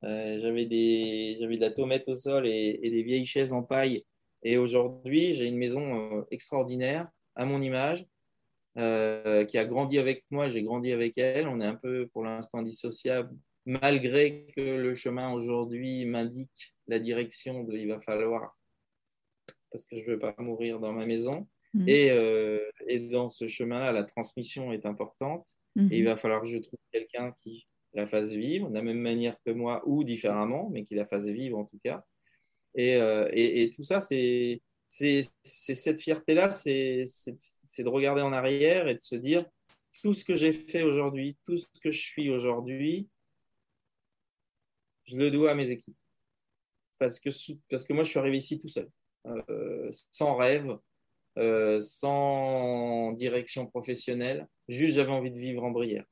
[0.03, 4.03] Euh, j'avais des, j'avais de la tomate au sol et, des vieilles chaises en paille.
[4.43, 8.05] Et aujourd'hui, j'ai une maison euh, extraordinaire à mon image,
[8.77, 10.49] euh, qui a grandi avec moi.
[10.49, 11.47] J'ai grandi avec elle.
[11.47, 13.35] On est un peu, pour l'instant, dissociable,
[13.65, 18.57] malgré que le chemin aujourd'hui m'indique la direction de il va falloir,
[19.71, 21.47] parce que je ne veux pas mourir dans ma maison.
[21.73, 21.89] Mmh.
[21.89, 22.07] Et,
[22.87, 25.47] et, dans ce chemin-là, la transmission est importante.
[25.75, 25.91] Mmh.
[25.91, 28.99] Et il va falloir que je trouve quelqu'un qui la fasse vivre de la même
[28.99, 32.05] manière que moi ou différemment, mais qu'il la fasse vivre en tout cas.
[32.75, 38.99] Et, euh, et, tout ça, c'est cette fierté-là, c'est de regarder en arrière et de
[38.99, 39.43] se dire
[40.01, 43.09] tout ce que j'ai fait aujourd'hui, tout ce que je suis aujourd'hui,
[45.05, 45.97] je le dois à mes équipes.
[46.99, 47.29] Parce que,
[47.69, 48.89] parce que moi, je suis arrivé ici tout seul,
[49.27, 50.77] euh, sans rêve,
[51.37, 54.47] euh, sans direction professionnelle.
[54.67, 56.05] Juste, j'avais envie de vivre en Brière.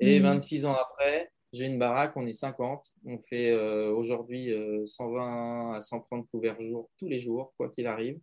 [0.00, 0.68] Et 26 mmh.
[0.68, 2.92] ans après, j'ai une baraque, on est 50.
[3.06, 4.52] On fait euh, aujourd'hui
[4.84, 8.20] 120 euh, à 130 couverts jour tous les jours, quoi qu'il arrive.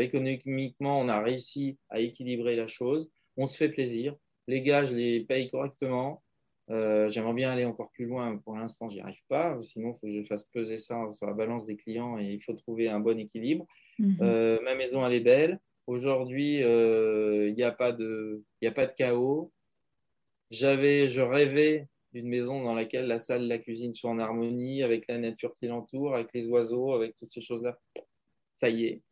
[0.00, 3.12] Économiquement, on a réussi à équilibrer la chose.
[3.36, 4.16] On se fait plaisir.
[4.48, 6.24] Les gars, je les paye correctement.
[6.68, 8.36] J'aimerais bien aller encore plus loin.
[8.38, 9.60] Pour l'instant, j'y arrive pas.
[9.62, 12.42] Sinon, il faut que je fasse peser ça sur la balance des clients et il
[12.42, 13.66] faut trouver un bon équilibre.
[13.98, 14.58] Mmh.
[14.64, 15.60] ma maison, elle est belle.
[15.86, 19.52] Aujourd'hui, il n'y a, pas de, a pas de chaos.
[20.50, 25.06] J'avais, je rêvais d'une maison dans laquelle la salle, la cuisine soient en harmonie avec
[25.06, 27.78] la nature qui l'entoure, avec les oiseaux, avec toutes ces choses-là.
[28.54, 29.02] Ça y est,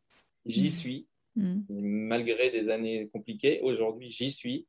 [0.45, 0.69] j'y mm.
[0.69, 1.07] suis.
[1.35, 1.61] Mm.
[1.69, 4.65] Malgré des années compliquées, aujourd'hui, j'y suis.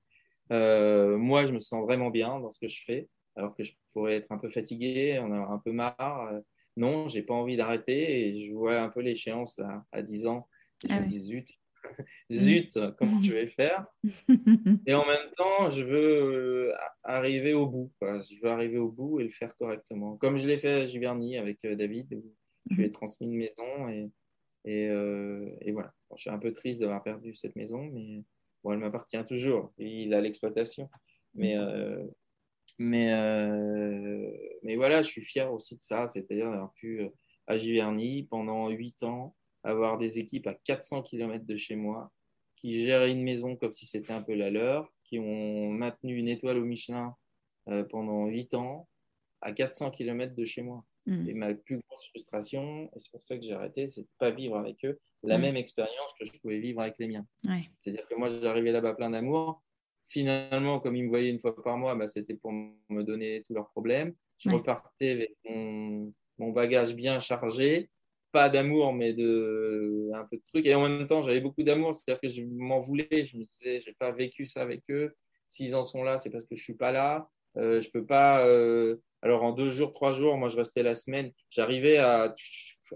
[0.52, 3.72] Euh, moi, je me sens vraiment bien dans ce que je fais, alors que je
[3.92, 6.28] pourrais être un peu fatigué, en avoir un peu marre.
[6.32, 6.40] Euh,
[6.76, 9.60] non, j'ai pas envie d'arrêter et je vois un peu l'échéance
[9.92, 10.48] à, 10 ans.
[10.84, 11.48] Et je ah me dis, zut,
[12.30, 13.86] zut, comment je vais faire?
[14.86, 17.90] Et en même temps, je veux euh, arriver au bout.
[18.02, 20.16] Je veux arriver au bout et le faire correctement.
[20.18, 22.22] Comme je l'ai fait à Giverny avec euh, David,
[22.70, 24.10] je lui ai transmis une maison et,
[24.64, 25.94] et, voilà.
[26.14, 28.24] je suis un peu triste d'avoir perdu cette maison, mais
[28.62, 29.72] bon, elle m'appartient toujours.
[29.78, 30.90] Il a l'exploitation.
[31.34, 31.56] Mais,
[32.78, 33.12] mais,
[34.62, 37.08] mais voilà, je suis fier aussi de ça, c'est-à-dire d'avoir pu
[37.46, 42.12] à Giverny pendant huit ans avoir des équipes à 400 km de chez moi
[42.56, 46.28] qui géraient une maison comme si c'était un peu la leur, qui ont maintenu une
[46.28, 47.14] étoile au Michelin
[47.68, 48.88] euh, pendant 8 ans
[49.40, 50.84] à 400 km de chez moi.
[51.08, 54.18] Et ma plus grosse frustration, et c'est pour ça que j'ai arrêté, c'est de ne
[54.18, 55.40] pas vivre avec eux la mm.
[55.40, 57.26] même expérience que je pouvais vivre avec les miens.
[57.78, 59.62] C'est-à-dire que moi, j'arrivais là-bas plein d'amour.
[60.08, 63.54] Finalement, comme ils me voyaient une fois par mois, bah, c'était pour me donner tous
[63.54, 64.14] leurs problèmes.
[64.38, 67.90] Je repartais avec mon, mon, bagage bien chargé.
[68.32, 70.66] Pas d'amour, mais de un peu de trucs.
[70.66, 73.08] Et en même temps, j'avais beaucoup d'amour, c'est-à-dire que je m'en voulais.
[73.10, 75.14] Je me disais, j'ai pas vécu ça avec eux.
[75.48, 77.28] S'ils en sont là, c'est parce que je suis pas là.
[77.56, 78.46] Euh, je peux pas.
[78.46, 81.32] Euh, alors en deux jours, trois jours, moi je restais la semaine.
[81.50, 82.34] J'arrivais à,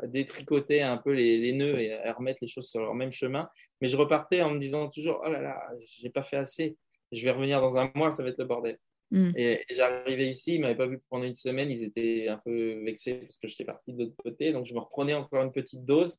[0.05, 3.49] détricoter un peu les, nœuds et à remettre les choses sur leur même chemin.
[3.81, 5.61] Mais je repartais en me disant toujours, oh là là,
[5.99, 6.77] j'ai pas fait assez.
[7.13, 8.79] Je vais revenir dans un mois, ça va être le bordel.
[9.11, 9.33] Mm.
[9.37, 12.85] Et, j'arrivais ici, ils ne m'avaient pas vu pendant une semaine, ils étaient un peu
[12.85, 15.85] vexés parce que j'étais parti de l'autre côté, donc je me reprenais encore une petite
[15.85, 16.19] dose.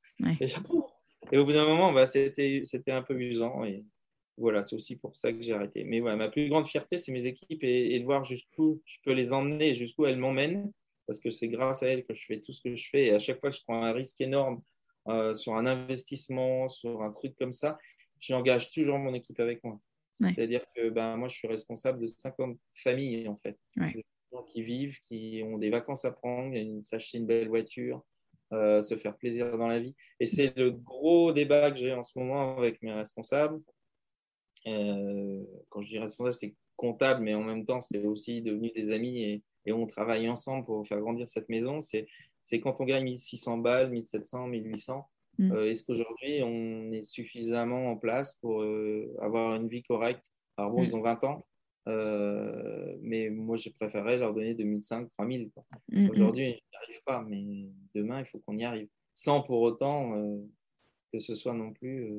[1.31, 3.63] Et, au bout d'un moment, bah, c'était un peu usant.
[3.63, 3.85] Et
[4.41, 5.83] voilà, c'est aussi pour ça que j'ai arrêté.
[5.83, 9.13] Mais ouais, ma plus grande fierté, c'est mes équipes et, de voir jusqu'où je peux
[9.13, 10.71] les emmener, jusqu'où elles m'emmènent,
[11.07, 13.05] parce que c'est grâce à elles que je fais tout ce que je fais.
[13.05, 14.61] Et à chaque fois que je prends un risque énorme
[15.07, 17.77] euh, sur un investissement, sur un truc comme ça,
[18.19, 19.79] j'engage toujours mon équipe avec moi.
[20.13, 23.57] C'est-à-dire que ben, moi, je suis responsable de 50 familles, en fait.
[23.77, 28.03] Des gens qui vivent, qui ont des vacances à prendre, s'acheter une belle voiture,
[28.53, 29.95] euh, se faire plaisir dans la vie.
[30.19, 33.61] Et c'est le gros débat que j'ai en ce moment avec mes responsables.
[34.67, 38.91] Euh, quand je dis responsable, c'est comptable, mais en même temps, c'est aussi devenu des
[38.91, 41.81] amis et, et, on travaille ensemble pour faire grandir cette maison.
[41.81, 45.07] C'est quand on gagne 1600 balles, 1700, 1800
[45.37, 45.51] Mm.
[45.51, 50.25] Euh, est-ce qu'aujourd'hui, on est suffisamment en place pour euh, avoir une vie correcte?
[50.57, 50.85] Alors bon, mm.
[50.85, 51.45] ils ont 20 ans,
[51.87, 55.49] euh, mais moi, je préférerais leur donner 2005, 3000.
[55.89, 58.87] Mm, aujourd'hui, ils n'y arrivent pas, mais demain, il faut qu'on y arrive.
[59.13, 60.15] Sans pour autant
[61.11, 62.09] que ce soit non plus,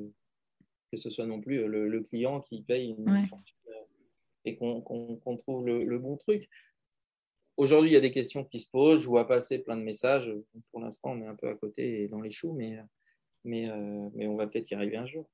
[0.92, 3.56] que ce soit non plus le, client qui paye une fortune
[4.44, 6.48] et qu'on trouve le, bon truc.
[7.56, 9.02] Aujourd'hui, il y a des questions qui se posent.
[9.02, 10.32] Je vois passer plein de messages.
[10.70, 12.78] Pour l'instant, on est un peu à côté et dans les choux, mais
[13.44, 15.28] mais, euh, mais on va peut-être y arriver un jour,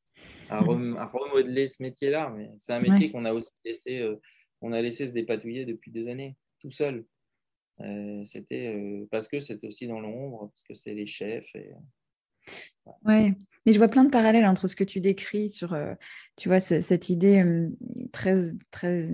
[0.49, 2.33] à, remodeler ce métier-là.
[2.37, 4.17] Mais c'est un métier qu'on a aussi laissé, euh,
[4.61, 7.05] on a laissé se dépatouiller depuis des années, tout seul.
[7.81, 11.55] Euh, c'était parce que c'était aussi dans l'ombre, parce que c'est les chefs.
[11.55, 11.71] Et,
[13.05, 13.35] Ouais,
[13.69, 15.93] mais je vois plein de parallèles entre ce que tu décris sur, euh,
[16.37, 17.69] tu vois, cette idée euh,
[18.13, 19.11] très, très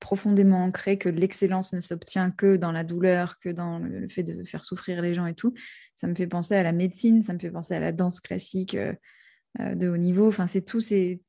[0.00, 4.42] profondément ancrée que l'excellence ne s'obtient que dans la douleur, que dans le fait de
[4.42, 5.54] faire souffrir les gens et tout.
[5.94, 8.74] Ça me fait penser à la médecine, ça me fait penser à la danse classique
[8.74, 10.26] euh, de haut niveau.
[10.26, 11.20] Enfin, c'est tout, c'est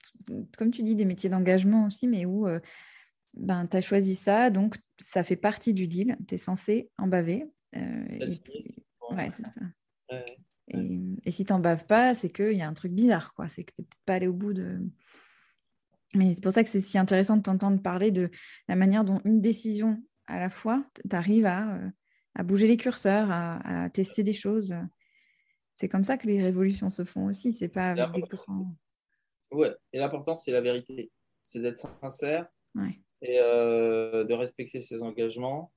[0.58, 2.48] comme tu dis, des métiers d'engagement aussi, mais où
[3.36, 7.06] ben, tu as choisi ça, donc ça fait partie du deal, tu es censé en
[7.06, 7.46] baver.
[9.12, 9.62] ouais, c'est ça.
[10.70, 13.48] Et, si tu n'en baves pas, c'est qu'il y a un truc bizarre, quoi.
[13.48, 14.80] C'est que tu n'es peut-être pas allé au bout de.
[16.16, 18.30] Mais c'est pour ça que c'est si intéressant de t'entendre parler de
[18.68, 21.90] la manière dont une décision à la fois, tu arrives à, euh,
[22.36, 24.76] à, bouger les curseurs, à, tester des choses.
[25.76, 27.54] C'est comme ça que les révolutions se font aussi.
[27.54, 28.76] C'est pas avec des grands.
[29.52, 31.12] Ouais, et l'important, c'est la vérité.
[31.44, 32.48] C'est d'être sincère
[33.22, 35.72] et euh, de respecter ses engagements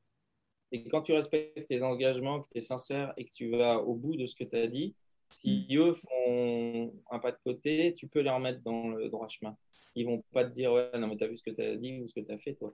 [0.72, 3.94] et quand tu respectes tes engagements, que tu es sincère et que tu vas au
[3.94, 4.94] bout de ce que tu as dit,
[5.32, 5.76] si mm.
[5.78, 9.56] eux font un pas de côté, tu peux les remettre dans le droit chemin.
[9.94, 11.76] Ils vont pas te dire, ouais, non, mais tu as vu ce que tu as
[11.76, 12.72] dit ou ce que tu as fait, toi.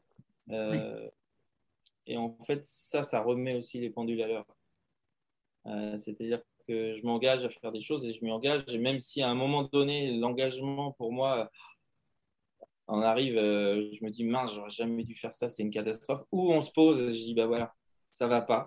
[0.50, 1.08] Euh,
[2.06, 4.46] et en fait, ça, ça remet aussi les pendules à l'heure.
[5.66, 8.62] Euh, c'est-à-dire que je m'engage à faire des choses et je m'y engage.
[8.68, 11.50] Et même si à un moment donné, l'engagement pour moi,
[12.88, 16.22] on arrive, euh, je me dis, mince, j'aurais jamais dû faire ça, c'est une catastrophe.
[16.32, 17.74] Ou on se pose et je dis, bah voilà,
[18.16, 18.64] ça va pas.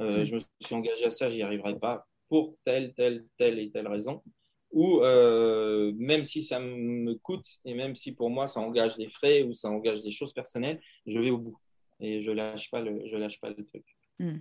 [0.00, 0.24] Euh, mm.
[0.24, 3.88] je me suis engagé à ça, j'y arriverai pas pour telle, telle, telle et telle
[3.88, 4.22] raison.
[4.70, 9.08] Ou euh, même si ça me coûte et même si pour moi ça engage des
[9.08, 11.58] frais ou ça engage des choses personnelles, je vais au bout
[12.00, 13.84] et je lâche pas le, je lâche pas le truc.
[14.20, 14.38] Mm.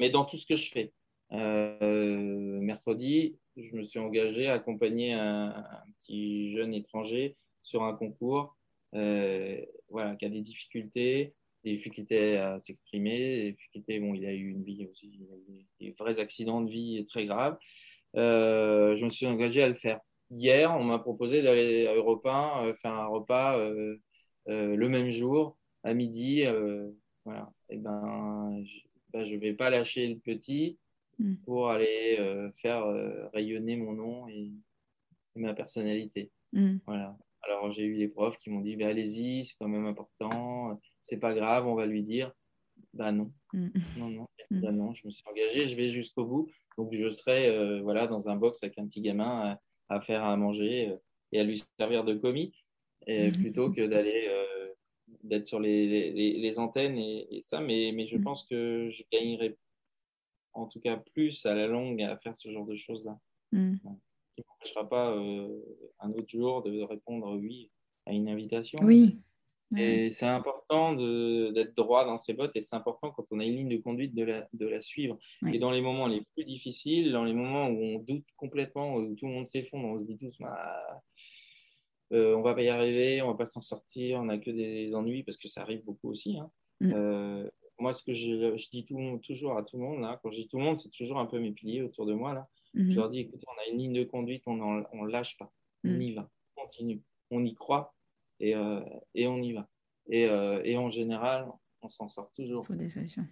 [0.00, 0.92] Mais dans tout ce que je fais,
[1.32, 5.64] euh, mercredi, je me suis engagé à accompagner un,
[5.98, 8.56] petit jeune étranger sur un concours,
[8.92, 14.48] voilà, qui a des difficultés, des difficultés à s'exprimer, des difficultés, bon, il a eu
[14.48, 15.20] une vie aussi,
[15.80, 17.56] des vrais accidents de vie très graves.
[18.16, 20.00] Euh, je me suis engagé à le faire.
[20.30, 23.96] Hier, on m'a proposé d'aller à Europe 1 euh, faire un repas euh,
[24.46, 26.44] le même jour, à midi.
[27.24, 27.50] voilà.
[27.68, 28.62] Et ben,
[29.14, 30.78] je ne ben, vais pas lâcher le petit
[31.18, 31.36] mm.
[31.44, 32.18] pour aller
[32.60, 32.84] faire
[33.32, 34.50] rayonner mon nom et,
[35.36, 36.30] ma personnalité.
[36.52, 36.78] Mm.
[36.86, 37.16] Voilà.
[37.44, 41.18] Alors j'ai eu des profs qui m'ont dit bah, allez-y, c'est quand même important, c'est
[41.18, 42.32] pas grave, on va lui dire.
[42.94, 43.32] Bah non.
[43.52, 43.68] Mm.
[43.98, 46.48] Non, non, bah non, je me suis engagé, je vais jusqu'au bout.
[46.78, 49.58] Donc je serai euh, voilà, dans un box avec un petit gamin
[49.88, 50.96] à, faire à manger euh,
[51.32, 52.54] et à lui servir de commis,
[53.06, 54.30] et, plutôt que d'aller
[55.24, 57.60] d'être sur les, les, antennes et, ça.
[57.60, 58.22] Mais, mais je mm.
[58.22, 59.56] pense que je gagnerai
[60.54, 63.18] en tout cas plus à la longue à faire ce genre de choses-là.
[63.52, 63.76] Mm.
[64.34, 65.14] Qui ne m'empêchera pas
[66.00, 67.70] un autre jour de répondre oui
[68.06, 68.78] à une invitation.
[68.82, 69.18] Oui.
[69.76, 73.56] Et c'est important d'être droit dans ses bottes et c'est important quand on a une
[73.56, 75.18] ligne de conduite de la, de la suivre.
[75.52, 79.14] Et dans les moments les plus difficiles, dans les moments où on doute complètement, où
[79.14, 81.02] tout le monde s'effondre, on se dit tous, bah,
[82.12, 84.94] euh, on va pas y arriver, on va pas s'en sortir, on n'a que des
[84.94, 86.38] ennuis parce que ça arrive beaucoup aussi.
[86.38, 86.50] Hein.
[86.80, 86.92] Mm.
[86.94, 90.30] Euh, moi, ce que je, je dis tout, toujours à tout le monde, là, quand
[90.30, 92.34] je dis tout le monde, c'est toujours un peu mes piliers autour de moi.
[92.34, 92.46] Là.
[92.74, 92.94] Je mm-hmm.
[92.94, 95.50] leur dis, écoutez, on a une ligne de conduite, on ne lâche pas,
[95.84, 96.02] on mm.
[96.02, 97.94] y va, on continue, on y croit
[98.42, 98.80] et, euh,
[99.14, 99.68] et on y va.
[100.08, 101.48] Et, euh, et en général,
[101.80, 102.66] on s'en sort toujours.
[102.68, 103.24] des solutions.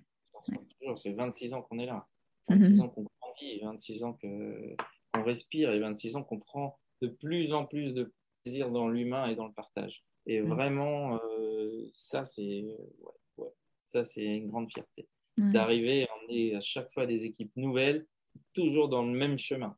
[0.79, 0.99] toujours.
[0.99, 2.07] C'est 26 ans qu'on est là.
[2.49, 2.81] 26 mhm.
[2.81, 7.67] ans qu'on grandit, 26 ans qu'on respire et 26 ans qu'on prend de plus en
[7.67, 8.13] plus de
[8.43, 10.05] plaisir dans l'humain et dans le partage.
[10.27, 12.63] Et vraiment, euh, ça, c'est
[13.01, 13.53] ouais, ouais,
[13.89, 15.09] ça, c'est une grande fierté.
[15.37, 18.07] D'arriver à emmener à chaque fois des équipes nouvelles,
[18.53, 19.75] toujours dans le même chemin.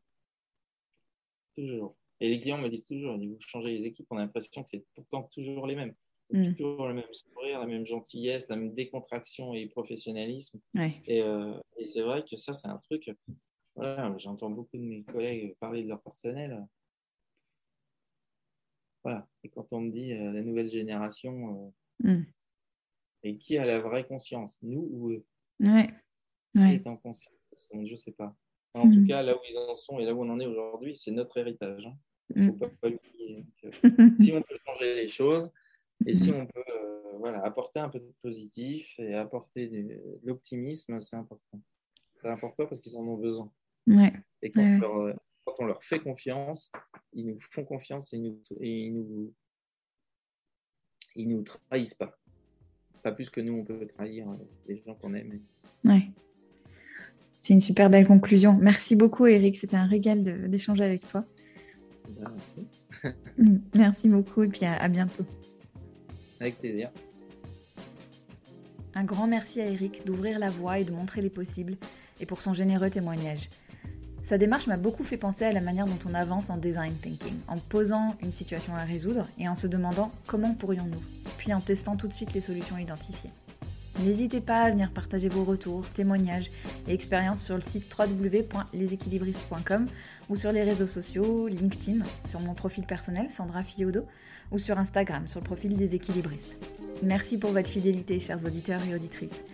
[1.55, 1.97] Toujours.
[2.23, 4.85] Et les clients me disent toujours, vous changez les équipes, on a l'impression que c'est
[4.95, 5.93] pourtant toujours les mêmes.
[6.27, 6.55] C'est mm.
[6.55, 10.61] toujours le même sourire, la même gentillesse, la même décontraction et professionnalisme.
[10.79, 13.11] Euh, et, c'est vrai que ça, c'est un truc.
[13.75, 16.65] Voilà, j'entends beaucoup de mes collègues parler de leur personnel.
[19.03, 19.27] Voilà.
[19.43, 21.73] Et quand on me dit euh, la nouvelle génération,
[22.05, 22.27] euh, mm.
[23.25, 25.25] et qui a la vraie conscience, nous ou eux?
[25.59, 25.91] Ouais.
[26.55, 27.35] Qui est en conscience?
[27.73, 28.33] Je ne sais pas.
[28.75, 29.09] En tout mm.
[29.09, 31.37] cas, là où ils en sont et là où on en est aujourd'hui, c'est notre
[31.37, 31.85] héritage.
[31.85, 31.97] Hein.
[32.35, 32.59] Mm.
[32.59, 32.89] Faut pas,
[34.17, 35.53] si on peut changer les choses
[36.07, 41.01] et si on peut euh, voilà, apporter un peu de positif et apporter de, l'optimisme,
[41.01, 41.61] c'est important.
[42.17, 43.51] C'est important parce qu'ils en ont besoin.
[44.43, 44.81] Et quand,
[45.59, 46.71] on leur, fait confiance,
[47.13, 49.35] ils nous font confiance et ils nous, et ils nous,
[51.17, 52.17] ils nous trahissent pas.
[53.03, 54.37] Pas plus que nous, on peut trahir euh,
[54.69, 55.41] les gens qu'on aime.
[55.85, 56.11] Ouais.
[57.41, 58.57] C'est une super belle conclusion.
[58.61, 59.57] Merci beaucoup, Eric.
[59.57, 61.25] C'était un régal d'échanger avec toi.
[62.21, 63.15] Merci.
[63.75, 65.25] Merci beaucoup et puis à, bientôt.
[66.41, 66.91] Avec plaisir.
[68.95, 71.77] Un grand merci à Eric d'ouvrir la voie et de montrer les possibles
[72.21, 73.49] et pour son généreux témoignage.
[74.23, 77.35] Sa démarche m'a beaucoup fait penser à la manière dont on avance en design thinking,
[77.49, 81.03] en posant une situation à résoudre et en se demandant comment pourrions-nous,
[81.39, 83.31] puis en testant tout de suite les solutions identifiées.
[84.01, 86.51] N'hésitez pas à venir partager vos retours, témoignages
[86.89, 89.87] et expériences sur le site www.leséquilibristes.com
[90.31, 94.07] ou sur les réseaux sociaux, LinkedIn, sur mon profil personnel, Sandra Fiodo,
[94.51, 96.59] ou sur Instagram, sur le profil des équilibristes.
[97.03, 99.45] Merci pour votre fidélité, chers auditeurs et auditrices,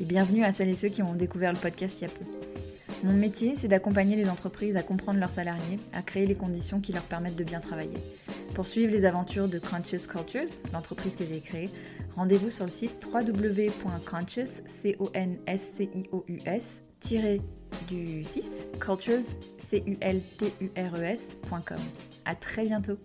[0.00, 2.24] et bienvenue à celles et ceux qui ont découvert le podcast il y a peu.
[3.04, 6.92] Mon métier, c'est d'accompagner les entreprises à comprendre leurs salariés, à créer les conditions qui
[6.92, 7.98] leur permettent de bien travailler.
[8.54, 11.70] Pour suivre les aventures de Conscious Cultures, l'entreprise que j'ai créée,
[12.16, 16.82] rendez-vous sur le site www.conscious, c o n s c i o u s
[17.88, 19.22] du 6 cultures
[19.64, 21.16] c u l t u e.
[22.24, 22.98] À très bientôt.